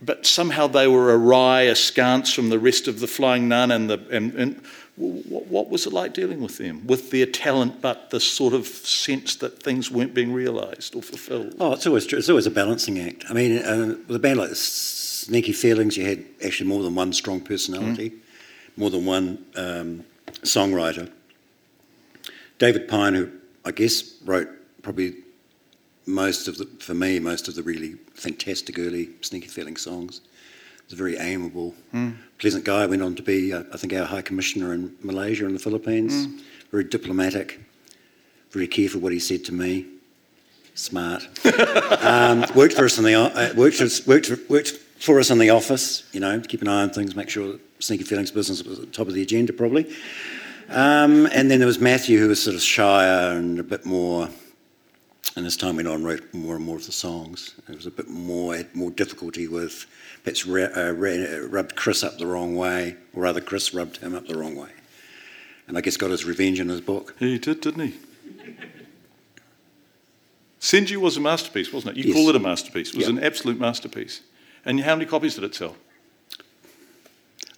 but 0.00 0.24
somehow 0.24 0.66
they 0.66 0.88
were 0.88 1.16
awry, 1.16 1.62
askance 1.62 2.32
from 2.32 2.48
the 2.48 2.58
rest 2.58 2.88
of 2.88 3.00
the 3.00 3.06
Flying 3.06 3.48
Nun. 3.48 3.70
And, 3.70 3.90
the, 3.90 3.98
and, 4.10 4.32
and 4.34 4.62
what, 4.96 5.46
what 5.46 5.68
was 5.68 5.86
it 5.86 5.92
like 5.92 6.14
dealing 6.14 6.40
with 6.40 6.56
them? 6.56 6.86
With 6.86 7.10
their 7.10 7.26
talent, 7.26 7.82
but 7.82 8.10
the 8.10 8.18
sort 8.18 8.54
of 8.54 8.66
sense 8.66 9.36
that 9.36 9.62
things 9.62 9.90
weren't 9.90 10.14
being 10.14 10.32
realised 10.32 10.94
or 10.94 11.02
fulfilled? 11.02 11.56
Oh, 11.60 11.74
it's 11.74 11.86
always 11.86 12.06
true. 12.06 12.18
It's 12.18 12.30
always 12.30 12.46
a 12.46 12.50
balancing 12.50 12.98
act. 12.98 13.24
I 13.28 13.34
mean, 13.34 13.58
uh, 13.58 13.96
with 14.06 14.16
a 14.16 14.20
band 14.20 14.38
like 14.38 14.54
Sneaky 14.54 15.52
Feelings, 15.52 15.96
you 15.96 16.06
had 16.06 16.24
actually 16.42 16.68
more 16.68 16.82
than 16.82 16.94
one 16.94 17.12
strong 17.12 17.40
personality, 17.40 18.12
more 18.76 18.90
than 18.90 19.04
one 19.04 19.44
um, 19.56 20.04
songwriter. 20.42 21.10
David 22.58 22.88
Pine, 22.88 23.14
who 23.14 23.30
I 23.64 23.72
guess 23.72 24.14
wrote 24.24 24.48
probably 24.82 25.14
most 26.08 26.48
of 26.48 26.58
the, 26.58 26.64
for 26.80 26.94
me, 26.94 27.20
most 27.20 27.46
of 27.48 27.54
the 27.54 27.62
really 27.62 27.94
fantastic 28.14 28.78
early 28.78 29.10
Sneaky 29.20 29.46
Feelings 29.46 29.82
songs. 29.82 30.22
He's 30.84 30.94
a 30.94 30.96
very 30.96 31.18
amiable, 31.18 31.74
pleasant 32.38 32.64
guy. 32.64 32.86
Went 32.86 33.02
on 33.02 33.14
to 33.14 33.22
be, 33.22 33.52
uh, 33.52 33.62
I 33.72 33.76
think, 33.76 33.92
our 33.92 34.06
High 34.06 34.22
Commissioner 34.22 34.72
in 34.72 34.96
Malaysia 35.02 35.44
and 35.44 35.54
the 35.54 35.58
Philippines. 35.60 36.26
Very 36.70 36.84
diplomatic, 36.84 37.60
very 38.52 38.66
careful 38.66 39.00
what 39.00 39.12
he 39.12 39.18
said 39.18 39.44
to 39.44 39.52
me. 39.52 39.86
Smart. 40.74 41.28
um, 42.02 42.44
worked 42.54 42.74
for 42.74 42.86
us 42.86 42.96
in 42.98 43.04
the 43.04 43.14
uh, 43.14 43.52
worked 43.54 43.76
for 43.76 43.84
us, 43.84 44.06
worked 44.06 44.26
for, 44.26 44.38
worked 44.48 44.70
for 44.98 45.18
us 45.18 45.30
in 45.30 45.38
the 45.38 45.50
office. 45.50 46.04
You 46.12 46.20
know, 46.20 46.40
keep 46.40 46.62
an 46.62 46.68
eye 46.68 46.82
on 46.82 46.90
things, 46.90 47.14
make 47.14 47.28
sure 47.28 47.52
that 47.52 47.60
Sneaky 47.80 48.04
Feelings 48.04 48.30
business 48.30 48.62
was 48.62 48.78
at 48.78 48.86
the 48.86 48.92
top 48.92 49.08
of 49.08 49.14
the 49.14 49.22
agenda, 49.22 49.52
probably. 49.52 49.92
Um, 50.70 51.26
and 51.32 51.50
then 51.50 51.58
there 51.58 51.66
was 51.66 51.80
Matthew, 51.80 52.18
who 52.18 52.28
was 52.28 52.42
sort 52.42 52.54
of 52.54 52.62
shyer 52.62 53.36
and 53.36 53.58
a 53.58 53.62
bit 53.62 53.84
more. 53.84 54.28
And 55.36 55.46
as 55.46 55.56
time 55.56 55.76
went 55.76 55.86
on, 55.88 56.02
wrote 56.02 56.32
more 56.34 56.56
and 56.56 56.64
more 56.64 56.76
of 56.76 56.86
the 56.86 56.92
songs. 56.92 57.54
It 57.68 57.76
was 57.76 57.86
a 57.86 57.90
bit 57.90 58.08
more 58.08 58.56
had 58.56 58.74
more 58.74 58.90
difficulty 58.90 59.46
with 59.46 59.86
perhaps 60.24 60.46
uh, 60.46 60.92
ra- 60.96 61.46
rubbed 61.48 61.76
Chris 61.76 62.02
up 62.02 62.18
the 62.18 62.26
wrong 62.26 62.56
way, 62.56 62.96
or 63.14 63.22
rather, 63.22 63.40
Chris 63.40 63.72
rubbed 63.72 63.98
him 63.98 64.14
up 64.14 64.26
the 64.26 64.36
wrong 64.36 64.56
way. 64.56 64.70
And 65.68 65.76
I 65.76 65.80
guess 65.80 65.96
got 65.96 66.10
his 66.10 66.24
revenge 66.24 66.58
in 66.60 66.68
his 66.70 66.80
book. 66.80 67.14
He 67.18 67.38
did, 67.38 67.60
didn't 67.60 67.88
he? 67.88 67.94
Send 70.58 70.90
You 70.90 70.98
was 70.98 71.16
a 71.16 71.20
masterpiece, 71.20 71.72
wasn't 71.72 71.96
it? 71.96 72.04
You 72.04 72.08
Yes. 72.12 72.16
call 72.16 72.28
it 72.30 72.36
a 72.36 72.40
masterpiece. 72.40 72.88
It 72.90 72.96
was 72.96 73.04
Yeah. 73.06 73.12
an 73.12 73.22
absolute 73.22 73.60
masterpiece. 73.60 74.22
And 74.64 74.80
how 74.80 74.96
many 74.96 75.06
copies 75.08 75.34
did 75.36 75.44
it 75.44 75.54
sell? 75.54 75.76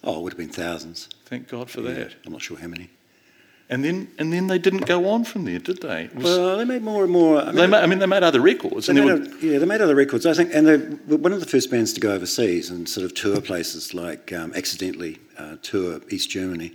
Oh, 0.03 0.19
it 0.19 0.21
would 0.23 0.33
have 0.33 0.37
been 0.37 0.49
thousands. 0.49 1.09
Thank 1.25 1.47
God 1.47 1.69
for 1.69 1.81
Yeah, 1.81 1.93
that. 1.93 2.15
I'm 2.25 2.31
not 2.33 2.41
sure 2.41 2.57
how 2.57 2.67
many. 2.67 2.89
And 3.71 3.85
then, 3.85 4.09
and 4.19 4.33
then 4.33 4.47
they 4.47 4.59
didn't 4.59 4.85
go 4.85 5.07
on 5.09 5.23
from 5.23 5.45
there, 5.45 5.57
did 5.59 5.81
they? 5.81 6.09
Was- 6.13 6.25
Well, 6.25 6.57
they 6.57 6.65
made 6.65 6.81
more 6.81 7.03
and 7.03 7.11
more. 7.11 7.39
I 7.39 7.45
mean, 7.45 7.55
they 7.55 7.67
ma- 7.67 7.77
I 7.77 7.85
mean, 7.85 7.99
they 7.99 8.05
made 8.05 8.21
other 8.21 8.41
records. 8.41 8.87
They 8.87 8.91
And 8.91 8.97
they 8.99 9.05
made 9.05 9.19
were, 9.21 9.25
other, 9.35 9.45
yeah, 9.47 9.59
they 9.59 9.65
made 9.65 9.79
other 9.81 9.95
records, 9.95 10.25
I 10.25 10.33
think, 10.33 10.53
and 10.53 10.67
they 10.67 10.77
were 11.07 11.15
one 11.17 11.31
of 11.31 11.39
the 11.39 11.45
first 11.45 11.71
bands 11.71 11.93
to 11.93 12.01
go 12.01 12.11
overseas 12.11 12.69
and 12.69 12.87
sort 12.89 13.05
of 13.05 13.13
tour 13.15 13.39
places 13.39 13.93
like 13.93 14.33
um, 14.33 14.51
accidentally 14.55 15.19
uh, 15.37 15.55
tour 15.61 16.01
East 16.09 16.29
Germany. 16.29 16.73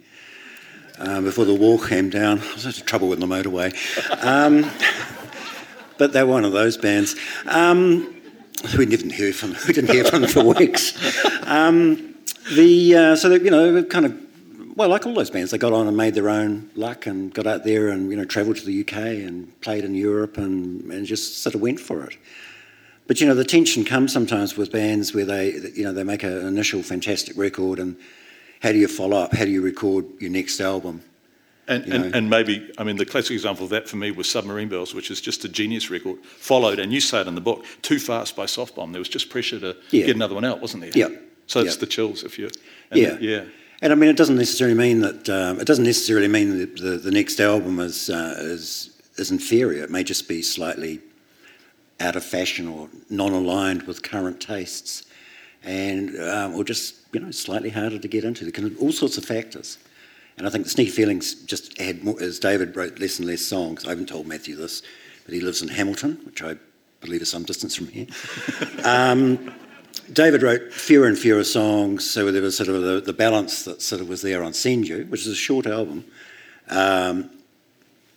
um, 0.98 1.24
before 1.24 1.44
the 1.44 1.54
wall 1.54 1.78
came 1.78 2.08
down. 2.08 2.40
I 2.40 2.52
was 2.54 2.64
having 2.64 2.84
trouble 2.86 3.08
with 3.08 3.20
the 3.20 3.26
motorway. 3.26 3.74
Um, 4.24 4.64
but 5.98 6.14
they're 6.14 6.26
one 6.26 6.46
of 6.46 6.52
those 6.52 6.78
bands. 6.78 7.14
Um, 7.46 8.14
we 8.78 8.86
didn't 8.86 9.10
hear 9.10 9.34
from 9.34 9.50
we 9.68 9.74
didn't 9.74 9.90
hear 9.90 10.04
from 10.04 10.22
them 10.22 10.30
for 10.30 10.42
weeks. 10.42 10.94
Um, 11.46 12.14
the 12.54 12.96
uh, 12.96 13.16
so 13.16 13.28
they, 13.28 13.44
you 13.44 13.50
know 13.50 13.84
kind 13.84 14.06
of 14.06 14.18
well 14.76 14.88
like 14.88 15.06
all 15.06 15.14
those 15.14 15.30
bands 15.30 15.50
they 15.50 15.58
got 15.58 15.72
on 15.72 15.88
and 15.88 15.96
made 15.96 16.14
their 16.14 16.28
own 16.28 16.70
luck 16.74 17.06
and 17.06 17.34
got 17.34 17.46
out 17.46 17.64
there 17.64 17.88
and 17.88 18.10
you 18.10 18.16
know 18.16 18.24
travelled 18.24 18.56
to 18.56 18.64
the 18.64 18.80
UK 18.82 18.96
and 19.26 19.60
played 19.60 19.84
in 19.84 19.94
Europe 19.94 20.36
and, 20.36 20.82
and 20.92 21.06
just 21.06 21.42
sort 21.42 21.54
of 21.54 21.60
went 21.60 21.80
for 21.80 22.04
it. 22.04 22.16
But 23.06 23.20
you 23.20 23.26
know 23.26 23.34
the 23.34 23.44
tension 23.44 23.84
comes 23.84 24.12
sometimes 24.12 24.56
with 24.56 24.70
bands 24.70 25.12
where 25.14 25.24
they 25.24 25.52
you 25.74 25.82
know 25.82 25.92
they 25.92 26.04
make 26.04 26.22
an 26.22 26.46
initial 26.46 26.82
fantastic 26.82 27.36
record 27.36 27.78
and 27.78 27.96
how 28.62 28.72
do 28.72 28.78
you 28.78 28.88
follow 28.88 29.16
up? 29.16 29.34
How 29.34 29.44
do 29.44 29.50
you 29.50 29.62
record 29.62 30.06
your 30.20 30.30
next 30.30 30.60
album? 30.60 31.02
And, 31.68 31.84
and, 31.92 32.14
and, 32.14 32.30
maybe, 32.30 32.70
I 32.78 32.84
mean, 32.84 32.96
the 32.96 33.04
classic 33.04 33.32
example 33.32 33.64
of 33.64 33.70
that 33.70 33.88
for 33.88 33.96
me 33.96 34.12
was 34.12 34.30
Submarine 34.30 34.68
Bells, 34.68 34.94
which 34.94 35.10
is 35.10 35.20
just 35.20 35.44
a 35.44 35.48
genius 35.48 35.90
record, 35.90 36.24
followed, 36.24 36.78
and 36.78 36.92
you 36.92 37.00
say 37.00 37.22
it 37.22 37.26
in 37.26 37.34
the 37.34 37.40
book, 37.40 37.64
Too 37.82 37.98
Fast 37.98 38.36
by 38.36 38.46
Soft 38.46 38.76
Bomb. 38.76 38.92
There 38.92 39.00
was 39.00 39.08
just 39.08 39.30
pressure 39.30 39.58
to 39.58 39.76
yeah. 39.90 40.06
get 40.06 40.14
another 40.14 40.36
one 40.36 40.44
out, 40.44 40.60
wasn't 40.60 40.84
there? 40.84 40.92
Yeah. 40.94 41.16
So 41.48 41.60
it's 41.60 41.76
the 41.76 41.86
chills 41.86 42.22
if 42.22 42.38
you. 42.38 42.50
Yeah. 42.92 43.18
yeah. 43.20 43.44
And 43.82 43.92
I 43.92 43.96
mean, 43.96 44.08
it 44.08 44.16
doesn't 44.16 44.36
necessarily 44.36 44.76
mean 44.76 45.00
that 45.00 45.28
um, 45.28 45.60
it 45.60 45.66
doesn't 45.66 45.84
necessarily 45.84 46.28
mean 46.28 46.58
that 46.58 46.76
the, 46.76 46.96
the 46.96 47.10
next 47.10 47.40
album 47.40 47.78
is 47.78 48.08
uh, 48.08 48.34
is 48.38 48.98
is 49.16 49.30
inferior. 49.30 49.84
It 49.84 49.90
may 49.90 50.02
just 50.02 50.28
be 50.28 50.42
slightly 50.42 51.00
out 52.00 52.16
of 52.16 52.24
fashion 52.24 52.68
or 52.68 52.88
non-aligned 53.10 53.82
with 53.82 54.02
current 54.02 54.40
tastes, 54.40 55.04
and 55.62 56.18
um, 56.20 56.54
or 56.54 56.64
just 56.64 56.94
you 57.12 57.20
know 57.20 57.30
slightly 57.30 57.70
harder 57.70 57.98
to 57.98 58.08
get 58.08 58.24
into. 58.24 58.44
There 58.44 58.52
can 58.52 58.76
all 58.78 58.92
sorts 58.92 59.18
of 59.18 59.24
factors. 59.24 59.78
And 60.38 60.46
I 60.46 60.50
think 60.50 60.64
the 60.64 60.70
Sneaky 60.70 60.90
Feelings 60.90 61.34
just 61.44 61.80
had 61.80 62.04
more, 62.04 62.20
as 62.20 62.38
David 62.38 62.76
wrote 62.76 62.98
less 62.98 63.18
and 63.18 63.26
less 63.26 63.40
songs. 63.40 63.86
I 63.86 63.88
haven't 63.88 64.10
told 64.10 64.26
Matthew 64.26 64.54
this, 64.54 64.82
but 65.24 65.32
he 65.32 65.40
lives 65.40 65.62
in 65.62 65.68
Hamilton, 65.68 66.20
which 66.26 66.42
I 66.42 66.56
believe 67.00 67.22
is 67.22 67.30
some 67.30 67.44
distance 67.44 67.74
from 67.74 67.86
here. 67.86 68.06
um, 68.84 69.54
David 70.12 70.42
wrote 70.42 70.72
fewer 70.72 71.06
and 71.06 71.18
fewer 71.18 71.44
songs, 71.44 72.08
so 72.08 72.30
there 72.30 72.42
was 72.42 72.56
sort 72.56 72.68
of 72.68 72.82
the, 72.82 73.00
the, 73.00 73.12
balance 73.12 73.64
that 73.64 73.82
sort 73.82 74.00
of 74.00 74.08
was 74.08 74.22
there 74.22 74.42
on 74.42 74.52
Send 74.52 74.86
You, 74.88 75.04
which 75.08 75.22
is 75.22 75.28
a 75.28 75.36
short 75.36 75.66
album. 75.66 76.04
Um, 76.68 77.30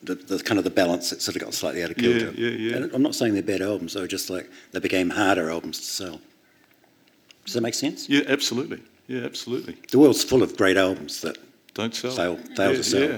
the, 0.03 0.15
the, 0.15 0.41
kind 0.41 0.57
of 0.57 0.63
the 0.63 0.69
balance 0.69 1.09
that 1.09 1.21
sort 1.21 1.35
of 1.35 1.41
got 1.41 1.53
slightly 1.53 1.83
out 1.83 1.91
of 1.91 1.97
kilter. 1.97 2.31
Yeah, 2.31 2.49
yeah, 2.49 2.69
yeah. 2.71 2.75
And 2.77 2.93
I'm 2.93 3.01
not 3.01 3.15
saying 3.15 3.33
they're 3.33 3.43
bad 3.43 3.61
albums, 3.61 3.93
they 3.93 4.01
were 4.01 4.07
just 4.07 4.29
like 4.29 4.49
they 4.71 4.79
became 4.79 5.09
harder 5.09 5.49
albums 5.49 5.79
to 5.79 5.85
sell. 5.85 6.21
Does 7.45 7.53
that 7.53 7.61
make 7.61 7.73
sense? 7.73 8.07
Yeah, 8.07 8.21
absolutely. 8.27 8.81
Yeah, 9.07 9.21
absolutely. 9.21 9.75
The 9.91 9.99
world's 9.99 10.23
full 10.23 10.43
of 10.43 10.55
great 10.55 10.77
albums 10.77 11.21
that 11.21 11.37
don't 11.73 11.93
sell. 11.93 12.11
Fail, 12.11 12.37
fail 12.55 12.71
yeah, 12.71 12.77
to 12.77 12.83
sell. 12.83 13.09
Yeah. 13.09 13.17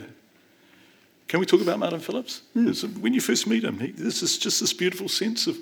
Can 1.31 1.39
we 1.39 1.45
talk 1.45 1.61
about 1.61 1.79
Martin 1.79 2.01
Phillips? 2.01 2.41
Mm. 2.57 2.97
When 2.97 3.13
you 3.13 3.21
first 3.21 3.47
meet 3.47 3.63
him, 3.63 3.79
he, 3.79 3.91
this 3.91 4.21
is 4.21 4.37
just 4.37 4.59
this 4.59 4.73
beautiful 4.73 5.07
sense 5.07 5.47
of 5.47 5.57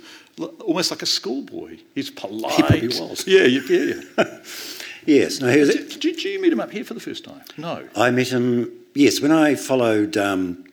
almost 0.61 0.89
like 0.89 1.03
a 1.03 1.05
schoolboy. 1.05 1.77
He's 1.93 2.09
polite. 2.09 2.53
He 2.53 2.63
probably 2.63 2.87
was. 2.87 3.27
Yeah, 3.27 3.43
yeah, 3.43 3.61
yeah. 3.69 4.01
yes. 5.05 5.39
No, 5.39 5.47
he 5.47 5.59
was. 5.59 5.69
Did, 5.69 5.99
did, 5.99 6.23
you 6.23 6.41
meet 6.41 6.51
him 6.51 6.59
up 6.59 6.71
here 6.71 6.83
for 6.83 6.95
the 6.95 6.99
first 6.99 7.23
time? 7.23 7.43
No. 7.55 7.87
I 7.95 8.09
met 8.09 8.29
him. 8.29 8.71
Yes, 8.95 9.21
when 9.21 9.31
I 9.31 9.53
followed. 9.53 10.17
Um, 10.17 10.65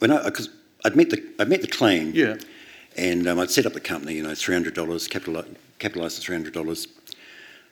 when 0.00 0.10
I 0.10 0.22
because 0.24 0.50
I'd 0.84 0.96
met 0.96 1.08
the 1.08 1.24
I'd 1.38 1.48
met 1.48 1.62
the 1.62 1.68
Clean. 1.68 2.12
Yeah. 2.14 2.36
And 2.94 3.26
um, 3.26 3.40
I'd 3.40 3.50
set 3.50 3.64
up 3.64 3.72
the 3.72 3.80
company. 3.80 4.16
You 4.16 4.22
know, 4.22 4.34
three 4.34 4.54
hundred 4.54 4.74
dollars, 4.74 5.08
capitalised 5.08 5.48
the 5.78 6.20
three 6.20 6.36
hundred 6.36 6.52
dollars. 6.52 6.88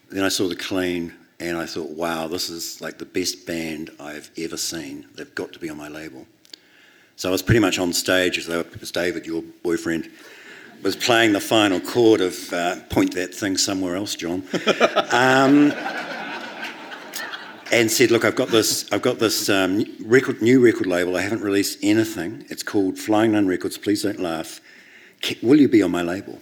Then 0.08 0.24
I 0.24 0.28
saw 0.28 0.48
the 0.48 0.56
Clean 0.56 1.12
and 1.40 1.58
I 1.58 1.66
thought, 1.66 1.90
wow, 1.90 2.26
this 2.26 2.48
is 2.48 2.80
like 2.80 2.96
the 2.96 3.04
best 3.04 3.44
band 3.44 3.90
I've 4.00 4.30
ever 4.38 4.56
seen. 4.56 5.04
They've 5.14 5.34
got 5.34 5.52
to 5.52 5.58
be 5.58 5.68
on 5.68 5.76
my 5.76 5.88
label. 5.88 6.26
So 7.16 7.28
I 7.28 7.32
was 7.32 7.42
pretty 7.42 7.60
much 7.60 7.78
on 7.78 7.92
stage 7.92 8.38
as, 8.38 8.46
though, 8.46 8.64
as 8.80 8.90
David, 8.90 9.26
your 9.26 9.42
boyfriend, 9.62 10.10
was 10.82 10.96
playing 10.96 11.32
the 11.32 11.40
final 11.40 11.80
chord 11.80 12.20
of 12.20 12.52
uh, 12.52 12.76
Point 12.90 13.14
That 13.14 13.34
Thing 13.34 13.56
Somewhere 13.56 13.96
Else, 13.96 14.14
John. 14.16 14.42
um, 15.12 15.72
and 17.72 17.90
said, 17.90 18.10
look, 18.10 18.24
I've 18.24 18.36
got 18.36 18.48
this, 18.48 18.90
I've 18.92 19.02
got 19.02 19.18
this 19.18 19.48
um, 19.48 19.84
record, 20.04 20.42
new 20.42 20.60
record 20.60 20.86
label. 20.86 21.16
I 21.16 21.22
haven't 21.22 21.40
released 21.40 21.78
anything. 21.82 22.44
It's 22.50 22.62
called 22.62 22.98
Flying 22.98 23.32
Nun 23.32 23.46
Records. 23.46 23.78
Please 23.78 24.02
don't 24.02 24.20
laugh. 24.20 24.60
Will 25.42 25.60
you 25.60 25.68
be 25.68 25.82
on 25.82 25.90
my 25.90 26.02
label? 26.02 26.40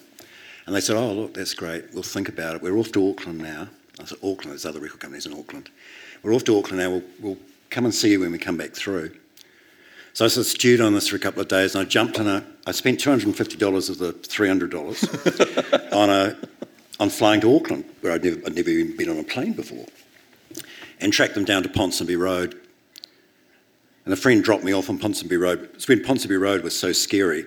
And 0.67 0.75
they 0.75 0.81
said, 0.81 0.97
oh, 0.97 1.13
look, 1.13 1.35
that's 1.35 1.55
great. 1.55 1.85
We'll 1.93 2.03
think 2.03 2.29
about 2.29 2.57
it. 2.57 2.63
We're 2.63 2.77
off 2.77 2.93
to 2.93 3.11
Auckland 3.11 3.39
now. 3.39 3.69
I 4.01 4.05
said, 4.05 4.19
Auckland, 4.19 4.51
there's 4.51 4.67
other 4.67 4.81
record 4.81 5.01
companies 5.01 5.27
in 5.27 5.33
Auckland. 5.33 5.71
We're 6.23 6.35
off 6.35 6.45
to 6.45 6.59
Auckland 6.59 6.79
now, 6.79 6.91
we'll, 6.91 7.03
we'll 7.21 7.39
come 7.71 7.85
and 7.85 7.95
see 7.95 8.11
you 8.13 8.21
when 8.21 8.33
we 8.33 8.39
come 8.39 8.57
back 8.57 8.73
through. 8.73 9.13
So 10.14 10.27
I 10.27 10.29
sort 10.29 10.46
of 10.46 10.51
stewed 10.51 10.81
on 10.83 10.92
this 10.92 11.09
for 11.09 11.16
a 11.16 11.18
couple 11.18 11.40
of 11.40 11.48
days 11.48 11.75
and 11.75 11.87
I 11.87 11.88
jumped 11.88 12.20
on 12.20 12.27
a, 12.29 12.44
I 12.66 12.72
spent 12.72 13.01
$250 13.01 13.90
of 13.90 13.98
the 13.98 14.12
$300 14.12 15.92
on, 15.92 16.11
a, 16.11 16.37
on 17.01 17.09
flying 17.09 17.40
to 17.40 17.57
Auckland, 17.57 17.85
where 18.03 18.12
I'd 18.12 18.22
never, 18.22 18.40
I'd 18.46 18.55
never 18.55 18.68
even 18.68 18.96
been 18.96 19.09
on 19.09 19.18
a 19.18 19.25
plane 19.25 19.55
before, 19.55 19.87
and 21.01 21.12
tracked 21.12 21.35
them 21.35 21.44
down 21.44 21.62
to 21.62 21.68
Ponsonby 21.70 22.18
Road. 22.18 22.61
And 24.05 24.12
a 24.12 24.16
friend 24.16 24.44
dropped 24.44 24.64
me 24.64 24.72
off 24.72 24.90
on 24.90 24.98
Ponsonby 24.98 25.40
Road. 25.40 25.70
It's 25.75 25.88
when 25.88 26.01
Ponsonby 26.01 26.38
Road 26.38 26.62
was 26.62 26.79
so 26.79 26.92
scary. 26.92 27.46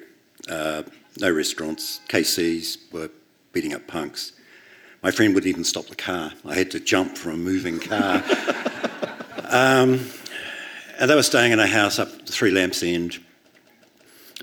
Uh, 0.49 0.83
no 1.19 1.31
restaurants, 1.31 2.01
KCs 2.07 2.91
were 2.91 3.09
beating 3.51 3.73
up 3.73 3.85
punks. 3.87 4.31
My 5.03 5.11
friend 5.11 5.35
wouldn't 5.35 5.49
even 5.49 5.63
stop 5.63 5.85
the 5.85 5.95
car. 5.95 6.31
I 6.45 6.55
had 6.55 6.71
to 6.71 6.79
jump 6.79 7.15
from 7.15 7.33
a 7.33 7.37
moving 7.37 7.79
car. 7.79 8.23
um, 9.49 9.99
and 10.99 11.09
they 11.09 11.15
were 11.15 11.23
staying 11.23 11.51
in 11.51 11.59
a 11.59 11.67
house 11.67 11.99
up 11.99 12.27
Three 12.27 12.51
Lamps 12.51 12.83
End. 12.83 13.19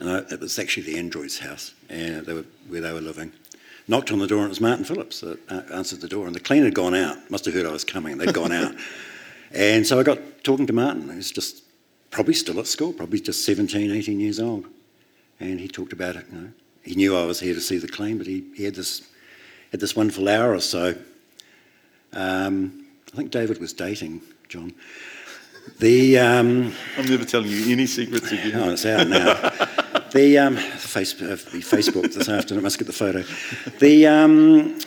And 0.00 0.10
I, 0.10 0.18
it 0.32 0.40
was 0.40 0.58
actually 0.58 0.84
the 0.84 0.98
android's 0.98 1.38
house 1.38 1.74
and 1.88 2.26
they 2.26 2.32
were, 2.32 2.44
where 2.68 2.80
they 2.80 2.92
were 2.92 3.00
living. 3.00 3.32
Knocked 3.88 4.12
on 4.12 4.18
the 4.18 4.26
door 4.26 4.38
and 4.38 4.46
it 4.46 4.50
was 4.50 4.60
Martin 4.60 4.84
Phillips 4.84 5.20
that 5.20 5.38
uh, 5.50 5.62
answered 5.72 6.00
the 6.00 6.08
door. 6.08 6.26
And 6.26 6.34
the 6.34 6.40
cleaner 6.40 6.66
had 6.66 6.74
gone 6.74 6.94
out. 6.94 7.30
Must 7.30 7.44
have 7.44 7.54
heard 7.54 7.66
I 7.66 7.72
was 7.72 7.84
coming. 7.84 8.12
and 8.12 8.20
They'd 8.20 8.34
gone 8.34 8.52
out. 8.52 8.74
And 9.54 9.86
so 9.86 10.00
I 10.00 10.02
got 10.02 10.18
talking 10.44 10.66
to 10.66 10.72
Martin. 10.72 11.10
who's 11.10 11.30
just 11.30 11.62
probably 12.10 12.32
still 12.32 12.58
at 12.58 12.66
school, 12.66 12.94
probably 12.94 13.20
just 13.20 13.44
17, 13.44 13.90
18 13.90 14.18
years 14.18 14.40
old. 14.40 14.64
And 15.40 15.60
he 15.60 15.68
talked 15.68 15.92
about 15.92 16.16
it. 16.16 16.24
You 16.32 16.40
know. 16.40 16.48
He 16.82 16.94
knew 16.94 17.14
I 17.14 17.26
was 17.26 17.40
here 17.40 17.52
to 17.52 17.60
see 17.60 17.76
the 17.76 17.86
clean, 17.86 18.16
but 18.16 18.26
he, 18.26 18.44
he 18.54 18.64
had 18.64 18.74
this 18.74 19.02
had 19.70 19.80
this 19.80 19.94
wonderful 19.96 20.28
hour 20.28 20.54
or 20.54 20.60
so. 20.60 20.94
Um, 22.12 22.86
I 23.12 23.16
think 23.16 23.30
David 23.30 23.58
was 23.58 23.72
dating 23.72 24.20
John. 24.48 24.72
The 25.79 26.18
um, 26.18 26.72
I'm 26.96 27.07
never 27.07 27.25
telling 27.25 27.51
you 27.51 27.72
any 27.72 27.87
secrets 27.87 28.31
again. 28.31 28.53
Oh, 28.55 28.70
it's 28.70 28.87
out 28.87 29.09
now. 29.09 29.35
the, 30.12 30.38
um, 30.38 30.57
face, 30.57 31.20
uh, 31.20 31.27
the 31.27 31.59
Facebook 31.59 32.14
this 32.14 32.29
afternoon. 32.29 32.62
I 32.62 32.62
must 32.62 32.79
get 32.79 32.87
the 32.87 32.92
photo. 32.92 33.25
The 33.79 34.07
um, 34.07 34.79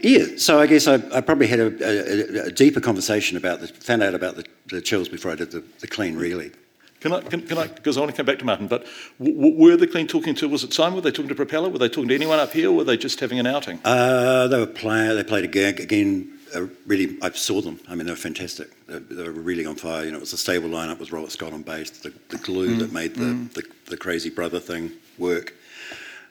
yeah. 0.00 0.24
So 0.36 0.60
I 0.60 0.66
guess 0.66 0.86
I, 0.86 0.94
I 1.14 1.20
probably 1.20 1.46
had 1.46 1.60
a, 1.60 1.66
a, 1.66 2.46
a, 2.46 2.50
deeper 2.50 2.80
conversation 2.80 3.36
about 3.36 3.60
the 3.60 3.68
found 3.68 4.02
out 4.02 4.14
about 4.14 4.36
the, 4.36 4.44
the 4.66 4.82
chills 4.82 5.08
before 5.08 5.32
I 5.32 5.36
did 5.36 5.52
the, 5.52 5.64
the 5.80 5.86
clean. 5.86 6.16
Really. 6.16 6.52
Can 7.00 7.12
I, 7.12 7.20
can, 7.20 7.44
can 7.44 7.58
I, 7.58 7.66
because 7.66 7.96
I 7.96 8.00
want 8.00 8.12
to 8.12 8.16
come 8.16 8.26
back 8.26 8.38
to 8.38 8.44
Martin, 8.44 8.68
but 8.68 8.86
w- 9.18 9.56
were 9.58 9.76
the 9.76 9.88
Clean 9.88 10.06
talking 10.06 10.36
to, 10.36 10.48
was 10.48 10.62
it 10.62 10.72
Simon? 10.72 10.94
Were 10.94 11.00
they 11.00 11.10
talking 11.10 11.30
to 11.30 11.34
Propeller? 11.34 11.68
Were 11.68 11.78
they 11.78 11.88
talking 11.88 12.06
to 12.10 12.14
anyone 12.14 12.38
up 12.38 12.52
here, 12.52 12.68
or 12.70 12.74
were 12.74 12.84
they 12.84 12.96
just 12.96 13.18
having 13.18 13.40
an 13.40 13.46
outing? 13.46 13.80
Uh, 13.84 14.46
they 14.46 14.56
were 14.56 14.66
playing, 14.66 15.16
they 15.16 15.24
played 15.24 15.44
a 15.44 15.48
gig 15.48 15.80
again. 15.80 16.38
Really, 16.86 17.16
I 17.22 17.30
saw 17.30 17.60
them. 17.60 17.80
I 17.88 17.94
mean, 17.94 18.06
they 18.06 18.12
were 18.12 18.16
fantastic. 18.16 18.68
They, 18.86 18.98
they, 18.98 19.22
were 19.22 19.30
really 19.30 19.64
on 19.64 19.76
fire. 19.76 20.04
You 20.04 20.10
know, 20.10 20.18
it 20.18 20.20
was 20.20 20.32
a 20.32 20.38
stable 20.38 20.68
lineup 20.68 20.98
with 20.98 21.12
Robert 21.12 21.32
Scott 21.32 21.52
on 21.52 21.62
bass, 21.62 21.90
the, 21.90 22.12
the 22.28 22.38
glue 22.38 22.76
mm. 22.76 22.78
that 22.80 22.92
made 22.92 23.14
the, 23.14 23.24
mm. 23.24 23.52
the, 23.52 23.62
the, 23.86 23.96
Crazy 23.96 24.30
Brother 24.30 24.60
thing 24.60 24.92
work. 25.18 25.54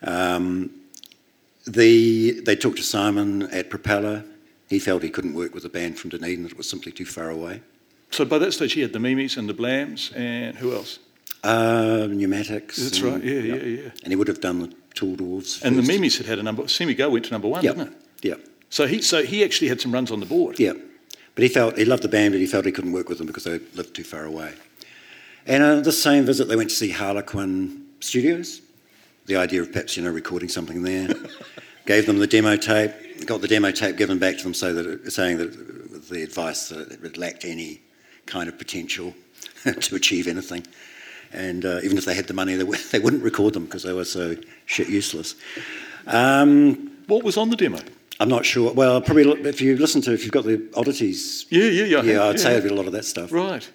Um, 0.04 0.70
the, 1.66 2.42
they 2.42 2.56
talked 2.56 2.78
to 2.78 2.84
Simon 2.84 3.44
at 3.44 3.70
Propeller. 3.70 4.24
He 4.70 4.80
felt 4.80 5.04
he 5.04 5.10
couldn't 5.10 5.34
work 5.34 5.54
with 5.54 5.66
a 5.66 5.70
band 5.70 5.98
from 5.98 6.12
Dunedin, 6.12 6.44
that 6.44 6.52
it 6.54 6.58
was 6.58 6.70
simply 6.70 6.92
too 6.92 7.06
far 7.06 7.30
away. 7.30 7.62
So 8.12 8.26
by 8.26 8.38
that 8.40 8.52
stage, 8.52 8.74
he 8.74 8.82
had 8.82 8.94
the 8.94 9.00
Meemees 9.00 9.38
and 9.38 9.50
the 9.50 9.54
Blams, 9.54 10.16
and 10.16 10.58
who 10.58 10.74
else? 10.74 11.00
Uh, 11.44 12.08
Newmatics. 12.10 12.76
That's 12.76 13.00
and, 13.00 13.14
right. 13.14 13.24
Yeah, 13.24 13.40
yeah, 13.40 13.56
yeah, 13.56 13.82
yeah. 13.84 13.90
And 14.04 14.12
he 14.12 14.16
would 14.16 14.28
have 14.28 14.42
done 14.42 14.60
the 14.60 14.74
Tall 14.94 15.16
Dwarfs. 15.16 15.62
And 15.62 15.76
first. 15.76 15.88
the 15.88 15.94
Meemees 15.94 16.18
had 16.18 16.28
had 16.28 16.40
a 16.40 16.44
number. 16.44 16.66
Me 16.82 16.94
Go 16.94 17.10
went 17.10 17.26
to 17.26 17.32
number 17.32 17.48
one, 17.48 17.64
yep. 17.64 17.78
didn't 17.78 17.94
it? 17.94 18.02
Yeah. 18.22 18.36
So 18.72 18.88
he, 18.88 19.02
so 19.02 19.22
he 19.22 19.44
actually 19.44 19.68
had 19.68 19.82
some 19.82 19.92
runs 19.92 20.12
on 20.12 20.22
the 20.22 20.26
board. 20.26 20.58
Yeah, 20.58 20.74
but 21.36 21.44
he 21.44 21.50
felt 21.50 21.78
he 21.78 21.84
loved 21.84 22.04
the 22.04 22.08
band, 22.08 22.34
but 22.34 22.40
he 22.40 22.48
felt 22.48 22.66
he 22.66 22.72
couldn't 22.72 22.94
work 22.94 23.10
with 23.10 23.18
them 23.18 23.28
because 23.28 23.44
they 23.44 23.60
lived 23.76 23.94
too 23.94 24.06
far 24.06 24.24
away. 24.24 24.54
And 25.46 25.62
on 25.62 25.78
uh, 25.80 25.82
the 25.82 25.92
same 25.92 26.26
visit, 26.26 26.48
they 26.48 26.56
went 26.56 26.70
to 26.70 26.76
see 26.76 26.90
Harlequin 26.90 27.86
Studios. 28.00 28.62
The 29.26 29.36
idea 29.36 29.62
of 29.62 29.74
perhaps 29.74 29.98
you 29.98 30.04
know 30.04 30.10
recording 30.10 30.48
something 30.48 30.84
there. 30.84 31.10
Gave 31.86 32.06
them 32.06 32.20
the 32.20 32.28
demo 32.28 32.56
tape. 32.56 32.92
Got 33.26 33.42
the 33.42 33.48
demo 33.48 33.72
tape 33.72 33.98
given 33.98 34.20
back 34.20 34.38
to 34.38 34.44
them, 34.44 34.54
so 34.54 34.74
that 34.74 34.86
it, 34.86 35.12
saying 35.12 35.38
that 35.40 36.10
the 36.10 36.24
advice 36.24 36.70
that 36.70 37.04
it 37.04 37.18
lacked 37.18 37.44
any 37.44 37.82
kind 38.26 38.48
of 38.48 38.58
potential 38.58 39.14
to 39.64 39.96
achieve 39.96 40.28
anything. 40.28 40.66
And 41.34 41.66
uh, 41.66 41.80
even 41.84 41.98
if 41.98 42.06
they 42.06 42.16
had 42.16 42.28
the 42.28 42.34
money, 42.34 42.56
they, 42.56 42.64
w- 42.64 42.82
they 42.92 43.00
wouldn't 43.00 43.24
record 43.24 43.54
them 43.54 43.66
because 43.66 43.84
they 43.84 43.94
were 43.94 44.06
so 44.06 44.38
shit 44.66 44.88
useless. 44.88 45.36
Um, 46.08 46.92
what 47.08 47.24
was 47.24 47.36
on 47.36 47.50
the 47.50 47.58
demo? 47.58 47.80
I'm 48.22 48.30
not 48.30 48.46
sure. 48.46 48.72
Well, 48.72 49.02
probably 49.02 49.24
if 49.50 49.62
you 49.62 49.76
listen 49.78 50.00
to, 50.04 50.14
if 50.14 50.22
you've 50.22 50.32
got 50.32 50.44
the 50.46 50.62
oddities. 50.76 51.48
Yeah, 51.50 51.64
yeah, 51.64 51.86
yeah. 51.86 52.02
Yeah, 52.04 52.24
I'd 52.26 52.38
yeah. 52.38 52.44
say 52.44 52.62
be 52.62 52.70
a 52.70 52.74
lot 52.74 52.86
of 52.86 52.92
that 52.92 53.04
stuff. 53.04 53.32
Right. 53.32 53.68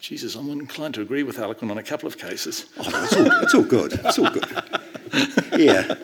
Jesus, 0.00 0.34
I'm 0.34 0.48
inclined 0.48 0.94
to 0.94 1.02
agree 1.02 1.24
with 1.24 1.36
Harlequin 1.36 1.70
on 1.70 1.76
a 1.76 1.82
couple 1.82 2.06
of 2.06 2.16
cases. 2.16 2.64
Oh, 2.78 3.04
it's, 3.04 3.16
all, 3.16 3.42
it's 3.42 3.54
all 3.54 3.62
good. 3.64 4.00
It's 4.02 4.18
all 4.18 4.30
good. 4.30 4.46
yeah. 5.60 5.94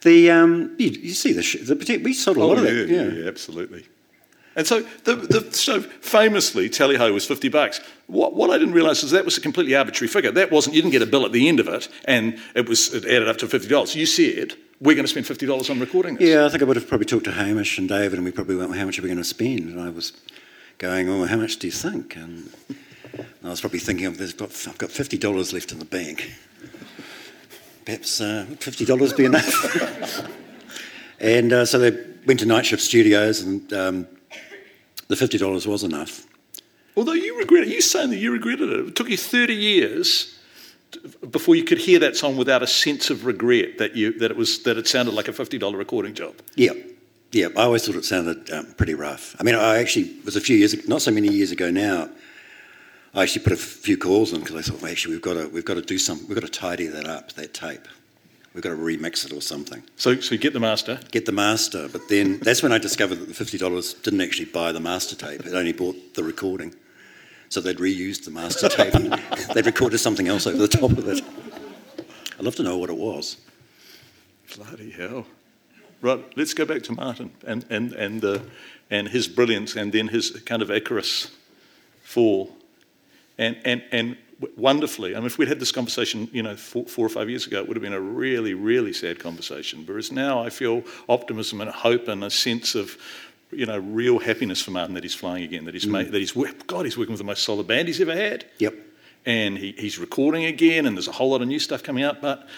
The 0.00 0.30
um, 0.30 0.74
you, 0.78 0.88
you 0.92 1.12
see 1.12 1.34
the, 1.34 1.42
sh- 1.42 1.66
the 1.66 2.00
we 2.02 2.14
sold 2.14 2.38
a 2.38 2.44
lot 2.44 2.56
of 2.56 2.64
yeah, 2.64 2.70
that. 2.70 2.88
yeah, 2.88 3.02
Yeah. 3.02 3.12
yeah, 3.12 3.28
absolutely. 3.28 3.84
And 4.54 4.66
so, 4.66 4.80
the, 5.04 5.16
the, 5.16 5.52
so 5.52 5.82
famously, 5.82 6.70
tally 6.70 6.96
ho 6.96 7.12
was 7.12 7.26
50 7.26 7.50
bucks. 7.50 7.82
What, 8.06 8.32
what 8.34 8.48
I 8.48 8.56
didn't 8.56 8.72
realise 8.72 9.02
is 9.02 9.10
that 9.10 9.26
was 9.26 9.36
a 9.36 9.42
completely 9.42 9.76
arbitrary 9.76 10.08
figure. 10.08 10.30
That 10.30 10.50
wasn't, 10.50 10.74
you 10.74 10.80
didn't 10.80 10.92
get 10.92 11.02
a 11.02 11.06
bill 11.06 11.26
at 11.26 11.32
the 11.32 11.46
end 11.46 11.60
of 11.60 11.68
it, 11.68 11.90
and 12.06 12.38
it 12.54 12.66
was 12.66 12.94
it 12.94 13.04
added 13.04 13.28
up 13.28 13.36
to 13.38 13.46
$50. 13.46 13.94
You 13.94 14.06
said, 14.06 14.54
we're 14.80 14.94
going 14.94 15.06
to 15.06 15.08
spend 15.08 15.26
$50 15.26 15.70
on 15.70 15.80
recording 15.80 16.16
this. 16.16 16.28
Yeah, 16.28 16.44
I 16.44 16.48
think 16.48 16.62
I 16.62 16.66
would 16.66 16.76
have 16.76 16.88
probably 16.88 17.06
talked 17.06 17.24
to 17.24 17.32
Hamish 17.32 17.78
and 17.78 17.88
David, 17.88 18.14
and 18.14 18.24
we 18.24 18.30
probably 18.30 18.56
went, 18.56 18.70
well, 18.70 18.78
how 18.78 18.84
much 18.84 18.98
are 18.98 19.02
we 19.02 19.08
going 19.08 19.18
to 19.18 19.24
spend? 19.24 19.60
And 19.60 19.80
I 19.80 19.88
was 19.88 20.12
going, 20.78 21.08
oh, 21.08 21.24
how 21.24 21.36
much 21.36 21.58
do 21.58 21.66
you 21.66 21.72
think? 21.72 22.16
And 22.16 22.50
I 23.42 23.48
was 23.48 23.60
probably 23.60 23.78
thinking, 23.78 24.06
of, 24.06 24.18
there's 24.18 24.34
got, 24.34 24.50
I've 24.68 24.78
got 24.78 24.90
$50 24.90 25.52
left 25.52 25.72
in 25.72 25.78
the 25.78 25.84
bank. 25.84 26.32
Perhaps 27.84 28.20
uh, 28.20 28.46
$50 28.50 29.16
be 29.16 29.24
enough? 29.24 30.28
and 31.20 31.52
uh, 31.52 31.64
so 31.64 31.78
they 31.78 31.96
went 32.26 32.40
to 32.40 32.46
Night 32.46 32.66
Shift 32.66 32.82
Studios, 32.82 33.40
and 33.40 33.72
um, 33.72 34.06
the 35.08 35.14
$50 35.14 35.66
was 35.66 35.84
enough. 35.84 36.26
Although 36.96 37.12
you 37.12 37.38
regret 37.38 37.64
it, 37.64 37.68
you 37.68 37.80
saying 37.80 38.10
that 38.10 38.16
you 38.16 38.32
regretted 38.32 38.70
it. 38.70 38.88
It 38.88 38.96
took 38.96 39.08
you 39.08 39.16
30 39.16 39.54
years 39.54 40.34
to- 40.34 40.35
before 41.30 41.54
you 41.54 41.64
could 41.64 41.78
hear 41.78 41.98
that 41.98 42.16
song 42.16 42.36
without 42.36 42.62
a 42.62 42.66
sense 42.66 43.10
of 43.10 43.26
regret 43.26 43.78
that, 43.78 43.96
you, 43.96 44.18
that, 44.18 44.30
it, 44.30 44.36
was, 44.36 44.62
that 44.62 44.76
it 44.76 44.86
sounded 44.86 45.14
like 45.14 45.28
a 45.28 45.32
$50 45.32 45.76
recording 45.76 46.14
job. 46.14 46.34
Yeah, 46.54 46.72
yeah. 47.32 47.48
I 47.56 47.62
always 47.62 47.86
thought 47.86 47.96
it 47.96 48.04
sounded 48.04 48.50
um, 48.50 48.66
pretty 48.76 48.94
rough. 48.94 49.36
I 49.38 49.42
mean, 49.42 49.54
I 49.54 49.78
actually 49.78 50.16
was 50.24 50.36
a 50.36 50.40
few 50.40 50.56
years, 50.56 50.88
not 50.88 51.02
so 51.02 51.10
many 51.10 51.28
years 51.28 51.50
ago 51.50 51.70
now. 51.70 52.08
I 53.14 53.22
actually 53.22 53.44
put 53.44 53.54
a 53.54 53.56
few 53.56 53.96
calls 53.96 54.32
in 54.32 54.40
because 54.40 54.56
I 54.56 54.62
thought, 54.62 54.82
well, 54.82 54.90
actually, 54.90 55.14
we've 55.14 55.22
got 55.22 55.34
to 55.34 55.48
we've 55.48 55.64
got 55.64 55.74
to 55.74 55.82
do 55.82 55.96
something. 55.96 56.28
We've 56.28 56.38
got 56.38 56.44
to 56.44 56.52
tidy 56.52 56.86
that 56.86 57.06
up, 57.06 57.32
that 57.32 57.54
tape. 57.54 57.88
We've 58.52 58.62
got 58.62 58.70
to 58.70 58.76
remix 58.76 59.24
it 59.24 59.32
or 59.32 59.40
something. 59.40 59.82
So, 59.96 60.20
so 60.20 60.34
you 60.34 60.38
get 60.38 60.52
the 60.52 60.60
master. 60.60 61.00
Get 61.10 61.24
the 61.24 61.32
master, 61.32 61.88
but 61.88 62.02
then 62.08 62.38
that's 62.40 62.62
when 62.62 62.72
I 62.72 62.78
discovered 62.78 63.16
that 63.16 63.28
the 63.28 63.34
fifty 63.34 63.56
dollars 63.56 63.94
didn't 63.94 64.20
actually 64.20 64.46
buy 64.46 64.72
the 64.72 64.80
master 64.80 65.16
tape. 65.16 65.46
It 65.46 65.54
only 65.54 65.72
bought 65.72 66.14
the 66.14 66.24
recording. 66.24 66.74
So 67.48 67.60
they'd 67.60 67.78
reused 67.78 68.24
the 68.24 68.30
master 68.30 68.68
tape. 68.68 68.94
and 68.94 69.12
they'd 69.54 69.66
recorded 69.66 69.98
something 69.98 70.28
else 70.28 70.46
over 70.46 70.58
the 70.58 70.68
top 70.68 70.90
of 70.92 71.08
it. 71.08 71.22
I'd 72.38 72.44
love 72.44 72.56
to 72.56 72.62
know 72.62 72.76
what 72.76 72.90
it 72.90 72.96
was. 72.96 73.38
Bloody 74.56 74.90
hell. 74.90 75.26
Right, 76.02 76.22
let's 76.36 76.54
go 76.54 76.64
back 76.64 76.82
to 76.84 76.92
Martin 76.92 77.30
and, 77.46 77.64
and, 77.70 77.92
and, 77.92 78.24
uh, 78.24 78.38
and 78.90 79.08
his 79.08 79.26
brilliance 79.28 79.76
and 79.76 79.92
then 79.92 80.08
his 80.08 80.30
kind 80.44 80.60
of 80.60 80.70
Icarus 80.70 81.30
fall. 82.02 82.54
And, 83.38 83.56
and, 83.64 83.82
and 83.90 84.16
wonderfully, 84.56 85.14
I 85.14 85.18
mean, 85.18 85.26
if 85.26 85.38
we'd 85.38 85.48
had 85.48 85.60
this 85.60 85.72
conversation, 85.72 86.28
you 86.32 86.42
know, 86.42 86.56
four, 86.56 86.84
four 86.84 87.06
or 87.06 87.08
five 87.08 87.30
years 87.30 87.46
ago, 87.46 87.58
it 87.58 87.68
would 87.68 87.76
have 87.76 87.82
been 87.82 87.94
a 87.94 88.00
really, 88.00 88.54
really 88.54 88.92
sad 88.92 89.18
conversation. 89.18 89.84
Whereas 89.86 90.12
now 90.12 90.42
I 90.42 90.50
feel 90.50 90.82
optimism 91.08 91.60
and 91.60 91.70
hope 91.70 92.08
and 92.08 92.22
a 92.22 92.30
sense 92.30 92.74
of, 92.74 92.98
you 93.50 93.66
know, 93.66 93.78
real 93.78 94.18
happiness 94.18 94.60
for 94.60 94.70
Martin 94.72 94.94
that 94.94 95.04
he's 95.04 95.14
flying 95.14 95.44
again, 95.44 95.64
that 95.66 95.74
he's, 95.74 95.86
made, 95.86 96.12
that 96.12 96.18
he's, 96.18 96.32
God, 96.66 96.84
he's 96.84 96.98
working 96.98 97.12
with 97.12 97.18
the 97.18 97.24
most 97.24 97.44
solid 97.44 97.66
band 97.66 97.88
he's 97.88 98.00
ever 98.00 98.14
had 98.14 98.44
Yep. 98.58 98.74
and 99.24 99.56
he, 99.56 99.72
he's 99.72 99.98
recording 99.98 100.44
again, 100.44 100.86
and 100.86 100.96
there's 100.96 101.08
a 101.08 101.12
whole 101.12 101.30
lot 101.30 101.42
of 101.42 101.48
new 101.48 101.58
stuff 101.58 101.82
coming 101.82 102.02
out. 102.04 102.20
But 102.20 102.48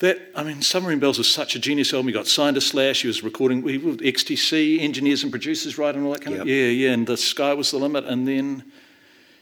that, 0.00 0.18
I 0.34 0.42
mean, 0.42 0.60
Submarine 0.62 0.98
Bells 0.98 1.18
was 1.18 1.30
such 1.30 1.54
a 1.54 1.58
genius 1.58 1.92
album. 1.92 2.08
He 2.08 2.12
got 2.12 2.26
signed 2.26 2.56
to 2.56 2.60
Slash. 2.60 3.02
He 3.02 3.06
was 3.06 3.22
recording 3.22 3.66
he 3.66 3.78
XTC, 3.78 4.80
engineers 4.80 5.22
and 5.22 5.30
producers, 5.30 5.78
right, 5.78 5.94
and 5.94 6.04
all 6.04 6.12
that 6.12 6.22
kind 6.22 6.36
of. 6.36 6.46
Yep. 6.46 6.54
Yeah, 6.54 6.68
yeah. 6.70 6.92
And 6.92 7.06
the 7.06 7.16
sky 7.16 7.54
was 7.54 7.70
the 7.70 7.78
limit. 7.78 8.04
And 8.04 8.26
then 8.26 8.64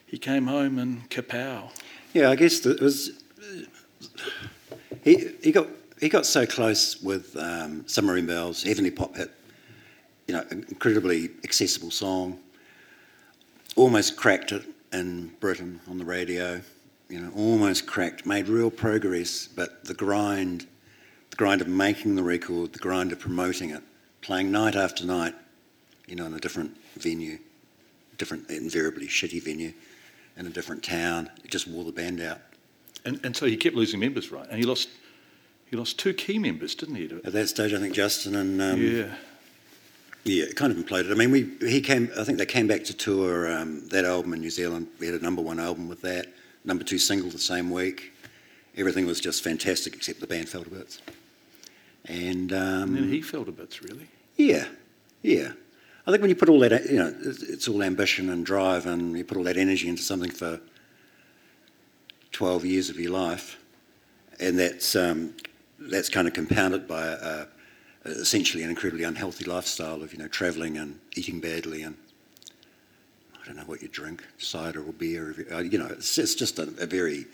he 0.07 0.19
came 0.19 0.47
home 0.47 0.79
and 0.79 1.09
kapow. 1.09 1.71
Yeah, 2.13 2.31
I 2.31 2.37
guess 2.37 2.65
it 2.67 2.81
was. 2.81 3.23
He, 5.03 5.31
he 5.43 5.53
got 5.53 5.67
he 6.01 6.09
got 6.09 6.27
so 6.27 6.45
close 6.47 7.01
with 7.03 7.37
um, 7.37 7.85
Submarine 7.89 8.27
Bells, 8.27 8.63
Heavenly 8.63 8.91
Pop 8.91 9.17
Hit, 9.17 9.31
you 10.27 10.35
know, 10.35 10.45
incredibly 10.51 11.31
accessible 11.45 11.91
song. 11.91 12.39
Almost 13.77 14.17
cracked 14.17 14.53
it 14.53 14.63
in 14.93 15.29
Britain 15.41 15.81
on 15.89 15.99
the 15.99 16.05
radio, 16.05 16.61
you 17.09 17.21
know, 17.21 17.33
almost 17.35 17.87
cracked, 17.87 18.27
made 18.27 18.49
real 18.49 18.71
progress, 18.71 19.47
but 19.47 19.85
the 19.85 19.95
grind, 19.95 20.67
the 21.31 21.37
grind 21.37 21.61
of 21.61 21.69
making 21.69 22.17
the 22.17 22.23
record, 22.23 22.73
the 22.73 22.79
grind 22.79 23.13
of 23.13 23.19
promoting 23.19 23.71
it, 23.71 23.83
playing 24.21 24.51
night 24.51 24.77
after 24.77 25.05
night, 25.05 25.35
you 26.07 26.17
know, 26.17 26.27
in 26.27 26.35
a 26.35 26.41
different 26.41 26.77
venue, 26.97 27.39
different, 28.19 28.49
invariably 28.51 29.07
shitty 29.07 29.43
venue, 29.43 29.73
in 30.37 30.47
a 30.47 30.51
different 30.51 30.83
town, 30.83 31.31
it 31.45 31.51
just 31.51 31.67
wore 31.69 31.85
the 31.85 31.93
band 31.93 32.21
out. 32.21 32.41
And, 33.05 33.21
and 33.25 33.37
so 33.37 33.47
he 33.47 33.57
kept 33.57 33.77
losing 33.77 34.01
members, 34.01 34.31
right? 34.31 34.47
And 34.49 34.59
he 34.59 34.65
lost 34.65 34.89
he 35.73 35.79
lost 35.79 35.99
two 35.99 36.13
key 36.13 36.39
members, 36.39 36.75
didn't 36.75 36.97
he? 36.97 37.05
At 37.25 37.33
that 37.33 37.49
stage, 37.49 37.73
I 37.73 37.79
think 37.79 37.95
Justin 37.95 38.35
and 38.35 38.61
um, 38.61 38.79
yeah. 38.79 39.15
Yeah, 40.25 40.45
it 40.45 40.57
kind 40.57 40.73
of 40.73 40.79
imploded. 40.79 41.11
I 41.11 41.15
mean, 41.15 41.31
we 41.31 41.69
he 41.69 41.81
came. 41.81 42.11
I 42.19 42.25
think 42.25 42.39
they 42.39 42.47
came 42.47 42.67
back 42.67 42.85
to 42.85 42.95
tour 42.95 43.53
um, 43.53 43.89
that 43.89 44.05
album 44.05 44.35
in 44.35 44.41
New 44.41 44.51
Zealand. 44.51 44.89
We 44.99 45.07
had 45.07 45.21
a 45.21 45.23
number 45.23 45.43
one 45.43 45.59
album 45.59 45.89
with 45.89 46.03
that, 46.03 46.27
number 46.65 46.85
two 46.85 46.99
single 46.99 47.31
the 47.31 47.39
same 47.39 47.71
week. 47.71 48.13
Everything 48.77 49.07
was 49.07 49.21
just 49.21 49.43
fantastic, 49.45 49.95
except 49.95 50.21
the 50.21 50.27
band 50.27 50.49
fell 50.49 50.65
to 50.65 50.71
bits. 50.71 51.03
And, 52.07 52.53
um, 52.53 52.97
And 52.97 53.13
he 53.13 53.21
fell 53.21 53.45
to 53.45 53.53
bits, 53.53 53.83
really. 53.83 54.09
yeah, 54.37 54.67
yeah. 55.23 55.53
I 56.07 56.11
think 56.11 56.21
when 56.21 56.31
you 56.31 56.35
put 56.37 56.49
all 56.49 56.59
that, 56.61 56.87
you 56.87 56.97
know, 56.97 57.15
it's, 57.21 57.43
it's 57.43 57.69
all 57.69 57.81
ambition 57.83 58.31
and 58.31 58.45
drive, 58.45 58.87
and 58.87 59.17
you 59.17 59.25
put 59.25 59.37
all 59.37 59.45
that 59.45 59.57
energy 59.57 59.89
into 59.89 60.03
something 60.03 60.31
for 60.31 60.61
twelve 62.33 62.65
years 62.65 62.91
of 62.91 62.99
your 62.99 63.13
life, 63.13 63.59
and 64.41 64.59
that's 64.59 64.97
um, 64.97 65.35
that's 65.79 66.09
kind 66.09 66.27
of 66.27 66.35
compounded 66.35 66.89
by 66.89 67.07
a, 67.07 67.13
a, 67.13 67.49
essentially 68.05 68.63
an 68.63 68.71
incredibly 68.71 69.05
unhealthy 69.05 69.45
lifestyle 69.45 70.03
of 70.03 70.13
you 70.13 70.19
know 70.19 70.29
travelling 70.29 70.77
and 70.79 70.99
eating 71.17 71.41
badly 71.41 71.83
and 71.83 71.97
I 73.41 73.47
don't 73.47 73.57
know 73.57 73.65
what 73.65 73.83
you 73.83 73.89
drink, 73.89 74.25
cider 74.39 74.81
or 74.85 74.93
beer. 74.93 75.35
uh, 75.53 75.59
You 75.59 75.77
know, 75.79 75.87
it's, 75.87 76.17
it's 76.17 76.37
just 76.37 76.61
a, 76.61 76.63
a 76.79 76.87
very 76.87 77.27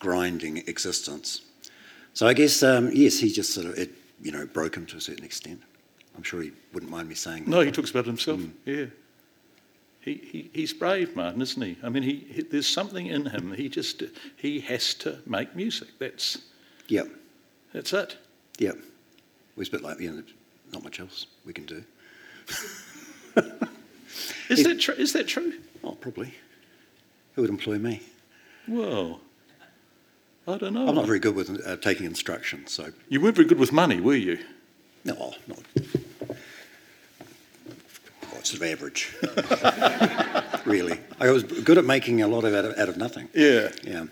grinding 0.00 0.56
existence. 0.66 1.42
So 2.14 2.26
I 2.26 2.34
guess 2.34 2.62
um, 2.64 2.90
yes, 2.92 3.18
he 3.20 3.30
just 3.30 3.54
sort 3.54 3.66
of 3.66 3.78
it 3.78 3.90
you 4.20 4.32
know 4.32 4.46
broke 4.46 4.76
him 4.76 4.86
to 4.86 4.96
a 4.96 5.00
certain 5.00 5.24
extent. 5.24 5.60
I'm 6.16 6.22
sure 6.22 6.42
he 6.42 6.52
wouldn't 6.72 6.90
mind 6.92 7.08
me 7.08 7.14
saying. 7.14 7.44
No, 7.46 7.58
that. 7.60 7.66
he 7.66 7.70
talks 7.72 7.90
about 7.90 8.00
it 8.04 8.06
himself. 8.08 8.40
Mm. 8.40 8.52
Yeah. 8.66 8.84
He, 10.00 10.14
he, 10.14 10.50
he's 10.52 10.72
brave, 10.74 11.14
Martin, 11.14 11.40
isn't 11.40 11.62
he? 11.62 11.78
I 11.80 11.88
mean, 11.88 12.02
he, 12.02 12.26
he, 12.28 12.42
there's 12.42 12.66
something 12.66 13.06
in 13.06 13.26
him. 13.26 13.52
He 13.52 13.68
just 13.68 14.02
he 14.36 14.58
has 14.60 14.94
to 14.94 15.18
make 15.26 15.54
music. 15.54 15.88
That's 16.00 16.38
Yep, 16.88 17.08
that's 17.72 17.92
it. 17.92 18.16
yep. 18.58 18.76
We're 19.56 19.64
a 19.66 19.70
bit 19.70 19.82
like 19.82 20.00
you 20.00 20.12
know, 20.12 20.22
not 20.72 20.82
much 20.84 21.00
else 21.00 21.26
we 21.44 21.52
can 21.52 21.66
do. 21.66 21.84
Is 24.48 24.64
that 24.64 24.80
true? 24.80 24.94
Is 24.94 25.12
that 25.12 25.26
true? 25.26 25.54
Oh, 25.82 25.92
probably. 25.92 26.34
Who 27.34 27.42
would 27.42 27.50
employ 27.50 27.78
me? 27.78 28.02
Well, 28.68 29.20
I 30.46 30.58
don't 30.58 30.74
know. 30.74 30.86
I'm 30.88 30.94
not 30.94 31.06
very 31.06 31.18
good 31.18 31.34
with 31.34 31.66
uh, 31.66 31.76
taking 31.76 32.06
instruction, 32.06 32.66
so 32.66 32.88
You 33.08 33.20
weren't 33.20 33.36
very 33.36 33.48
good 33.48 33.58
with 33.58 33.72
money, 33.72 34.00
were 34.00 34.14
you? 34.14 34.38
no, 35.04 35.34
not. 35.46 35.58
Oh, 38.24 38.40
sort 38.42 38.52
of 38.54 38.62
average. 38.62 39.14
really, 40.64 40.98
I 41.20 41.30
was 41.30 41.42
good 41.44 41.78
at 41.78 41.84
making 41.84 42.22
a 42.22 42.28
lot 42.28 42.44
of 42.44 42.54
out 42.54 42.64
of, 42.64 42.78
out 42.78 42.88
of 42.88 42.96
nothing. 42.96 43.28
Yeah. 43.34 43.70
Yeah. 43.82 44.06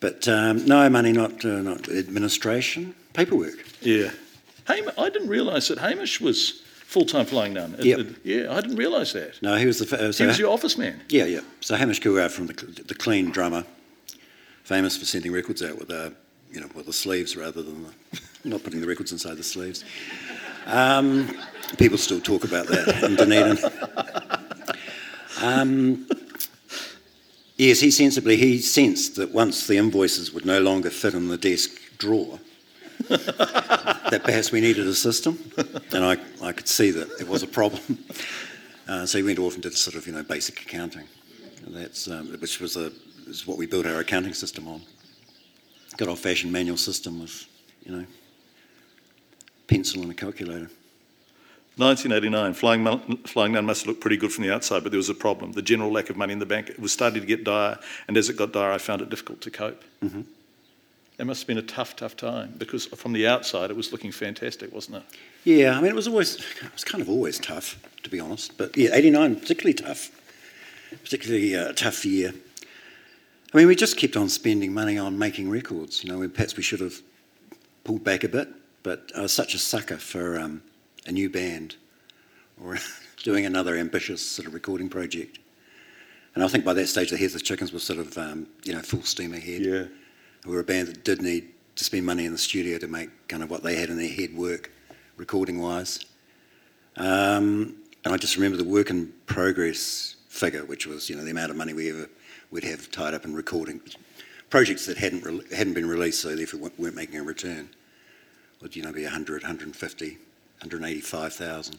But 0.00 0.28
um, 0.28 0.64
no 0.64 0.88
money, 0.88 1.12
not 1.12 1.44
uh, 1.44 1.60
not 1.60 1.88
administration, 1.88 2.94
paperwork. 3.22 3.64
Yeah. 3.80 4.10
Ham- 4.66 4.90
I 4.96 5.10
didn't 5.10 5.28
realise 5.28 5.68
that 5.68 5.78
Hamish 5.78 6.20
was 6.20 6.62
full 6.86 7.04
time 7.04 7.26
flying 7.26 7.54
nun. 7.54 7.74
It- 7.78 7.84
Yep. 7.86 7.98
it- 7.98 8.14
yeah, 8.24 8.52
I 8.56 8.60
didn't 8.60 8.76
realise 8.76 9.12
that. 9.12 9.42
No, 9.42 9.56
he 9.56 9.66
was 9.66 9.78
the. 9.78 9.86
fa- 9.86 10.00
Uh, 10.00 10.06
He 10.06 10.12
so 10.12 10.26
was 10.26 10.38
your 10.38 10.50
office 10.52 10.78
man. 10.78 11.00
Yeah, 11.08 11.24
yeah. 11.24 11.40
So 11.60 11.74
Hamish 11.74 12.00
Kilgour 12.00 12.30
from 12.30 12.46
the, 12.46 12.52
the 12.86 12.94
Clean 12.94 13.30
drummer, 13.30 13.64
famous 14.62 14.96
for 14.96 15.04
sending 15.04 15.32
records 15.32 15.62
out 15.62 15.78
with 15.78 15.88
the, 15.88 16.12
you 16.52 16.60
know, 16.60 16.68
with 16.74 16.86
the 16.86 16.92
sleeves 16.92 17.36
rather 17.36 17.62
than 17.62 17.84
the, 17.84 18.20
not 18.44 18.62
putting 18.62 18.80
the 18.80 18.86
records 18.86 19.10
inside 19.12 19.36
the 19.36 19.42
sleeves. 19.42 19.84
Um, 20.66 21.36
people 21.78 21.98
still 21.98 22.20
talk 22.20 22.44
about 22.44 22.66
that 22.68 23.02
in 23.02 23.16
Dunedin. 23.16 23.58
Um, 25.42 26.06
yes, 27.56 27.80
he 27.80 27.90
sensibly 27.90 28.36
he 28.36 28.58
sensed 28.60 29.16
that 29.16 29.30
once 29.32 29.66
the 29.66 29.76
invoices 29.76 30.32
would 30.32 30.44
no 30.44 30.60
longer 30.60 30.90
fit 30.90 31.14
in 31.14 31.28
the 31.28 31.38
desk 31.38 31.70
drawer, 31.98 32.38
that 33.08 34.20
perhaps 34.24 34.52
we 34.52 34.60
needed 34.60 34.86
a 34.86 34.94
system, 34.94 35.38
and 35.92 36.04
I, 36.04 36.16
I 36.42 36.52
could 36.52 36.68
see 36.68 36.90
that 36.90 37.08
it 37.20 37.28
was 37.28 37.42
a 37.42 37.46
problem. 37.46 37.82
Uh, 38.88 39.04
so 39.04 39.18
he 39.18 39.24
went 39.24 39.38
off 39.38 39.54
and 39.54 39.62
did 39.62 39.74
sort 39.74 39.96
of 39.96 40.06
you 40.06 40.14
know 40.14 40.22
basic 40.22 40.62
accounting, 40.62 41.06
and 41.66 41.74
that's 41.74 42.08
um, 42.08 42.28
which 42.40 42.58
was 42.58 42.76
a 42.76 42.90
is 43.26 43.46
what 43.46 43.58
we 43.58 43.66
built 43.66 43.84
our 43.86 44.00
accounting 44.00 44.32
system 44.32 44.66
on. 44.66 44.80
Good 45.98 46.08
old 46.08 46.18
fashioned 46.18 46.52
manual 46.52 46.78
system 46.78 47.20
with 47.20 47.46
you 47.84 47.92
know 47.92 48.06
pencil 49.66 50.02
and 50.02 50.10
a 50.10 50.14
calculator. 50.14 50.70
1989, 51.76 52.54
Flying, 52.54 53.16
Flying 53.18 53.52
Nun 53.52 53.64
must 53.64 53.86
look 53.86 54.00
pretty 54.00 54.16
good 54.16 54.32
from 54.32 54.42
the 54.42 54.52
outside, 54.52 54.82
but 54.82 54.90
there 54.90 54.96
was 54.96 55.10
a 55.10 55.14
problem. 55.14 55.52
The 55.52 55.62
general 55.62 55.92
lack 55.92 56.10
of 56.10 56.16
money 56.16 56.32
in 56.32 56.40
the 56.40 56.46
bank 56.46 56.70
it 56.70 56.80
was 56.80 56.90
starting 56.90 57.20
to 57.20 57.26
get 57.26 57.44
dire, 57.44 57.78
and 58.08 58.16
as 58.16 58.28
it 58.28 58.36
got 58.36 58.52
dire, 58.52 58.72
I 58.72 58.78
found 58.78 59.00
it 59.00 59.10
difficult 59.10 59.40
to 59.42 59.50
cope. 59.50 59.84
Mm-hmm. 60.02 60.22
It 61.18 61.26
must 61.26 61.42
have 61.42 61.48
been 61.48 61.58
a 61.58 61.62
tough, 61.62 61.96
tough 61.96 62.16
time 62.16 62.54
because 62.58 62.86
from 62.86 63.12
the 63.12 63.26
outside, 63.26 63.70
it 63.70 63.76
was 63.76 63.90
looking 63.90 64.12
fantastic, 64.12 64.72
wasn't 64.72 64.98
it? 64.98 65.02
Yeah, 65.44 65.76
I 65.76 65.80
mean, 65.80 65.90
it 65.90 65.96
was 65.96 66.06
always, 66.06 66.36
it 66.36 66.72
was 66.72 66.84
kind 66.84 67.02
of 67.02 67.08
always 67.08 67.38
tough, 67.38 67.76
to 68.04 68.10
be 68.10 68.20
honest. 68.20 68.56
But 68.56 68.76
yeah, 68.76 68.90
89, 68.92 69.36
particularly 69.36 69.74
tough. 69.74 70.10
Particularly 71.02 71.56
uh, 71.56 71.72
tough 71.72 72.04
year. 72.04 72.32
I 73.52 73.56
mean, 73.56 73.66
we 73.66 73.74
just 73.74 73.96
kept 73.96 74.16
on 74.16 74.28
spending 74.28 74.72
money 74.72 74.96
on 74.96 75.18
making 75.18 75.50
records. 75.50 76.04
You 76.04 76.10
know, 76.10 76.18
we, 76.18 76.28
perhaps 76.28 76.56
we 76.56 76.62
should 76.62 76.80
have 76.80 77.00
pulled 77.82 78.04
back 78.04 78.22
a 78.22 78.28
bit, 78.28 78.48
but 78.82 79.10
I 79.16 79.22
was 79.22 79.32
such 79.32 79.54
a 79.54 79.58
sucker 79.58 79.96
for 79.96 80.38
um, 80.38 80.62
a 81.06 81.12
new 81.12 81.28
band 81.28 81.76
or 82.62 82.78
doing 83.24 83.44
another 83.44 83.76
ambitious 83.76 84.22
sort 84.22 84.46
of 84.46 84.54
recording 84.54 84.88
project. 84.88 85.38
And 86.34 86.44
I 86.44 86.48
think 86.48 86.64
by 86.64 86.74
that 86.74 86.86
stage, 86.86 87.10
the 87.10 87.16
Headless 87.16 87.42
Chickens 87.42 87.72
were 87.72 87.78
sort 87.80 87.98
of, 87.98 88.16
um, 88.16 88.46
you 88.64 88.72
know, 88.72 88.80
full 88.80 89.02
steam 89.02 89.34
ahead. 89.34 89.62
Yeah. 89.62 89.84
We 90.48 90.54
were 90.54 90.60
a 90.60 90.64
band 90.64 90.88
that 90.88 91.04
did 91.04 91.20
need 91.20 91.46
to 91.76 91.84
spend 91.84 92.06
money 92.06 92.24
in 92.24 92.32
the 92.32 92.38
studio 92.38 92.78
to 92.78 92.88
make 92.88 93.10
kind 93.28 93.42
of 93.42 93.50
what 93.50 93.62
they 93.62 93.76
had 93.76 93.90
in 93.90 93.98
their 93.98 94.08
head 94.08 94.34
work, 94.34 94.70
recording 95.18 95.60
wise. 95.60 96.06
Um, 96.96 97.76
and 98.02 98.14
I 98.14 98.16
just 98.16 98.36
remember 98.36 98.56
the 98.56 98.64
work 98.64 98.88
in 98.88 99.12
progress 99.26 100.16
figure, 100.30 100.64
which 100.64 100.86
was 100.86 101.10
you 101.10 101.16
know 101.16 101.22
the 101.22 101.32
amount 101.32 101.50
of 101.50 101.58
money 101.58 101.74
we 101.74 101.90
ever 101.90 102.08
would 102.50 102.64
have 102.64 102.90
tied 102.90 103.12
up 103.12 103.26
in 103.26 103.34
recording 103.34 103.82
projects 104.48 104.86
that 104.86 104.96
hadn't 104.96 105.22
re- 105.22 105.42
hadn't 105.54 105.74
been 105.74 105.86
released, 105.86 106.22
so 106.22 106.34
therefore 106.34 106.70
weren't- 106.78 106.96
making 106.96 107.20
a 107.20 107.22
return. 107.22 107.68
Would 108.62 108.74
you 108.74 108.82
know 108.82 108.90
be 108.90 109.02
100, 109.02 109.42
150, 109.42 110.18
185,000, 110.60 111.78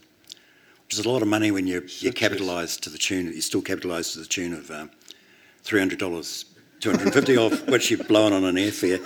which 0.86 0.94
is 0.94 1.04
a 1.04 1.10
lot 1.10 1.24
of 1.24 1.28
money 1.28 1.50
when 1.50 1.66
you're 1.66 1.86
you're 1.86 2.14
capitalised 2.14 2.84
to 2.84 2.92
the 2.92 3.00
tune. 3.00 3.26
You're 3.32 3.42
still 3.42 3.64
capitalised 3.64 4.14
to 4.14 4.20
the 4.20 4.28
tune 4.28 4.54
of 4.54 4.70
um, 4.70 4.92
three 5.64 5.82
hundred 6.82 6.82
dollars, 6.82 6.82
two 6.82 6.90
hundred 6.90 7.04
and 7.04 7.14
fifty 7.14 7.38
of 7.38 7.68
which 7.68 7.92
you've 7.92 8.08
blown 8.08 8.34
on 8.34 8.46
an 8.46 8.56
airfare. 8.56 9.00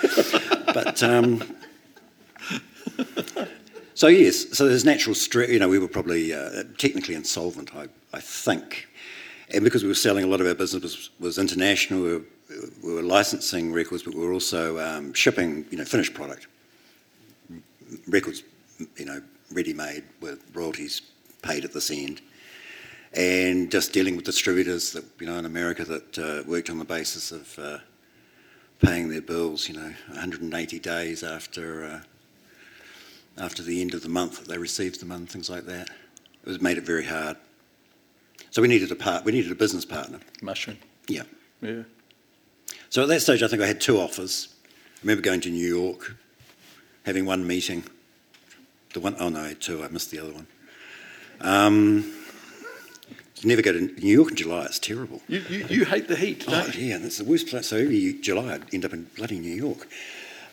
But 0.74 1.02
um, 1.04 1.42
so 3.94 4.08
yes, 4.08 4.58
so 4.58 4.68
there's 4.68 4.86
natural 4.86 5.16
stress. 5.16 5.50
You 5.50 5.60
know, 5.60 5.70
we 5.70 5.80
were 5.80 5.88
probably 5.88 6.34
uh, 6.34 6.64
technically 6.78 7.16
insolvent, 7.16 7.76
I, 7.76 7.88
I 8.14 8.20
think, 8.20 8.88
and 9.54 9.64
because 9.64 9.84
we 9.84 9.90
were 9.90 9.96
selling 9.96 10.24
a 10.24 10.28
lot 10.28 10.42
of 10.42 10.48
our 10.48 10.56
business 10.56 10.84
was, 10.84 11.10
was 11.20 11.38
international. 11.38 12.02
We 12.02 12.12
were, 12.14 12.22
we 12.84 12.94
were 12.94 13.02
licensing 13.02 13.74
records, 13.74 14.04
but 14.04 14.14
we 14.14 14.22
were 14.22 14.34
also 14.34 14.80
um, 14.80 15.14
shipping, 15.14 15.66
you 15.72 15.78
know, 15.78 15.86
finished 15.86 16.14
product 16.14 16.48
records, 18.08 18.44
you 18.98 19.06
know, 19.06 19.22
ready-made 19.52 20.04
with 20.20 20.44
royalties 20.56 21.02
paid 21.44 21.64
at 21.64 21.74
this 21.74 21.92
end, 21.92 22.22
and 23.14 23.72
just 23.72 23.94
dealing 23.94 24.16
with 24.16 24.26
distributors 24.26 24.92
that 24.92 25.06
you 25.20 25.28
know 25.28 25.38
in 25.38 25.46
America 25.46 25.86
that 25.86 26.20
uh, 26.20 26.44
worked 26.48 26.70
on 26.70 26.80
the 26.80 26.86
basis 26.86 27.32
of 27.32 27.60
uh, 27.60 27.78
paying 28.84 29.10
their 29.10 29.22
bills, 29.22 29.68
you 29.70 29.76
know, 29.76 29.94
180 30.08 30.80
days 30.80 31.24
after 31.24 31.86
uh, 31.86 32.02
after 33.38 33.64
the 33.64 33.82
end 33.82 33.94
of 33.94 34.04
the 34.04 34.10
month 34.10 34.40
that 34.40 34.48
they 34.48 34.58
received 34.58 35.00
them 35.00 35.12
and 35.12 35.30
things 35.30 35.50
like 35.50 35.66
that. 35.66 35.90
It 35.90 36.50
was 36.50 36.62
made 36.62 36.78
it 36.78 36.84
very 36.84 37.06
hard. 37.06 37.38
So 38.52 38.62
we 38.62 38.68
needed 38.68 38.92
a 38.92 38.96
part. 38.96 39.26
We 39.26 39.32
needed 39.32 39.52
a 39.52 39.56
business 39.56 39.86
partner. 39.86 40.20
Mushroom. 40.42 40.78
Yeah. 41.08 41.24
Yeah. 41.62 41.84
So 42.90 43.02
at 43.02 43.08
that 43.08 43.22
stage, 43.22 43.42
I 43.42 43.48
think 43.48 43.62
I 43.62 43.66
had 43.66 43.82
two 43.82 44.00
offers. 44.00 44.50
I 44.68 45.00
remember 45.02 45.22
going 45.22 45.42
to 45.42 45.50
New 45.50 45.68
York, 45.68 46.16
having 47.06 47.26
one 47.26 47.48
meeting. 47.48 47.84
The 48.94 49.00
one, 49.00 49.16
oh 49.20 49.30
no, 49.30 49.40
I 49.40 49.48
had 49.50 49.62
two. 49.62 49.84
I 49.84 49.88
missed 49.88 50.12
the 50.12 50.20
other 50.20 50.34
one. 50.34 50.48
Um, 51.42 52.14
never 53.46 53.62
go 53.62 53.72
to 53.74 53.80
New 53.80 54.14
York 54.20 54.30
in 54.32 54.36
July. 54.38 54.66
It's 54.66 54.80
terrible. 54.80 55.22
You, 55.28 55.42
you, 55.50 55.66
you 55.70 55.86
hate 55.86 56.08
the 56.08 56.16
heat, 56.16 56.46
Oh 56.48 56.68
you? 56.74 56.88
yeah, 56.88 56.98
that's 56.98 57.18
the 57.18 57.24
worst 57.26 57.48
place. 57.48 57.68
So 57.68 57.78
every 57.78 58.14
July, 58.22 58.56
I'd 58.56 58.74
end 58.74 58.86
up 58.86 58.94
in 58.94 59.08
bloody 59.16 59.40
New 59.40 59.54
York. 59.56 59.88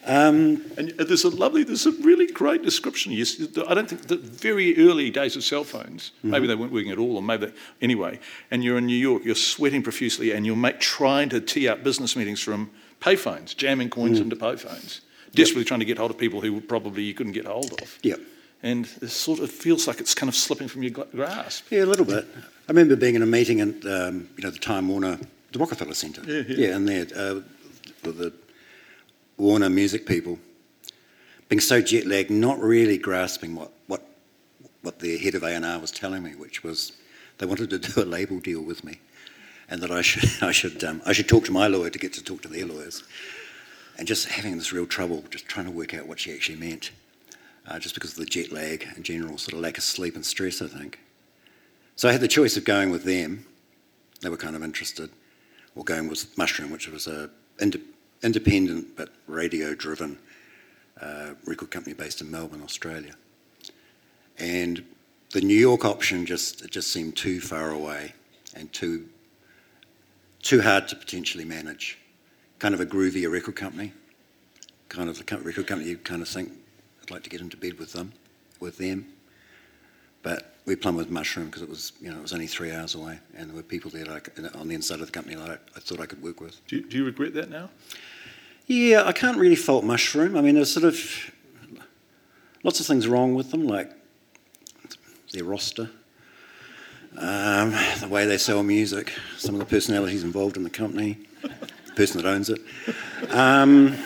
Um, 0.06 0.62
And 0.78 0.90
there's 0.96 1.24
a 1.24 1.28
lovely, 1.28 1.62
there's 1.62 1.84
a 1.86 1.92
really 1.92 2.26
great 2.26 2.62
description. 2.62 3.12
I 3.12 3.74
don't 3.74 3.88
think 3.88 4.06
the 4.06 4.16
very 4.16 4.76
early 4.78 5.10
days 5.10 5.36
of 5.36 5.44
cell 5.44 5.62
phones, 5.64 6.12
maybe 6.22 6.46
they 6.46 6.54
weren't 6.54 6.72
working 6.72 6.90
at 6.90 6.98
all, 6.98 7.16
or 7.16 7.22
maybe 7.22 7.46
they, 7.46 7.52
anyway. 7.82 8.18
And 8.50 8.64
you're 8.64 8.78
in 8.78 8.86
New 8.86 8.96
York, 8.96 9.24
you're 9.24 9.34
sweating 9.34 9.82
profusely, 9.82 10.32
and 10.32 10.46
you're 10.46 10.56
make, 10.56 10.80
trying 10.80 11.28
to 11.30 11.40
tee 11.40 11.68
up 11.68 11.84
business 11.84 12.16
meetings 12.16 12.40
from 12.40 12.70
payphones, 13.00 13.54
jamming 13.54 13.90
coins 13.90 14.20
into 14.20 14.36
payphones, 14.36 15.00
desperately 15.34 15.64
trying 15.64 15.80
to 15.80 15.86
get 15.86 15.98
hold 15.98 16.10
of 16.10 16.16
people 16.18 16.40
who 16.40 16.60
probably 16.62 17.02
you 17.02 17.12
couldn't 17.14 17.32
get 17.32 17.44
hold 17.44 17.72
of. 17.82 17.98
yeah, 18.02 18.16
And 18.62 18.86
it 19.02 19.10
sort 19.10 19.40
of 19.40 19.50
feels 19.50 19.86
like 19.86 20.00
it's 20.00 20.14
kind 20.14 20.28
of 20.30 20.34
slipping 20.34 20.68
from 20.68 20.82
your 20.82 20.92
grasp. 20.92 21.66
yeah, 21.70 21.84
a 21.84 21.86
little 21.86 22.06
bit. 22.06 22.26
I 22.70 22.72
remember 22.72 22.94
being 22.94 23.16
in 23.16 23.22
a 23.22 23.26
meeting 23.26 23.60
at 23.60 23.84
um, 23.84 24.28
you 24.36 24.44
know 24.44 24.50
the 24.50 24.58
Time 24.60 24.86
Warner, 24.86 25.18
the 25.50 25.58
Rockefeller 25.58 25.92
Centre. 25.92 26.22
Yeah, 26.24 26.44
yeah. 26.46 26.76
and 26.76 26.86
there 26.86 27.04
uh, 27.16 27.40
the 28.04 28.32
Warner 29.38 29.68
music 29.68 30.06
people 30.06 30.38
being 31.48 31.58
so 31.58 31.82
jet 31.82 32.06
lagged, 32.06 32.30
not 32.30 32.60
really 32.60 32.96
grasping 32.96 33.56
what 33.56 33.72
what 33.88 34.06
what 34.82 35.00
the 35.00 35.18
head 35.18 35.34
of 35.34 35.42
A&R 35.42 35.80
was 35.80 35.90
telling 35.90 36.22
me, 36.22 36.36
which 36.36 36.62
was 36.62 36.92
they 37.38 37.46
wanted 37.46 37.70
to 37.70 37.78
do 37.80 38.02
a 38.02 38.04
label 38.04 38.38
deal 38.38 38.62
with 38.62 38.84
me, 38.84 39.00
and 39.68 39.82
that 39.82 39.90
I 39.90 40.00
should 40.00 40.30
I 40.40 40.52
should 40.52 40.84
um, 40.84 41.02
I 41.04 41.12
should 41.12 41.28
talk 41.28 41.46
to 41.46 41.52
my 41.52 41.66
lawyer 41.66 41.90
to 41.90 41.98
get 41.98 42.12
to 42.12 42.22
talk 42.22 42.40
to 42.42 42.48
their 42.48 42.66
lawyers, 42.66 43.02
and 43.98 44.06
just 44.06 44.28
having 44.28 44.56
this 44.56 44.72
real 44.72 44.86
trouble, 44.86 45.24
just 45.28 45.46
trying 45.46 45.66
to 45.66 45.72
work 45.72 45.92
out 45.92 46.06
what 46.06 46.20
she 46.20 46.32
actually 46.32 46.60
meant, 46.60 46.92
uh, 47.66 47.80
just 47.80 47.96
because 47.96 48.12
of 48.12 48.18
the 48.18 48.26
jet 48.26 48.52
lag 48.52 48.86
and 48.94 49.04
general 49.04 49.38
sort 49.38 49.54
of 49.54 49.58
lack 49.58 49.76
of 49.76 49.82
sleep 49.82 50.14
and 50.14 50.24
stress, 50.24 50.62
I 50.62 50.68
think. 50.68 51.00
So 52.00 52.08
I 52.08 52.12
had 52.12 52.22
the 52.22 52.28
choice 52.28 52.56
of 52.56 52.64
going 52.64 52.88
with 52.88 53.04
them. 53.04 53.44
They 54.22 54.30
were 54.30 54.38
kind 54.38 54.56
of 54.56 54.64
interested, 54.64 55.10
or 55.74 55.84
going 55.84 56.08
with 56.08 56.34
Mushroom, 56.38 56.70
which 56.70 56.88
was 56.88 57.06
a 57.06 57.28
inde- 57.60 57.82
independent 58.22 58.96
but 58.96 59.10
radio-driven 59.26 60.18
uh, 60.98 61.34
record 61.44 61.70
company 61.70 61.92
based 61.92 62.22
in 62.22 62.30
Melbourne, 62.30 62.62
Australia. 62.62 63.12
And 64.38 64.82
the 65.34 65.42
New 65.42 65.58
York 65.58 65.84
option 65.84 66.24
just 66.24 66.62
it 66.62 66.70
just 66.70 66.90
seemed 66.90 67.18
too 67.18 67.38
far 67.38 67.72
away 67.72 68.14
and 68.54 68.72
too 68.72 69.06
too 70.40 70.62
hard 70.62 70.88
to 70.88 70.96
potentially 70.96 71.44
manage. 71.44 71.98
Kind 72.60 72.72
of 72.72 72.80
a 72.80 72.86
groovier 72.86 73.30
record 73.30 73.56
company, 73.56 73.92
kind 74.88 75.10
of 75.10 75.26
co- 75.26 75.36
record 75.40 75.66
company 75.66 75.90
you 75.90 75.98
kind 75.98 76.22
of 76.22 76.28
think 76.28 76.50
I'd 77.02 77.10
like 77.10 77.24
to 77.24 77.28
get 77.28 77.42
into 77.42 77.58
bed 77.58 77.78
with 77.78 77.92
them, 77.92 78.14
with 78.58 78.78
them. 78.78 79.04
But 80.22 80.49
we 80.66 80.76
plumbed 80.76 80.98
with 80.98 81.10
Mushroom 81.10 81.46
because 81.46 81.62
it 81.62 81.68
was 81.68 81.92
you 82.00 82.10
know 82.10 82.18
it 82.18 82.22
was 82.22 82.32
only 82.32 82.46
three 82.46 82.72
hours 82.72 82.94
away, 82.94 83.18
and 83.36 83.48
there 83.48 83.56
were 83.56 83.62
people 83.62 83.90
there 83.90 84.04
could, 84.20 84.54
on 84.54 84.68
the 84.68 84.74
inside 84.74 85.00
of 85.00 85.06
the 85.06 85.12
company 85.12 85.36
that 85.36 85.50
I, 85.50 85.54
I 85.76 85.80
thought 85.80 86.00
I 86.00 86.06
could 86.06 86.22
work 86.22 86.40
with. 86.40 86.64
Do 86.66 86.76
you, 86.76 86.82
do 86.82 86.98
you 86.98 87.04
regret 87.04 87.34
that 87.34 87.50
now? 87.50 87.70
Yeah, 88.66 89.04
I 89.04 89.12
can't 89.12 89.36
really 89.36 89.56
fault 89.56 89.84
Mushroom. 89.84 90.36
I 90.36 90.40
mean, 90.40 90.54
there's 90.54 90.72
sort 90.72 90.84
of 90.84 90.98
lots 92.62 92.78
of 92.78 92.86
things 92.86 93.08
wrong 93.08 93.34
with 93.34 93.50
them, 93.50 93.66
like 93.66 93.90
their 95.32 95.44
roster, 95.44 95.90
um, 97.16 97.70
the 98.00 98.08
way 98.08 98.26
they 98.26 98.38
sell 98.38 98.62
music, 98.62 99.12
some 99.36 99.54
of 99.54 99.58
the 99.58 99.66
personalities 99.66 100.24
involved 100.24 100.56
in 100.56 100.62
the 100.62 100.70
company, 100.70 101.18
the 101.42 101.92
person 101.94 102.22
that 102.22 102.28
owns 102.28 102.50
it, 102.50 102.60
um, 103.30 103.96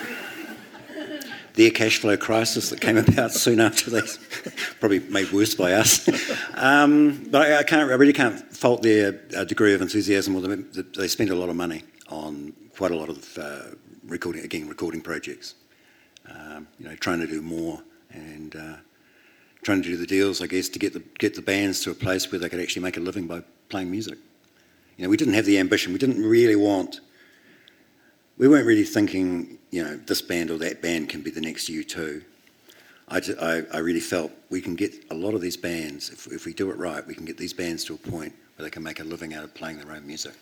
their 1.54 1.70
cash 1.70 1.98
flow 1.98 2.16
crisis 2.16 2.70
that 2.70 2.80
came 2.80 2.96
about 2.96 3.32
soon 3.46 3.60
after 3.60 3.90
they, 3.90 4.02
probably 4.80 5.00
made 5.00 5.32
worse 5.32 5.54
by 5.54 5.72
us. 5.72 6.08
Um, 6.56 7.26
but 7.30 7.42
I, 7.42 7.58
I 7.58 7.62
can't, 7.64 7.90
I 7.90 7.94
really 7.94 8.12
can't 8.12 8.38
fault 8.56 8.80
their 8.80 9.20
uh, 9.36 9.42
degree 9.42 9.74
of 9.74 9.82
enthusiasm. 9.82 10.36
Or 10.36 10.40
the, 10.40 10.86
they 10.96 11.08
spend 11.08 11.30
a 11.30 11.34
lot 11.34 11.48
of 11.48 11.56
money 11.56 11.82
on 12.08 12.52
quite 12.76 12.92
a 12.92 12.96
lot 12.96 13.08
of 13.08 13.38
uh, 13.38 13.74
recording, 14.06 14.44
again, 14.44 14.68
recording 14.68 15.00
projects. 15.00 15.56
Um, 16.28 16.68
you 16.78 16.88
know, 16.88 16.94
trying 16.94 17.18
to 17.20 17.26
do 17.26 17.42
more 17.42 17.82
and 18.10 18.54
uh, 18.54 18.76
trying 19.62 19.82
to 19.82 19.88
do 19.88 19.96
the 19.96 20.06
deals, 20.06 20.40
I 20.40 20.46
guess, 20.46 20.68
to 20.70 20.78
get 20.78 20.92
the 20.92 21.02
get 21.18 21.34
the 21.34 21.42
bands 21.42 21.80
to 21.80 21.90
a 21.90 21.94
place 21.94 22.30
where 22.30 22.38
they 22.38 22.48
could 22.48 22.60
actually 22.60 22.82
make 22.82 22.96
a 22.96 23.00
living 23.00 23.26
by 23.26 23.42
playing 23.68 23.90
music. 23.90 24.18
You 24.96 25.04
know, 25.04 25.10
we 25.10 25.16
didn't 25.16 25.34
have 25.34 25.44
the 25.44 25.58
ambition. 25.58 25.92
We 25.92 25.98
didn't 25.98 26.22
really 26.22 26.56
want. 26.56 27.00
We 28.38 28.48
weren't 28.48 28.66
really 28.66 28.84
thinking, 28.84 29.58
you 29.74 29.82
know, 29.82 29.96
this 29.96 30.22
band 30.22 30.52
or 30.52 30.58
that 30.58 30.80
band 30.80 31.08
can 31.08 31.20
be 31.20 31.32
the 31.32 31.40
next 31.40 31.68
U2. 31.68 32.22
I, 33.08 33.18
ju- 33.18 33.36
I, 33.42 33.62
I 33.72 33.78
really 33.78 33.98
felt 33.98 34.30
we 34.48 34.60
can 34.60 34.76
get 34.76 34.94
a 35.10 35.14
lot 35.14 35.34
of 35.34 35.40
these 35.40 35.56
bands, 35.56 36.10
if, 36.10 36.28
if 36.28 36.46
we 36.46 36.54
do 36.54 36.70
it 36.70 36.76
right, 36.76 37.04
we 37.04 37.12
can 37.12 37.24
get 37.24 37.36
these 37.38 37.52
bands 37.52 37.82
to 37.86 37.94
a 37.94 37.96
point 37.96 38.32
where 38.54 38.62
they 38.64 38.70
can 38.70 38.84
make 38.84 39.00
a 39.00 39.04
living 39.04 39.34
out 39.34 39.42
of 39.42 39.52
playing 39.52 39.78
their 39.78 39.90
own 39.90 40.06
music, 40.06 40.34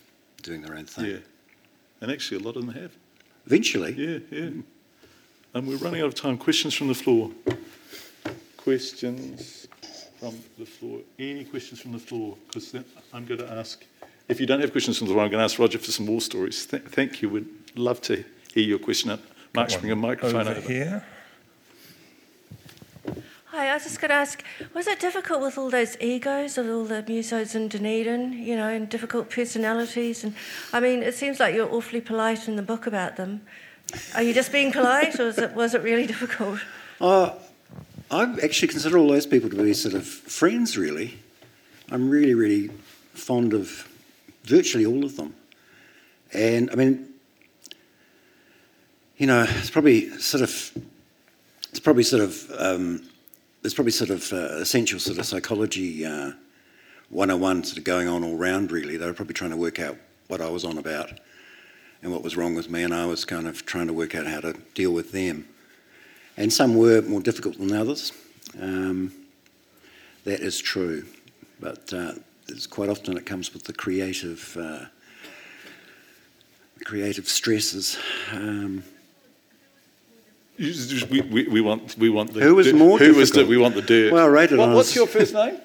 doing 0.42 0.60
their 0.60 0.76
own 0.76 0.84
thing. 0.84 1.06
Yeah. 1.06 1.16
And 2.02 2.10
actually, 2.10 2.42
a 2.42 2.44
lot 2.44 2.56
of 2.56 2.66
them 2.66 2.74
have. 2.74 2.92
Eventually, 3.46 3.92
Yeah, 3.94 4.18
yeah. 4.30 4.50
And 5.54 5.66
we're 5.66 5.76
running 5.76 6.02
out 6.02 6.08
of 6.08 6.14
time. 6.14 6.36
Questions 6.36 6.74
from 6.74 6.88
the 6.88 6.94
floor? 6.94 7.30
Questions 8.58 9.66
from 10.20 10.34
the 10.58 10.66
floor? 10.66 11.00
Any 11.18 11.44
questions 11.44 11.80
from 11.80 11.92
the 11.92 11.98
floor? 11.98 12.36
Because 12.48 12.74
I'm 13.14 13.24
going 13.24 13.40
to 13.40 13.50
ask, 13.50 13.82
if 14.28 14.40
you 14.40 14.46
don't 14.46 14.60
have 14.60 14.72
questions 14.72 14.98
from 14.98 15.06
the 15.06 15.14
floor, 15.14 15.24
I'm 15.24 15.30
going 15.30 15.40
to 15.40 15.44
ask 15.44 15.58
Roger 15.58 15.78
for 15.78 15.90
some 15.90 16.04
more 16.04 16.20
stories. 16.20 16.66
Th- 16.66 16.82
thank 16.82 17.22
you. 17.22 17.30
We'd 17.30 17.48
love 17.76 18.02
to 18.02 18.24
hear 18.52 18.64
your 18.64 18.78
question. 18.78 19.18
Mark's 19.54 19.76
bring 19.76 19.92
a 19.92 19.96
microphone 19.96 20.48
over 20.48 20.50
over. 20.50 20.60
here. 20.60 21.04
Hi, 23.46 23.68
I 23.68 23.74
was 23.74 23.82
just 23.82 24.00
going 24.00 24.08
to 24.08 24.14
ask, 24.14 24.42
was 24.72 24.86
it 24.86 24.98
difficult 24.98 25.42
with 25.42 25.58
all 25.58 25.68
those 25.68 26.00
egos 26.00 26.56
of 26.56 26.66
all 26.68 26.84
the 26.84 27.02
musos 27.02 27.54
in 27.54 27.68
Dunedin, 27.68 28.32
you 28.32 28.56
know, 28.56 28.68
and 28.68 28.88
difficult 28.88 29.28
personalities? 29.28 30.24
And 30.24 30.34
I 30.72 30.80
mean, 30.80 31.02
it 31.02 31.14
seems 31.14 31.38
like 31.38 31.54
you're 31.54 31.70
awfully 31.70 32.00
polite 32.00 32.48
in 32.48 32.56
the 32.56 32.62
book 32.62 32.86
about 32.86 33.16
them. 33.16 33.42
Are 34.14 34.22
you 34.22 34.32
just 34.32 34.52
being 34.52 34.72
polite, 34.72 35.20
or 35.20 35.26
was 35.26 35.38
it, 35.38 35.52
was 35.52 35.74
it 35.74 35.82
really 35.82 36.06
difficult? 36.14 36.60
Uh, 36.98 37.34
I 38.10 38.22
actually 38.42 38.68
consider 38.68 38.96
all 38.96 39.08
those 39.08 39.26
people 39.26 39.50
to 39.50 39.56
be 39.56 39.74
sort 39.74 39.94
of 39.94 40.06
friends, 40.06 40.78
really. 40.78 41.18
I'm 41.90 42.08
really, 42.08 42.34
really 42.34 42.70
fond 43.12 43.52
of 43.52 43.86
virtually 44.44 44.86
all 44.86 45.04
of 45.04 45.16
them. 45.16 45.34
And 46.32 46.70
I 46.70 46.74
mean, 46.74 47.11
you 49.22 49.28
know, 49.28 49.46
it's 49.48 49.70
probably 49.70 50.10
sort 50.18 50.42
of, 50.42 50.72
it's 51.70 51.78
probably 51.78 52.02
sort 52.02 52.22
of, 52.22 52.50
um, 52.58 53.08
there's 53.62 53.72
probably 53.72 53.92
sort 53.92 54.10
of 54.10 54.32
uh, 54.32 54.56
essential 54.56 54.98
sort 54.98 55.16
of 55.16 55.24
psychology 55.24 56.04
uh, 56.04 56.32
101 57.10 57.62
sort 57.62 57.78
of 57.78 57.84
going 57.84 58.08
on 58.08 58.24
all 58.24 58.36
round, 58.36 58.72
really. 58.72 58.96
They 58.96 59.06
were 59.06 59.12
probably 59.12 59.34
trying 59.34 59.52
to 59.52 59.56
work 59.56 59.78
out 59.78 59.96
what 60.26 60.40
I 60.40 60.50
was 60.50 60.64
on 60.64 60.76
about 60.76 61.20
and 62.02 62.10
what 62.10 62.24
was 62.24 62.36
wrong 62.36 62.56
with 62.56 62.68
me, 62.68 62.82
and 62.82 62.92
I 62.92 63.06
was 63.06 63.24
kind 63.24 63.46
of 63.46 63.64
trying 63.64 63.86
to 63.86 63.92
work 63.92 64.16
out 64.16 64.26
how 64.26 64.40
to 64.40 64.54
deal 64.74 64.90
with 64.90 65.12
them. 65.12 65.46
And 66.36 66.52
some 66.52 66.74
were 66.74 67.00
more 67.02 67.20
difficult 67.20 67.58
than 67.58 67.72
others. 67.72 68.10
Um, 68.60 69.12
that 70.24 70.40
is 70.40 70.58
true. 70.58 71.06
But 71.60 71.92
uh, 71.92 72.14
it's 72.48 72.66
quite 72.66 72.88
often 72.88 73.16
it 73.16 73.24
comes 73.24 73.54
with 73.54 73.62
the 73.62 73.72
creative, 73.72 74.56
uh, 74.60 74.86
creative 76.84 77.28
stresses. 77.28 77.96
Um, 78.32 78.82
We, 80.62 81.20
we, 81.22 81.48
we 81.48 81.60
want 81.60 81.98
we 81.98 82.08
want 82.08 82.32
the 82.34 82.40
Who 82.40 82.54
was 82.54 82.72
more 82.72 82.96
who 82.98 83.14
was 83.14 83.30
the, 83.30 83.38
difficult? 83.40 83.48
we 83.48 83.56
want 83.58 83.74
the 83.74 83.82
dirt. 83.82 84.12
Well, 84.12 84.28
rated 84.28 84.58
What- 84.58 84.68
on 84.68 84.74
what's 84.76 84.94
your 84.94 85.08
first 85.08 85.34
name? 85.34 85.56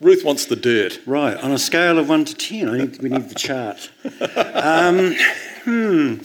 Ruth 0.00 0.24
wants 0.24 0.46
the 0.46 0.56
dirt. 0.56 1.00
right, 1.06 1.36
on 1.36 1.52
a 1.52 1.58
scale 1.58 1.98
of 1.98 2.08
1 2.08 2.24
to 2.26 2.34
10, 2.34 2.68
I 2.68 2.78
need, 2.78 3.02
we 3.02 3.08
need 3.08 3.28
the 3.28 3.34
chart. 3.36 3.90
Um, 4.54 5.14
hmm. 5.64 6.16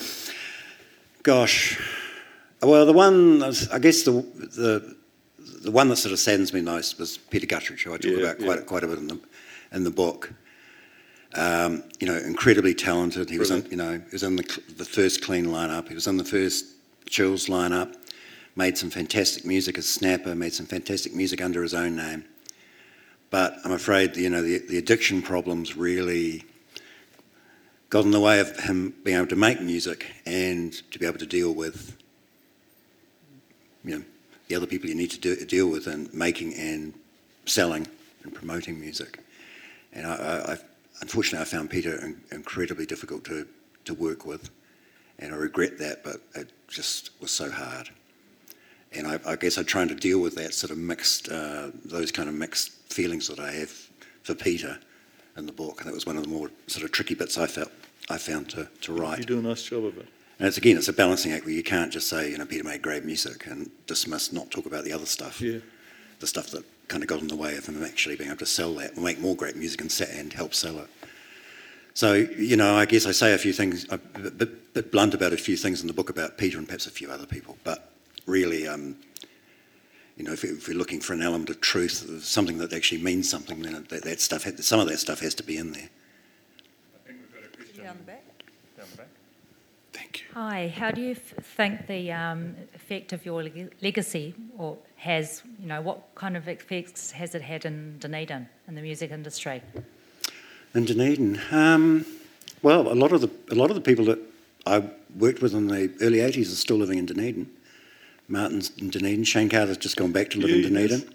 Gosh. 1.24 1.80
Well, 2.62 2.86
the 2.86 2.94
one, 2.94 3.42
I 3.72 3.80
guess 3.80 4.04
the, 4.04 4.12
the, 4.12 4.96
the 5.62 5.72
one 5.72 5.88
that 5.90 5.98
sort 5.98 6.12
of 6.14 6.20
saddens 6.20 6.52
me 6.52 6.62
most 6.62 6.98
was 7.00 7.18
Peter 7.18 7.46
Gutteridge, 7.48 7.84
who 7.84 7.94
I 7.94 7.98
talk 7.98 8.12
Yeah, 8.12 8.18
about 8.18 8.38
quite, 8.40 8.60
yeah. 8.60 8.66
quite 8.66 8.84
a 8.84 8.88
bit 8.88 8.98
in 8.98 9.08
the, 9.08 9.20
in 9.72 9.84
the 9.84 9.92
book. 9.92 10.34
Um, 11.36 11.84
you 12.00 12.08
know, 12.08 12.18
incredibly 12.18 12.74
talented. 12.74 13.30
He 13.30 13.38
was, 13.38 13.52
in, 13.52 13.66
you 13.70 13.78
know, 13.78 13.94
he 13.94 14.12
was 14.12 14.24
in 14.24 14.36
the, 14.36 14.62
the 14.78 14.86
first 14.86 15.22
clean 15.22 15.46
lineup. 15.46 15.88
He 15.88 15.94
was 15.94 16.08
in 16.08 16.18
the 16.18 16.26
first 16.26 16.66
Chills 17.08 17.48
lineup. 17.48 17.96
Made 18.56 18.78
some 18.78 18.90
fantastic 18.90 19.46
music 19.46 19.78
as 19.78 19.88
Snapper. 19.88 20.36
Made 20.36 20.54
some 20.54 20.66
fantastic 20.66 21.14
music 21.14 21.42
under 21.42 21.62
his 21.62 21.74
own 21.74 21.96
name. 21.96 22.26
But 23.30 23.58
I'm 23.64 23.72
afraid, 23.72 24.18
you 24.18 24.30
know, 24.30 24.42
the, 24.42 24.58
the 24.58 24.78
addiction 24.78 25.22
problems 25.22 25.78
really 25.78 26.44
got 27.90 28.06
in 28.06 28.12
the 28.12 28.20
way 28.20 28.40
of 28.40 28.58
him 28.60 28.94
being 29.04 29.18
able 29.18 29.28
to 29.28 29.36
make 29.36 29.62
music 29.62 30.06
and 30.26 30.74
to 30.92 31.00
be 31.00 31.06
able 31.06 31.18
to 31.20 31.26
deal 31.26 31.54
with, 31.54 31.96
you 33.84 33.98
know, 33.98 34.04
the 34.48 34.56
other 34.56 34.68
people 34.68 34.90
you 34.90 34.96
need 34.96 35.12
to 35.12 35.20
do, 35.20 35.36
deal 35.46 35.70
with 35.70 35.88
in 35.88 36.10
making 36.12 36.54
and 36.56 36.94
selling 37.46 37.88
and 38.24 38.34
promoting 38.34 38.80
music. 38.80 39.20
And 39.94 40.06
I, 40.06 40.16
I, 40.16 40.54
I 40.54 40.58
unfortunately, 41.02 41.42
I 41.42 41.46
found 41.46 41.70
Peter 41.70 41.96
in, 42.04 42.20
incredibly 42.32 42.86
difficult 42.86 43.24
to, 43.26 43.48
to 43.86 43.94
work 43.94 44.26
with, 44.26 44.50
and 45.20 45.34
I 45.34 45.38
regret 45.38 45.78
that, 45.80 46.04
but 46.04 46.22
it 46.36 46.52
just 46.68 47.12
was 47.22 47.32
so 47.32 47.50
hard. 47.52 47.90
And 48.92 49.06
I, 49.06 49.20
I 49.26 49.36
guess 49.36 49.58
I'm 49.58 49.66
trying 49.66 49.90
to 49.90 49.96
deal 49.96 50.20
with 50.20 50.36
that 50.36 50.54
sort 50.54 50.72
of 50.72 50.78
mixed, 50.78 51.30
uh, 51.30 51.70
those 51.86 52.12
kind 52.12 52.28
of 52.28 52.36
mixed 52.36 52.72
feelings 52.92 53.28
that 53.28 53.40
I 53.40 53.52
have 53.52 53.70
for 54.24 54.34
Peter 54.34 54.80
in 55.38 55.46
the 55.46 55.52
book. 55.52 55.80
And 55.82 55.88
that 55.90 55.94
was 55.94 56.06
one 56.06 56.18
of 56.18 56.24
the 56.24 56.30
more 56.30 56.50
sort 56.68 56.84
of 56.84 56.92
tricky 56.92 57.14
bits 57.16 57.38
I 57.38 57.46
felt 57.48 57.72
I 58.10 58.18
found 58.18 58.50
to, 58.52 58.68
to 58.82 58.94
write. 58.94 59.20
You 59.20 59.26
do 59.26 59.40
a 59.40 59.42
nice 59.44 59.64
job 59.64 59.86
of 59.86 59.98
it. 59.98 60.08
And 60.40 60.48
it's 60.48 60.58
again, 60.58 60.78
it's 60.78 60.88
a 60.88 60.94
balancing 60.94 61.34
act 61.34 61.46
where 61.46 61.54
you 61.54 61.64
can't 61.64 61.92
just 61.92 62.08
say, 62.08 62.32
you 62.32 62.38
know, 62.38 62.46
Peter 62.46 62.64
made 62.64 62.82
great 62.82 63.04
music 63.06 63.46
and 63.46 63.70
dismiss, 63.88 64.32
not 64.34 64.50
talk 64.50 64.66
about 64.66 64.86
the 64.86 64.94
other 64.94 65.06
stuff, 65.06 65.42
Yeah. 65.42 65.60
the 66.20 66.28
stuff 66.28 66.50
that 66.52 66.64
kind 66.88 67.04
of 67.04 67.10
got 67.10 67.22
in 67.22 67.28
the 67.28 67.36
way 67.36 67.56
of 67.58 67.66
him 67.68 67.84
actually 67.84 68.16
being 68.16 68.30
able 68.30 68.40
to 68.40 68.46
sell 68.46 68.74
that, 68.76 68.98
make 68.98 69.20
more 69.20 69.36
great 69.36 69.56
music 69.56 69.82
and, 69.82 70.10
and 70.18 70.34
help 70.34 70.54
sell 70.56 70.80
it. 70.80 70.88
So, 72.00 72.14
you 72.14 72.56
know, 72.56 72.76
I 72.76 72.86
guess 72.86 73.06
I 73.06 73.12
say 73.12 73.34
a 73.34 73.38
few 73.38 73.52
things, 73.52 73.86
a 73.90 73.98
bit, 73.98 74.38
bit, 74.38 74.74
bit 74.74 74.90
blunt 74.90 75.14
about 75.14 75.34
a 75.34 75.38
few 75.38 75.58
things 75.58 75.82
in 75.82 75.88
the 75.88 75.94
book 75.94 76.10
about 76.10 76.38
Peter 76.38 76.58
and 76.58 76.66
perhaps 76.66 76.88
a 76.88 76.92
few 76.92 77.12
other 77.12 77.26
people, 77.26 77.58
but 77.66 77.92
really, 78.26 78.66
um, 78.70 78.96
you 80.16 80.24
know, 80.24 80.32
if, 80.32 80.46
if 80.46 80.70
we're 80.70 80.78
looking 80.78 81.02
for 81.02 81.12
an 81.12 81.22
element 81.22 81.50
of 81.50 81.60
truth, 81.60 82.24
something 82.24 82.58
that 82.60 82.72
actually 82.72 83.02
means 83.02 83.30
something, 83.30 83.64
then 83.64 83.86
that, 83.90 84.04
that 84.06 84.22
stuff, 84.22 84.48
some 84.62 84.80
of 84.80 84.88
that 84.88 85.00
stuff 85.00 85.20
has 85.20 85.36
to 85.36 85.44
be 85.44 85.58
in 85.58 85.74
there. 85.74 85.90
I 86.96 87.08
think 87.08 87.20
we've 87.58 87.84
Down 87.84 87.98
the 87.98 88.04
back. 88.04 88.24
Down 88.78 88.88
the 88.92 88.98
back. 89.00 89.08
Thank 89.92 90.20
you. 90.22 90.26
Hi, 90.36 90.74
how 90.74 90.92
do 90.92 91.02
you 91.02 91.12
f- 91.12 91.34
think 91.44 91.86
the 91.88 92.14
um, 92.14 92.56
effect 92.74 93.12
of 93.12 93.26
your 93.26 93.44
leg- 93.44 93.74
legacy 93.82 94.36
or 94.58 94.78
has, 94.96 95.44
you 95.60 95.68
know, 95.68 95.82
what 95.82 96.16
kind 96.16 96.38
of 96.38 96.48
effects 96.48 97.12
has 97.12 97.36
it 97.36 97.42
had 97.42 97.66
in 97.66 97.98
Dunedin 98.00 98.48
in 98.70 98.76
the 98.76 98.82
music 98.82 99.12
industry? 99.12 99.62
In 100.76 100.86
Dunedin, 100.86 101.40
um, 101.52 102.06
well, 102.62 102.92
a 102.92 102.94
lot 102.94 103.12
of 103.12 103.22
the 103.22 103.30
a 103.52 103.56
lot 103.56 103.70
of 103.72 103.76
the 103.76 103.82
people 103.82 104.06
that 104.06 104.20
I 104.68 104.84
worked 105.18 105.42
with 105.42 105.54
in 105.56 105.68
the 105.68 105.92
early 106.02 106.20
'80s 106.20 106.52
are 106.52 106.56
still 106.56 106.78
living 106.78 107.00
in 107.00 107.06
Dunedin. 107.08 107.50
Martin's 108.28 108.72
in 108.78 108.90
Dunedin. 108.92 109.24
Shayne 109.24 109.50
Carter's 109.50 109.78
just 109.78 109.98
gone 109.98 110.12
back 110.12 110.30
to 110.32 110.40
live 110.40 110.52
in 110.52 110.62
Dunedin. 110.62 111.00
yes. 111.00 111.10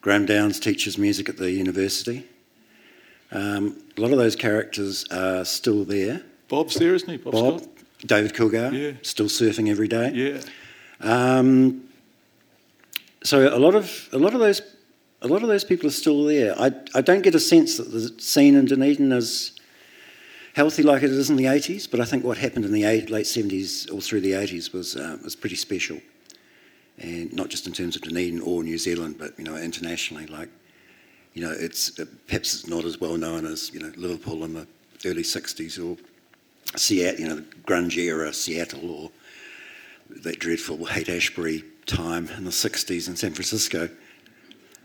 Graeme 0.00 0.26
Downes 0.26 0.58
teaches 0.58 0.98
music 0.98 1.28
at 1.28 1.36
the 1.36 1.52
university. 1.52 2.24
Um, 3.30 3.76
a 3.96 4.00
lot 4.00 4.10
of 4.10 4.18
those 4.18 4.34
characters 4.34 5.04
are 5.12 5.44
still 5.44 5.84
there. 5.84 6.22
Bob's 6.48 6.74
there, 6.74 6.94
isn't 6.96 7.08
he? 7.08 7.16
Bob, 7.18 7.32
Bob, 7.32 7.60
Scott? 7.60 7.68
David 8.04 8.34
Kilgour, 8.34 8.72
Yeah. 8.72 8.92
still 9.02 9.26
surfing 9.28 9.68
every 9.70 9.86
day. 9.86 10.10
Yeah. 10.12 10.40
Um, 11.00 11.84
so 13.22 13.54
a 13.54 13.60
lot 13.60 13.76
of 13.76 14.08
a 14.12 14.18
lot 14.18 14.34
of 14.34 14.40
those 14.40 14.60
a 15.22 15.28
lot 15.28 15.42
of 15.42 15.48
those 15.48 15.64
people 15.64 15.86
are 15.86 15.92
still 15.92 16.24
there. 16.24 16.54
I 16.58 16.72
I 16.94 17.00
don't 17.00 17.22
get 17.22 17.34
a 17.34 17.40
sense 17.40 17.76
that 17.76 17.90
the 17.90 18.20
scene 18.20 18.54
in 18.54 18.66
Dunedin 18.66 19.12
is 19.12 19.52
healthy 20.54 20.82
like 20.82 21.02
it 21.02 21.10
is 21.10 21.30
in 21.30 21.36
the 21.36 21.46
80s, 21.46 21.90
but 21.90 22.00
I 22.00 22.04
think 22.04 22.24
what 22.24 22.36
happened 22.36 22.64
in 22.64 22.72
the 22.72 22.84
eight, 22.84 23.08
late 23.08 23.24
70s 23.24 23.90
or 23.92 24.00
through 24.02 24.20
the 24.20 24.32
80s 24.32 24.72
was 24.72 24.96
uh, 24.96 25.18
was 25.24 25.36
pretty 25.36 25.56
special, 25.56 25.98
and 26.98 27.32
not 27.32 27.48
just 27.48 27.66
in 27.66 27.72
terms 27.72 27.96
of 27.96 28.02
Dunedin 28.02 28.40
or 28.40 28.62
New 28.62 28.78
Zealand, 28.78 29.16
but 29.18 29.38
you 29.38 29.44
know 29.44 29.56
internationally. 29.56 30.26
Like 30.26 30.48
you 31.34 31.42
know, 31.42 31.52
it's 31.52 31.98
uh, 31.98 32.04
perhaps 32.26 32.54
it's 32.54 32.66
not 32.66 32.84
as 32.84 33.00
well 33.00 33.16
known 33.16 33.46
as 33.46 33.72
you 33.72 33.80
know 33.80 33.92
Liverpool 33.96 34.44
in 34.44 34.54
the 34.54 34.66
early 35.04 35.22
60s 35.22 35.82
or 35.84 35.96
Seattle, 36.76 37.20
you 37.20 37.28
know, 37.28 37.36
the 37.36 37.42
grunge 37.66 37.96
era 37.96 38.32
Seattle 38.32 38.90
or 38.90 39.10
that 40.10 40.38
dreadful 40.38 40.84
Haight 40.86 41.08
Ashbury 41.08 41.64
time 41.86 42.28
in 42.36 42.44
the 42.44 42.50
60s 42.50 43.08
in 43.08 43.16
San 43.16 43.32
Francisco, 43.32 43.88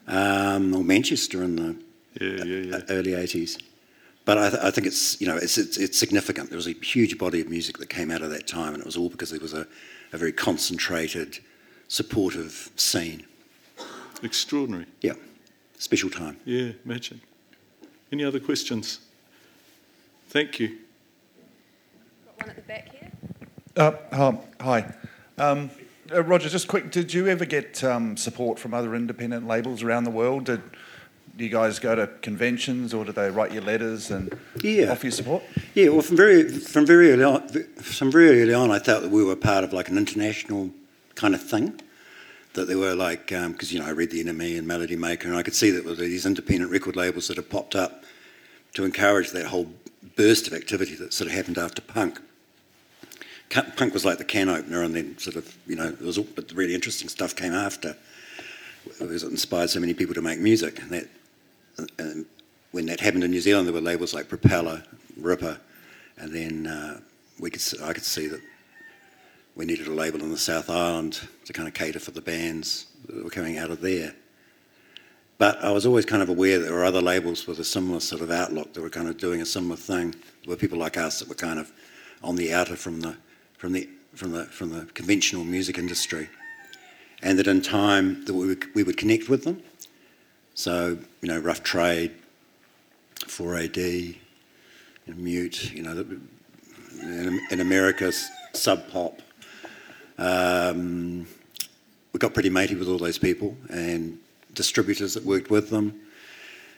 um, 0.07 0.73
or 0.75 0.83
Manchester 0.83 1.43
in 1.43 1.55
the 1.55 1.75
Yeah, 2.19 2.43
yeah, 2.43 2.57
yeah. 2.69 2.75
uh, 2.77 2.81
early 2.89 3.11
80s. 3.11 3.61
But 4.25 4.37
I, 4.37 4.49
th- 4.49 4.61
I 4.61 4.71
think 4.71 4.87
it's, 4.87 5.19
you 5.21 5.27
know, 5.27 5.37
it's, 5.37 5.57
it's, 5.57 5.77
it's 5.77 5.97
significant. 5.97 6.49
There 6.49 6.57
was 6.57 6.67
a 6.67 6.73
huge 6.73 7.17
body 7.17 7.39
of 7.41 7.49
music 7.49 7.77
that 7.77 7.89
came 7.89 8.11
out 8.11 8.21
of 8.21 8.29
that 8.31 8.45
time, 8.47 8.73
and 8.73 8.81
it 8.81 8.85
was 8.85 8.97
all 8.97 9.09
because 9.09 9.29
there 9.29 9.39
was 9.39 9.53
a, 9.53 9.65
a 10.11 10.17
very 10.17 10.33
concentrated, 10.33 11.39
supportive 11.87 12.69
scene. 12.75 13.25
Extraordinary. 14.23 14.85
Yeah, 15.01 15.13
special 15.77 16.09
time. 16.09 16.37
Yeah, 16.43 16.71
imagine. 16.83 17.21
Any 18.11 18.23
other 18.25 18.39
questions? 18.39 18.99
Thank 20.29 20.59
you. 20.59 20.77
Got 22.25 22.47
one 22.47 22.49
at 22.49 22.55
the 22.55 22.61
back 22.63 22.91
here. 22.91 23.11
Uh, 23.77 23.91
hi. 24.11 24.39
hi. 24.59 24.93
Um, 25.37 25.69
uh, 26.13 26.23
Roger, 26.23 26.49
just 26.49 26.67
quick, 26.67 26.91
did 26.91 27.13
you 27.13 27.27
ever 27.27 27.45
get 27.45 27.83
um, 27.83 28.17
support 28.17 28.59
from 28.59 28.73
other 28.73 28.95
independent 28.95 29.47
labels 29.47 29.83
around 29.83 30.03
the 30.03 30.09
world? 30.11 30.45
Did, 30.45 30.61
do 31.35 31.43
you 31.43 31.49
guys 31.49 31.77
go 31.79 31.95
to 31.95 32.07
conventions 32.21 32.93
or 32.93 33.05
do 33.05 33.11
they 33.11 33.29
write 33.29 33.51
you 33.53 33.61
letters 33.61 34.09
and 34.09 34.35
Yeah. 34.61 34.91
offer 34.91 35.05
you 35.07 35.11
support? 35.11 35.43
Yeah, 35.75 35.89
well, 35.89 36.01
from 36.01 36.17
very 36.17 36.49
from 36.49 36.85
very 36.85 37.11
early 37.11 37.23
on, 37.23 37.47
from 37.81 38.11
very 38.11 38.41
early 38.41 38.53
on, 38.53 38.71
I 38.71 38.79
thought 38.79 39.01
that 39.03 39.11
we 39.11 39.23
were 39.23 39.35
part 39.35 39.63
of 39.63 39.71
like 39.73 39.87
an 39.89 39.97
international 39.97 40.71
kind 41.15 41.35
of 41.35 41.41
thing. 41.43 41.79
That 42.53 42.67
there 42.67 42.79
were 42.79 42.95
like 42.95 43.27
because 43.27 43.71
you 43.71 43.79
know 43.79 43.85
I 43.85 43.91
read 43.91 44.09
the 44.09 44.23
NME 44.23 44.57
and 44.57 44.65
Melody 44.65 44.95
Maker, 44.95 45.27
and 45.27 45.37
I 45.37 45.43
could 45.43 45.53
see 45.53 45.69
that 45.69 45.81
there 45.85 45.93
were 45.93 46.01
these 46.01 46.25
independent 46.25 46.71
record 46.71 46.95
labels 46.95 47.27
that 47.27 47.37
had 47.37 47.49
popped 47.51 47.75
up 47.75 48.03
to 48.73 48.83
encourage 48.83 49.29
that 49.31 49.45
whole 49.45 49.67
burst 50.15 50.47
of 50.47 50.53
activity 50.53 50.95
that 50.95 51.13
sort 51.13 51.27
of 51.29 51.35
happened 51.35 51.59
after 51.59 51.83
punk. 51.83 52.19
Punk 53.49 53.93
was 53.93 54.03
like 54.03 54.17
the 54.17 54.25
can 54.25 54.49
opener, 54.49 54.83
and 54.83 54.93
then 54.95 55.17
sort 55.17 55.35
of 55.35 55.55
you 55.67 55.75
know 55.75 55.87
it 55.87 56.01
was 56.01 56.17
all, 56.17 56.27
but 56.35 56.49
the 56.49 56.55
really 56.55 56.75
interesting 56.75 57.07
stuff 57.09 57.35
came 57.35 57.53
after. 57.53 57.95
It 58.99 59.07
was- 59.07 59.23
it 59.23 59.31
inspired 59.31 59.69
so 59.69 59.79
many 59.79 59.93
people 59.93 60.15
to 60.15 60.21
make 60.21 60.39
music, 60.39 60.81
and 60.81 60.91
that 60.91 61.07
and 61.99 62.25
when 62.71 62.85
that 62.87 62.99
happened 62.99 63.23
in 63.23 63.31
New 63.31 63.41
Zealand, 63.41 63.67
there 63.67 63.73
were 63.73 63.81
labels 63.81 64.13
like 64.13 64.27
Propeller, 64.27 64.83
Ripper, 65.15 65.59
and 66.17 66.33
then 66.33 66.67
uh, 66.67 66.99
we 67.39 67.49
could 67.49 67.61
I 67.81 67.93
could 67.93 68.03
see 68.03 68.27
that 68.27 68.41
we 69.55 69.65
needed 69.65 69.87
a 69.87 69.93
label 69.93 70.21
in 70.21 70.31
the 70.31 70.37
South 70.37 70.69
Island 70.69 71.19
to 71.45 71.53
kind 71.53 71.67
of 71.67 71.73
cater 71.73 71.99
for 71.99 72.11
the 72.11 72.21
bands 72.21 72.87
that 73.07 73.23
were 73.23 73.29
coming 73.29 73.57
out 73.57 73.71
of 73.71 73.81
there. 73.81 74.13
But 75.37 75.63
I 75.63 75.71
was 75.71 75.85
always 75.85 76.05
kind 76.05 76.23
of 76.23 76.29
aware 76.29 76.59
that 76.59 76.65
there 76.65 76.73
were 76.73 76.85
other 76.85 77.01
labels 77.01 77.45
with 77.47 77.59
a 77.59 77.63
similar 77.63 77.99
sort 77.99 78.21
of 78.21 78.31
outlook 78.31 78.73
that 78.73 78.81
were 78.81 78.89
kind 78.89 79.07
of 79.07 79.17
doing 79.17 79.41
a 79.41 79.45
similar 79.45 79.75
thing. 79.75 80.11
There 80.11 80.49
were 80.49 80.55
people 80.55 80.79
like 80.79 80.97
us 80.97 81.19
that 81.19 81.29
were 81.29 81.35
kind 81.35 81.59
of 81.59 81.71
on 82.23 82.35
the 82.35 82.51
outer 82.53 82.75
from 82.75 83.01
the 83.01 83.15
from 83.57 83.73
the 83.73 83.89
from 84.13 84.31
the 84.31 84.45
from 84.45 84.69
the 84.69 84.85
conventional 84.93 85.43
music 85.43 85.77
industry, 85.77 86.29
and 87.21 87.37
that 87.39 87.47
in 87.47 87.61
time 87.61 88.25
that 88.25 88.33
we 88.33 88.47
would, 88.47 88.75
we 88.75 88.83
would 88.83 88.97
connect 88.97 89.29
with 89.29 89.43
them. 89.43 89.61
So 90.53 90.97
you 91.21 91.27
know, 91.27 91.39
Rough 91.39 91.63
Trade, 91.63 92.11
4AD, 93.21 93.77
you 93.77 95.13
Mute, 95.15 95.71
you 95.73 95.83
know, 95.83 96.05
in, 97.01 97.39
in 97.51 97.59
America, 97.59 98.11
Sub 98.53 98.89
Pop. 98.89 99.21
Um, 100.17 101.27
we 102.13 102.17
got 102.17 102.33
pretty 102.33 102.49
matey 102.49 102.75
with 102.75 102.87
all 102.87 102.97
those 102.97 103.19
people 103.19 103.55
and 103.69 104.17
distributors 104.53 105.13
that 105.13 105.23
worked 105.23 105.51
with 105.51 105.69
them. 105.69 106.01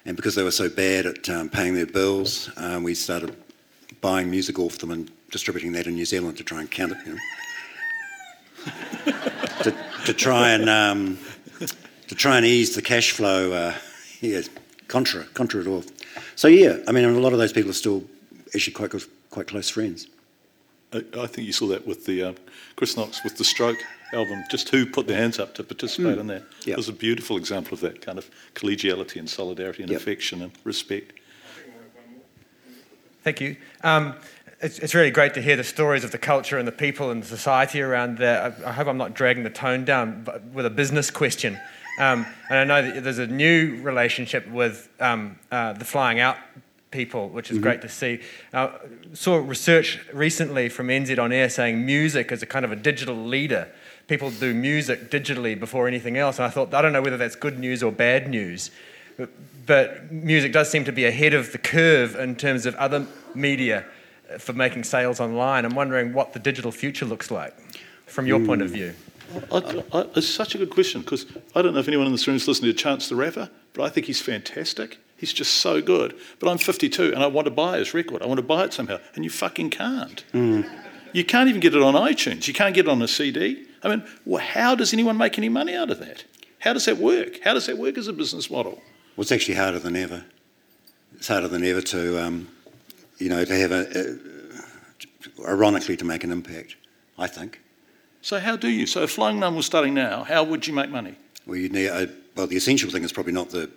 And 0.06 0.16
because 0.16 0.36
they 0.36 0.44
were 0.44 0.52
so 0.52 0.70
bad 0.70 1.06
at 1.06 1.30
um, 1.30 1.50
paying 1.50 1.74
their 1.74 1.86
bills, 1.86 2.50
um, 2.58 2.84
we 2.84 2.94
started 2.94 3.36
buying 4.02 4.30
music 4.30 4.60
off 4.60 4.78
them 4.78 4.92
and 4.92 5.12
distributing 5.32 5.72
that 5.74 5.88
in 5.88 5.96
New 5.96 6.06
Zealand 6.06 6.38
to 6.38 6.44
try 6.44 6.60
and 6.60 6.70
count 6.70 6.94
it, 6.94 6.98
you 7.06 7.14
know. 7.14 7.20
to, 9.64 9.76
to, 10.06 10.14
try 10.14 10.50
and 10.50 10.70
um, 10.70 11.18
to 12.08 12.16
try 12.16 12.38
and 12.38 12.46
ease 12.46 12.76
the 12.76 12.82
cash 12.82 13.12
flow, 13.12 13.52
uh, 13.52 13.76
yeah, 14.22 14.42
contra, 14.88 15.24
contra 15.34 15.62
it 15.62 15.68
all. 15.68 15.84
So 16.36 16.48
yeah, 16.48 16.78
I 16.88 16.92
mean, 16.92 17.06
a 17.06 17.12
lot 17.12 17.34
of 17.34 17.40
those 17.40 17.54
people 17.54 17.70
are 17.72 17.74
still 17.74 18.04
actually 18.54 18.74
quite 18.74 18.92
quite 19.30 19.48
close 19.48 19.70
friends. 19.70 20.08
I, 20.92 21.04
I 21.18 21.28
think 21.28 21.46
you 21.46 21.54
saw 21.54 21.68
that 21.68 21.86
with 21.86 22.06
the 22.06 22.24
uh, 22.24 22.34
Chris 22.76 22.98
Knox 22.98 23.24
with 23.24 23.38
the 23.38 23.44
Stroke 23.44 23.78
album. 24.14 24.44
Just 24.50 24.70
who 24.70 24.86
put 24.86 25.08
their 25.08 25.18
hands 25.18 25.40
up 25.40 25.56
to 25.56 25.64
participate 25.64 26.18
mm. 26.18 26.22
in 26.22 26.28
that? 26.28 26.44
Yep. 26.66 26.68
It 26.68 26.78
was 26.78 26.90
a 26.90 26.94
beautiful 26.94 27.38
example 27.38 27.74
of 27.74 27.82
that 27.82 28.02
kind 28.02 28.18
of 28.18 28.30
collegiality 28.56 29.18
and 29.18 29.30
solidarity 29.30 29.84
and 29.84 29.92
yep. 29.92 30.02
affection 30.02 30.42
and 30.42 30.52
respect. 30.64 31.14
Thank 33.24 33.42
you. 33.42 33.58
Um, 33.84 34.16
it's, 34.62 34.80
it's, 34.80 34.94
really 34.94 35.12
great 35.12 35.34
to 35.36 35.42
hear 35.42 35.56
the 35.56 35.64
stories 35.64 36.04
of 36.04 36.12
the 36.12 36.18
culture 36.18 36.58
and 36.58 36.68
the 36.68 36.74
people 36.74 37.12
and 37.12 37.24
the 37.24 37.28
society 37.28 37.82
around 37.82 38.18
there. 38.18 38.54
I, 38.66 38.70
I 38.70 38.74
hope 38.74 38.88
I'm 38.88 38.98
not 38.98 39.14
dragging 39.14 39.44
the 39.44 39.50
tone 39.50 39.86
down 39.86 40.28
with 40.54 40.66
a 40.66 40.70
business 40.70 41.10
question. 41.10 41.58
Um, 41.98 42.26
and 42.50 42.60
I 42.60 42.64
know 42.64 42.92
that 42.92 43.04
there's 43.04 43.20
a 43.20 43.28
new 43.28 43.82
relationship 43.82 44.48
with 44.50 44.90
um, 45.00 45.38
uh, 45.52 45.74
the 45.74 45.86
Flying 45.86 46.20
Out 46.20 46.38
people, 46.92 47.30
which 47.30 47.52
is 47.52 47.58
mm-hmm. 47.58 47.64
great 47.64 47.82
to 47.82 47.90
see. 47.90 48.20
I 48.54 48.72
saw 49.14 49.38
research 49.38 50.00
recently 50.14 50.70
from 50.70 50.88
NZ 50.88 51.20
on 51.20 51.32
Air 51.32 51.50
saying 51.50 51.86
music 51.86 52.32
is 52.32 52.42
a 52.42 52.46
kind 52.46 52.66
of 52.66 52.72
a 52.72 52.76
digital 52.76 53.16
leader. 53.16 53.70
People 54.08 54.32
do 54.32 54.54
music 54.54 55.12
digitally 55.12 55.58
before 55.58 55.88
anything 55.88 56.18
else. 56.18 56.38
And 56.38 56.46
I 56.46 56.50
thought, 56.50 56.74
I 56.74 56.82
don't 56.82 56.94
know 56.94 57.02
whether 57.02 57.18
that's 57.18 57.36
good 57.36 57.60
news 57.60 57.84
or 57.84 57.92
bad 57.92 58.30
news, 58.30 58.72
but, 59.18 59.30
but 59.66 60.12
music 60.12 60.52
does 60.52 60.70
seem 60.70 60.84
to 60.86 60.92
be 60.92 61.06
ahead 61.06 61.34
of 61.34 61.52
the 61.52 61.58
curve 61.60 62.16
in 62.16 62.36
terms 62.36 62.66
of 62.66 62.76
other 62.76 63.06
media 63.36 63.86
for 64.38 64.54
making 64.54 64.84
sales 64.84 65.20
online. 65.20 65.66
I'm 65.66 65.76
wondering 65.76 66.14
what 66.14 66.34
the 66.34 66.40
digital 66.40 66.72
future 66.72 67.06
looks 67.06 67.32
like 67.32 67.56
from 68.06 68.28
your 68.28 68.40
mm. 68.40 68.46
point 68.46 68.62
of 68.62 68.70
view. 68.70 68.94
I, 69.52 69.84
I, 69.94 70.06
it's 70.16 70.28
such 70.28 70.56
a 70.56 70.58
good 70.58 70.72
question 70.72 71.02
because 71.02 71.26
I 71.56 71.62
don't 71.62 71.74
know 71.74 71.80
if 71.80 71.88
anyone 71.88 72.08
in 72.08 72.12
this 72.12 72.28
room 72.28 72.36
is 72.36 72.48
listening 72.48 72.72
to 72.72 72.78
Chance 72.78 73.10
the 73.10 73.16
Rapper, 73.16 73.50
but 73.74 73.84
I 73.84 73.90
think 73.90 74.08
he's 74.08 74.22
fantastic. 74.22 74.98
He's 75.18 75.34
just 75.34 75.58
so 75.58 75.82
good. 75.82 76.16
But 76.40 76.50
I'm 76.50 76.58
52 76.58 77.14
and 77.14 77.22
I 77.22 77.28
want 77.28 77.46
to 77.46 77.52
buy 77.52 77.78
his 77.78 77.94
record. 77.94 78.22
I 78.22 78.26
want 78.26 78.38
to 78.38 78.46
buy 78.46 78.64
it 78.64 78.74
somehow. 78.74 79.00
And 79.16 79.24
you 79.24 79.30
fucking 79.30 79.70
can't. 79.70 80.24
Mm. 80.34 80.70
You 81.14 81.26
can't 81.26 81.50
even 81.50 81.60
get 81.60 81.76
it 81.76 81.82
on 81.82 81.94
iTunes. 81.94 82.48
You 82.48 82.54
can't 82.54 82.74
get 82.74 82.86
it 82.86 82.90
on 82.90 83.02
a 83.02 83.08
CD. 83.08 83.66
I 83.84 83.90
mean, 83.90 84.04
well, 84.26 84.44
how 84.44 84.76
does 84.76 84.94
anyone 84.94 85.18
make 85.18 85.38
any 85.38 85.50
money 85.50 85.76
out 85.76 85.90
of 85.90 86.00
that? 86.00 86.24
How 86.60 86.74
does 86.74 86.86
that 86.86 86.98
work? 86.98 87.42
How 87.44 87.54
does 87.54 87.66
that 87.68 87.78
work 87.78 87.98
as 87.98 88.08
a 88.08 88.14
business 88.14 88.50
model? 88.50 88.82
Well, 89.16 89.24
it's 89.24 89.32
actually 89.32 89.56
harder 89.56 89.80
than 89.80 89.96
ever. 89.96 90.26
It's 91.16 91.28
harder 91.28 91.48
than 91.48 91.64
ever 91.64 91.82
to, 91.82 92.24
um, 92.24 92.48
you 93.20 93.30
know, 93.30 93.46
to 93.46 93.56
have 93.56 93.72
a, 93.72 94.18
a, 95.40 95.48
ironically, 95.48 95.98
to 95.98 96.06
make 96.06 96.24
an 96.24 96.32
impact, 96.32 96.76
I 97.18 97.28
think. 97.28 97.62
So 98.22 98.40
how 98.40 98.56
do 98.56 98.70
you? 98.70 98.86
So 98.86 99.04
if 99.04 99.12
Flying 99.12 99.40
Nun 99.40 99.56
was 99.56 99.66
starting 99.66 99.94
now, 99.94 100.24
how 100.24 100.44
would 100.44 100.68
you 100.68 100.74
make 100.74 100.90
money? 100.90 101.16
Well, 101.46 101.58
you 101.58 101.70
need, 101.70 101.90
uh, 101.90 102.08
well, 102.36 102.48
the 102.48 102.58
essential 102.58 102.90
thing 102.90 103.04
is 103.04 103.12
probably 103.12 103.34
not 103.34 103.50
the 103.50 103.70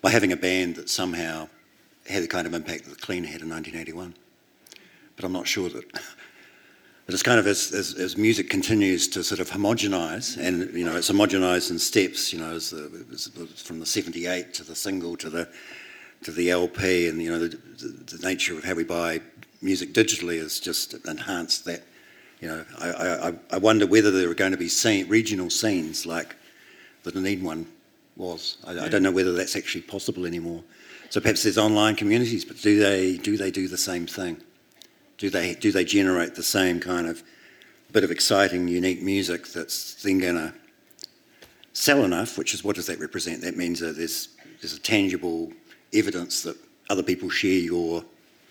by 0.00 0.10
having 0.10 0.32
a 0.32 0.36
band 0.36 0.76
that 0.76 0.88
somehow 0.88 1.48
had 2.08 2.22
the 2.22 2.28
kind 2.28 2.46
of 2.46 2.54
impact 2.54 2.84
that 2.84 2.90
the 2.90 2.96
Clean 2.96 3.24
had 3.24 3.42
in 3.42 3.48
1981. 3.48 4.14
But 5.16 5.24
I'm 5.24 5.32
not 5.32 5.46
sure 5.46 5.68
that. 5.68 5.84
But 7.06 7.14
it's 7.14 7.22
kind 7.22 7.40
of 7.40 7.46
as, 7.46 7.72
as, 7.72 7.94
as 7.94 8.18
music 8.18 8.50
continues 8.50 9.08
to 9.08 9.24
sort 9.24 9.40
of 9.40 9.50
homogenise, 9.50 10.36
and 10.36 10.70
you 10.74 10.84
know 10.84 10.94
it's 10.94 11.10
homogenised 11.10 11.70
in 11.70 11.78
steps. 11.78 12.34
You 12.34 12.40
know, 12.40 12.50
as 12.50 12.68
the, 12.68 13.06
as 13.10 13.62
from 13.62 13.80
the 13.80 13.86
'78 13.86 14.52
to 14.52 14.62
the 14.62 14.74
single 14.74 15.16
to 15.16 15.30
the 15.30 15.48
to 16.22 16.32
the 16.32 16.50
LP, 16.50 17.08
and 17.08 17.22
you 17.22 17.30
know 17.30 17.38
the, 17.38 17.48
the, 17.48 18.16
the 18.16 18.26
nature 18.26 18.56
of 18.56 18.64
how 18.64 18.74
we 18.74 18.84
buy 18.84 19.20
music 19.62 19.92
digitally 19.92 20.40
has 20.40 20.60
just 20.60 20.94
enhanced 21.06 21.64
that. 21.64 21.82
You 22.40 22.48
know, 22.48 22.64
I, 22.78 22.88
I, 23.28 23.34
I 23.52 23.58
wonder 23.58 23.86
whether 23.86 24.12
there 24.12 24.30
are 24.30 24.34
going 24.34 24.52
to 24.52 24.58
be 24.58 24.68
scene, 24.68 25.08
regional 25.08 25.50
scenes 25.50 26.06
like 26.06 26.36
the 27.02 27.10
Dunedin 27.10 27.42
one 27.42 27.66
was. 28.16 28.58
I, 28.64 28.72
yeah. 28.72 28.84
I, 28.84 28.88
don't 28.88 29.02
know 29.02 29.10
whether 29.10 29.32
that's 29.32 29.56
actually 29.56 29.82
possible 29.82 30.24
anymore. 30.24 30.62
So 31.10 31.20
perhaps 31.20 31.42
there's 31.42 31.58
online 31.58 31.96
communities, 31.96 32.44
but 32.44 32.60
do 32.60 32.78
they 32.78 33.16
do 33.16 33.36
they 33.36 33.50
do 33.50 33.66
the 33.66 33.78
same 33.78 34.06
thing? 34.06 34.40
Do 35.16 35.30
they 35.30 35.54
do 35.54 35.72
they 35.72 35.84
generate 35.84 36.34
the 36.34 36.42
same 36.42 36.80
kind 36.80 37.06
of 37.06 37.22
bit 37.92 38.04
of 38.04 38.10
exciting, 38.10 38.68
unique 38.68 39.02
music 39.02 39.48
that's 39.48 39.94
then 40.02 40.18
going 40.18 40.36
to 40.36 40.52
sell 41.72 42.04
enough? 42.04 42.36
Which 42.36 42.54
is 42.54 42.62
what 42.62 42.76
does 42.76 42.86
that 42.86 43.00
represent? 43.00 43.40
That 43.42 43.56
means 43.56 43.80
that 43.80 43.96
there's 43.96 44.28
there's 44.60 44.74
a 44.74 44.80
tangible 44.80 45.52
evidence 45.92 46.42
that 46.42 46.56
other 46.90 47.02
people 47.02 47.30
share 47.30 47.50
your 47.58 48.04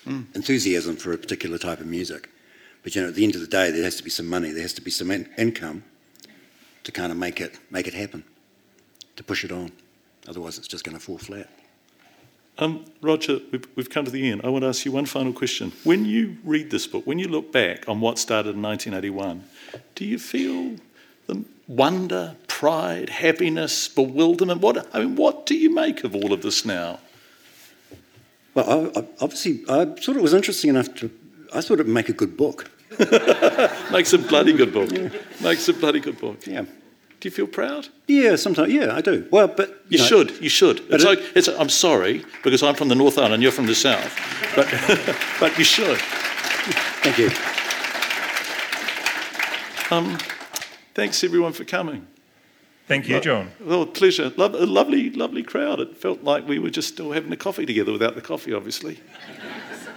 mm. 0.05 0.25
enthusiasm 0.35 0.95
for 0.95 1.13
a 1.13 1.17
particular 1.17 1.57
type 1.57 1.79
of 1.79 1.87
music. 1.87 2.29
But 2.83 2.95
you 2.95 3.01
know, 3.01 3.09
at 3.09 3.15
the 3.15 3.23
end 3.23 3.35
of 3.35 3.41
the 3.41 3.47
day, 3.47 3.71
there 3.71 3.83
has 3.83 3.97
to 3.97 4.03
be 4.03 4.09
some 4.09 4.27
money, 4.27 4.51
there 4.51 4.61
has 4.61 4.73
to 4.73 4.81
be 4.81 4.91
some 4.91 5.11
in- 5.11 5.29
income 5.37 5.83
to 6.83 6.91
kind 6.91 7.11
of 7.11 7.17
make 7.17 7.41
it 7.41 7.59
make 7.69 7.87
it 7.87 7.93
happen 7.93 8.23
to 9.15 9.23
push 9.23 9.43
it 9.43 9.51
on. 9.51 9.71
Otherwise, 10.27 10.57
it's 10.57 10.67
just 10.67 10.83
going 10.83 10.97
to 10.97 11.03
fall 11.03 11.17
flat. 11.17 11.49
Um, 12.59 12.85
Roger, 13.01 13.39
we've, 13.51 13.67
we've 13.75 13.89
come 13.89 14.05
to 14.05 14.11
the 14.11 14.31
end. 14.31 14.41
I 14.43 14.49
want 14.49 14.63
to 14.63 14.69
ask 14.69 14.83
you 14.83 14.91
one 14.91 15.05
final 15.05 15.31
question. 15.31 15.73
When 15.83 16.05
you 16.05 16.37
read 16.43 16.71
this 16.71 16.87
book, 16.87 17.05
when 17.05 17.19
you 17.19 17.27
look 17.27 17.51
back 17.51 17.87
on 17.87 17.99
what 17.99 18.17
started 18.17 18.55
in 18.55 18.61
1981, 18.61 19.43
do 19.93 20.05
you 20.05 20.17
feel 20.17 20.75
the 21.27 21.43
wonder, 21.67 22.35
pride, 22.47 23.09
happiness, 23.09 23.87
bewilderment? 23.87 24.61
What 24.61 24.87
I 24.95 24.99
mean, 24.99 25.15
what 25.15 25.45
do 25.45 25.55
you 25.55 25.73
make 25.73 26.03
of 26.03 26.15
all 26.15 26.33
of 26.33 26.41
this 26.41 26.65
now? 26.65 26.99
Well, 28.57 28.91
I, 28.95 28.99
I, 28.99 29.03
obviously, 29.21 29.63
I 29.69 29.85
thought 29.85 30.15
it 30.15 30.21
was 30.23 30.33
interesting 30.33 30.71
enough 30.71 30.91
to. 30.95 31.11
I 31.53 31.61
thought 31.61 31.79
it 31.79 31.85
would 31.85 31.93
make 31.93 32.09
a 32.09 32.13
good 32.13 32.35
book. 32.35 32.71
Makes 33.91 34.13
a 34.13 34.17
bloody 34.17 34.51
good 34.51 34.73
book. 34.73 34.89
Makes 35.41 35.69
a 35.69 35.73
bloody 35.73 35.99
good 35.99 36.19
book. 36.19 36.47
Yeah. 36.47 36.63
Do 36.63 36.69
you 37.21 37.29
feel 37.29 37.45
proud? 37.45 37.89
Yeah, 38.07 38.35
sometimes. 38.35 38.73
Yeah, 38.73 38.95
I 38.95 39.01
do. 39.01 39.27
Well, 39.31 39.47
but 39.47 39.69
you, 39.69 39.75
you 39.89 39.97
know, 39.99 40.05
should. 40.05 40.41
You 40.41 40.49
should. 40.49 40.79
It's 40.89 41.03
it, 41.03 41.07
like 41.07 41.19
it's. 41.35 41.47
I'm 41.47 41.69
sorry 41.69 42.25
because 42.43 42.63
I'm 42.63 42.73
from 42.73 42.87
the 42.87 42.95
North 42.95 43.19
Island 43.19 43.35
and 43.35 43.43
you're 43.43 43.51
from 43.51 43.67
the 43.67 43.75
South, 43.75 44.11
but 44.55 44.65
but 45.39 45.55
you 45.59 45.63
should. 45.63 45.99
Thank 47.03 47.19
you. 47.19 47.29
Um, 49.95 50.17
thanks 50.95 51.23
everyone 51.23 51.53
for 51.53 51.63
coming. 51.63 52.07
Thank 52.87 53.09
you, 53.09 53.19
John. 53.19 53.51
Well, 53.59 53.85
pleasure. 53.85 54.31
Lo- 54.37 54.47
a 54.47 54.65
lovely, 54.65 55.09
lovely 55.09 55.43
crowd. 55.43 55.81
It 55.81 55.97
felt 55.97 56.23
like 56.23 56.47
we 56.47 56.57
were 56.57 56.69
just 56.69 56.87
still 56.87 57.11
having 57.11 57.31
a 57.33 57.37
coffee 57.37 57.65
together 57.65 57.91
without 57.91 58.15
the 58.15 58.21
coffee, 58.21 58.53
obviously. 58.53 58.99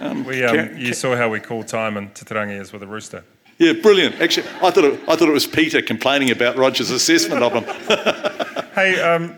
Um, 0.01 0.25
we, 0.25 0.43
um, 0.43 0.77
you 0.77 0.93
saw 0.93 1.15
how 1.15 1.29
we 1.29 1.39
called 1.39 1.67
time 1.67 1.95
and 1.95 2.13
Titirangi 2.13 2.59
is 2.59 2.73
with 2.73 2.83
a 2.83 2.87
rooster. 2.87 3.23
Yeah, 3.59 3.73
brilliant. 3.73 4.19
Actually, 4.19 4.47
I 4.61 4.71
thought 4.71 4.83
it, 4.83 4.99
I 5.07 5.15
thought 5.15 5.29
it 5.29 5.33
was 5.33 5.45
Peter 5.45 5.81
complaining 5.81 6.31
about 6.31 6.57
Roger's 6.57 6.89
assessment 6.89 7.43
of 7.43 7.53
him. 7.53 7.63
hey, 8.73 8.99
um, 8.99 9.35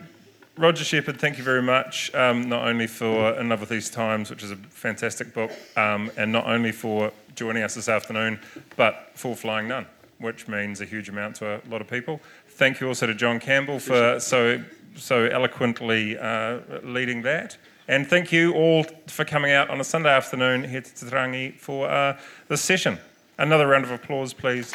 Roger 0.55 0.85
Shepherd, 0.85 1.19
thank 1.19 1.37
you 1.37 1.43
very 1.43 1.61
much. 1.61 2.13
Um, 2.15 2.47
not 2.47 2.65
only 2.65 2.87
for 2.87 3.33
In 3.33 3.49
Love 3.49 3.59
with 3.59 3.69
These 3.69 3.89
Times, 3.89 4.29
which 4.29 4.41
is 4.41 4.51
a 4.51 4.55
fantastic 4.55 5.33
book, 5.33 5.51
um, 5.75 6.09
and 6.15 6.31
not 6.31 6.45
only 6.45 6.71
for 6.71 7.11
joining 7.35 7.63
us 7.63 7.75
this 7.75 7.89
afternoon, 7.89 8.39
but 8.77 9.11
for 9.15 9.35
Flying 9.35 9.67
Nun, 9.67 9.85
which 10.19 10.47
means 10.47 10.79
a 10.79 10.85
huge 10.85 11.09
amount 11.09 11.35
to 11.37 11.55
a 11.55 11.61
lot 11.69 11.81
of 11.81 11.87
people. 11.87 12.21
Thank 12.55 12.79
you 12.79 12.87
also 12.87 13.07
to 13.07 13.15
John 13.15 13.39
Campbell 13.39 13.79
for 13.79 14.19
so 14.19 14.63
so 14.95 15.25
eloquently 15.25 16.17
uh, 16.17 16.59
leading 16.83 17.23
that. 17.23 17.57
And 17.87 18.07
thank 18.07 18.31
you 18.31 18.53
all 18.53 18.85
for 19.07 19.25
coming 19.25 19.51
out 19.51 19.69
on 19.69 19.81
a 19.81 19.83
Sunday 19.83 20.09
afternoon 20.09 20.63
here 20.63 20.81
to 20.81 20.89
Titirangi 20.89 21.59
for 21.59 21.89
uh, 21.89 22.17
this 22.47 22.61
session. 22.61 22.99
Another 23.37 23.67
round 23.67 23.83
of 23.83 23.91
applause, 23.91 24.33
please. 24.33 24.71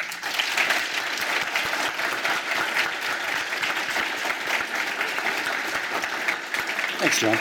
Thanks, 6.99 7.19
John. 7.19 7.37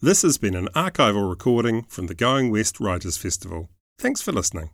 This 0.00 0.22
has 0.22 0.38
been 0.38 0.54
an 0.54 0.68
archival 0.74 1.28
recording 1.28 1.82
from 1.82 2.06
the 2.06 2.14
Going 2.14 2.50
West 2.50 2.80
Writers 2.80 3.18
Festival. 3.18 3.68
Thanks 3.98 4.22
for 4.22 4.32
listening. 4.32 4.70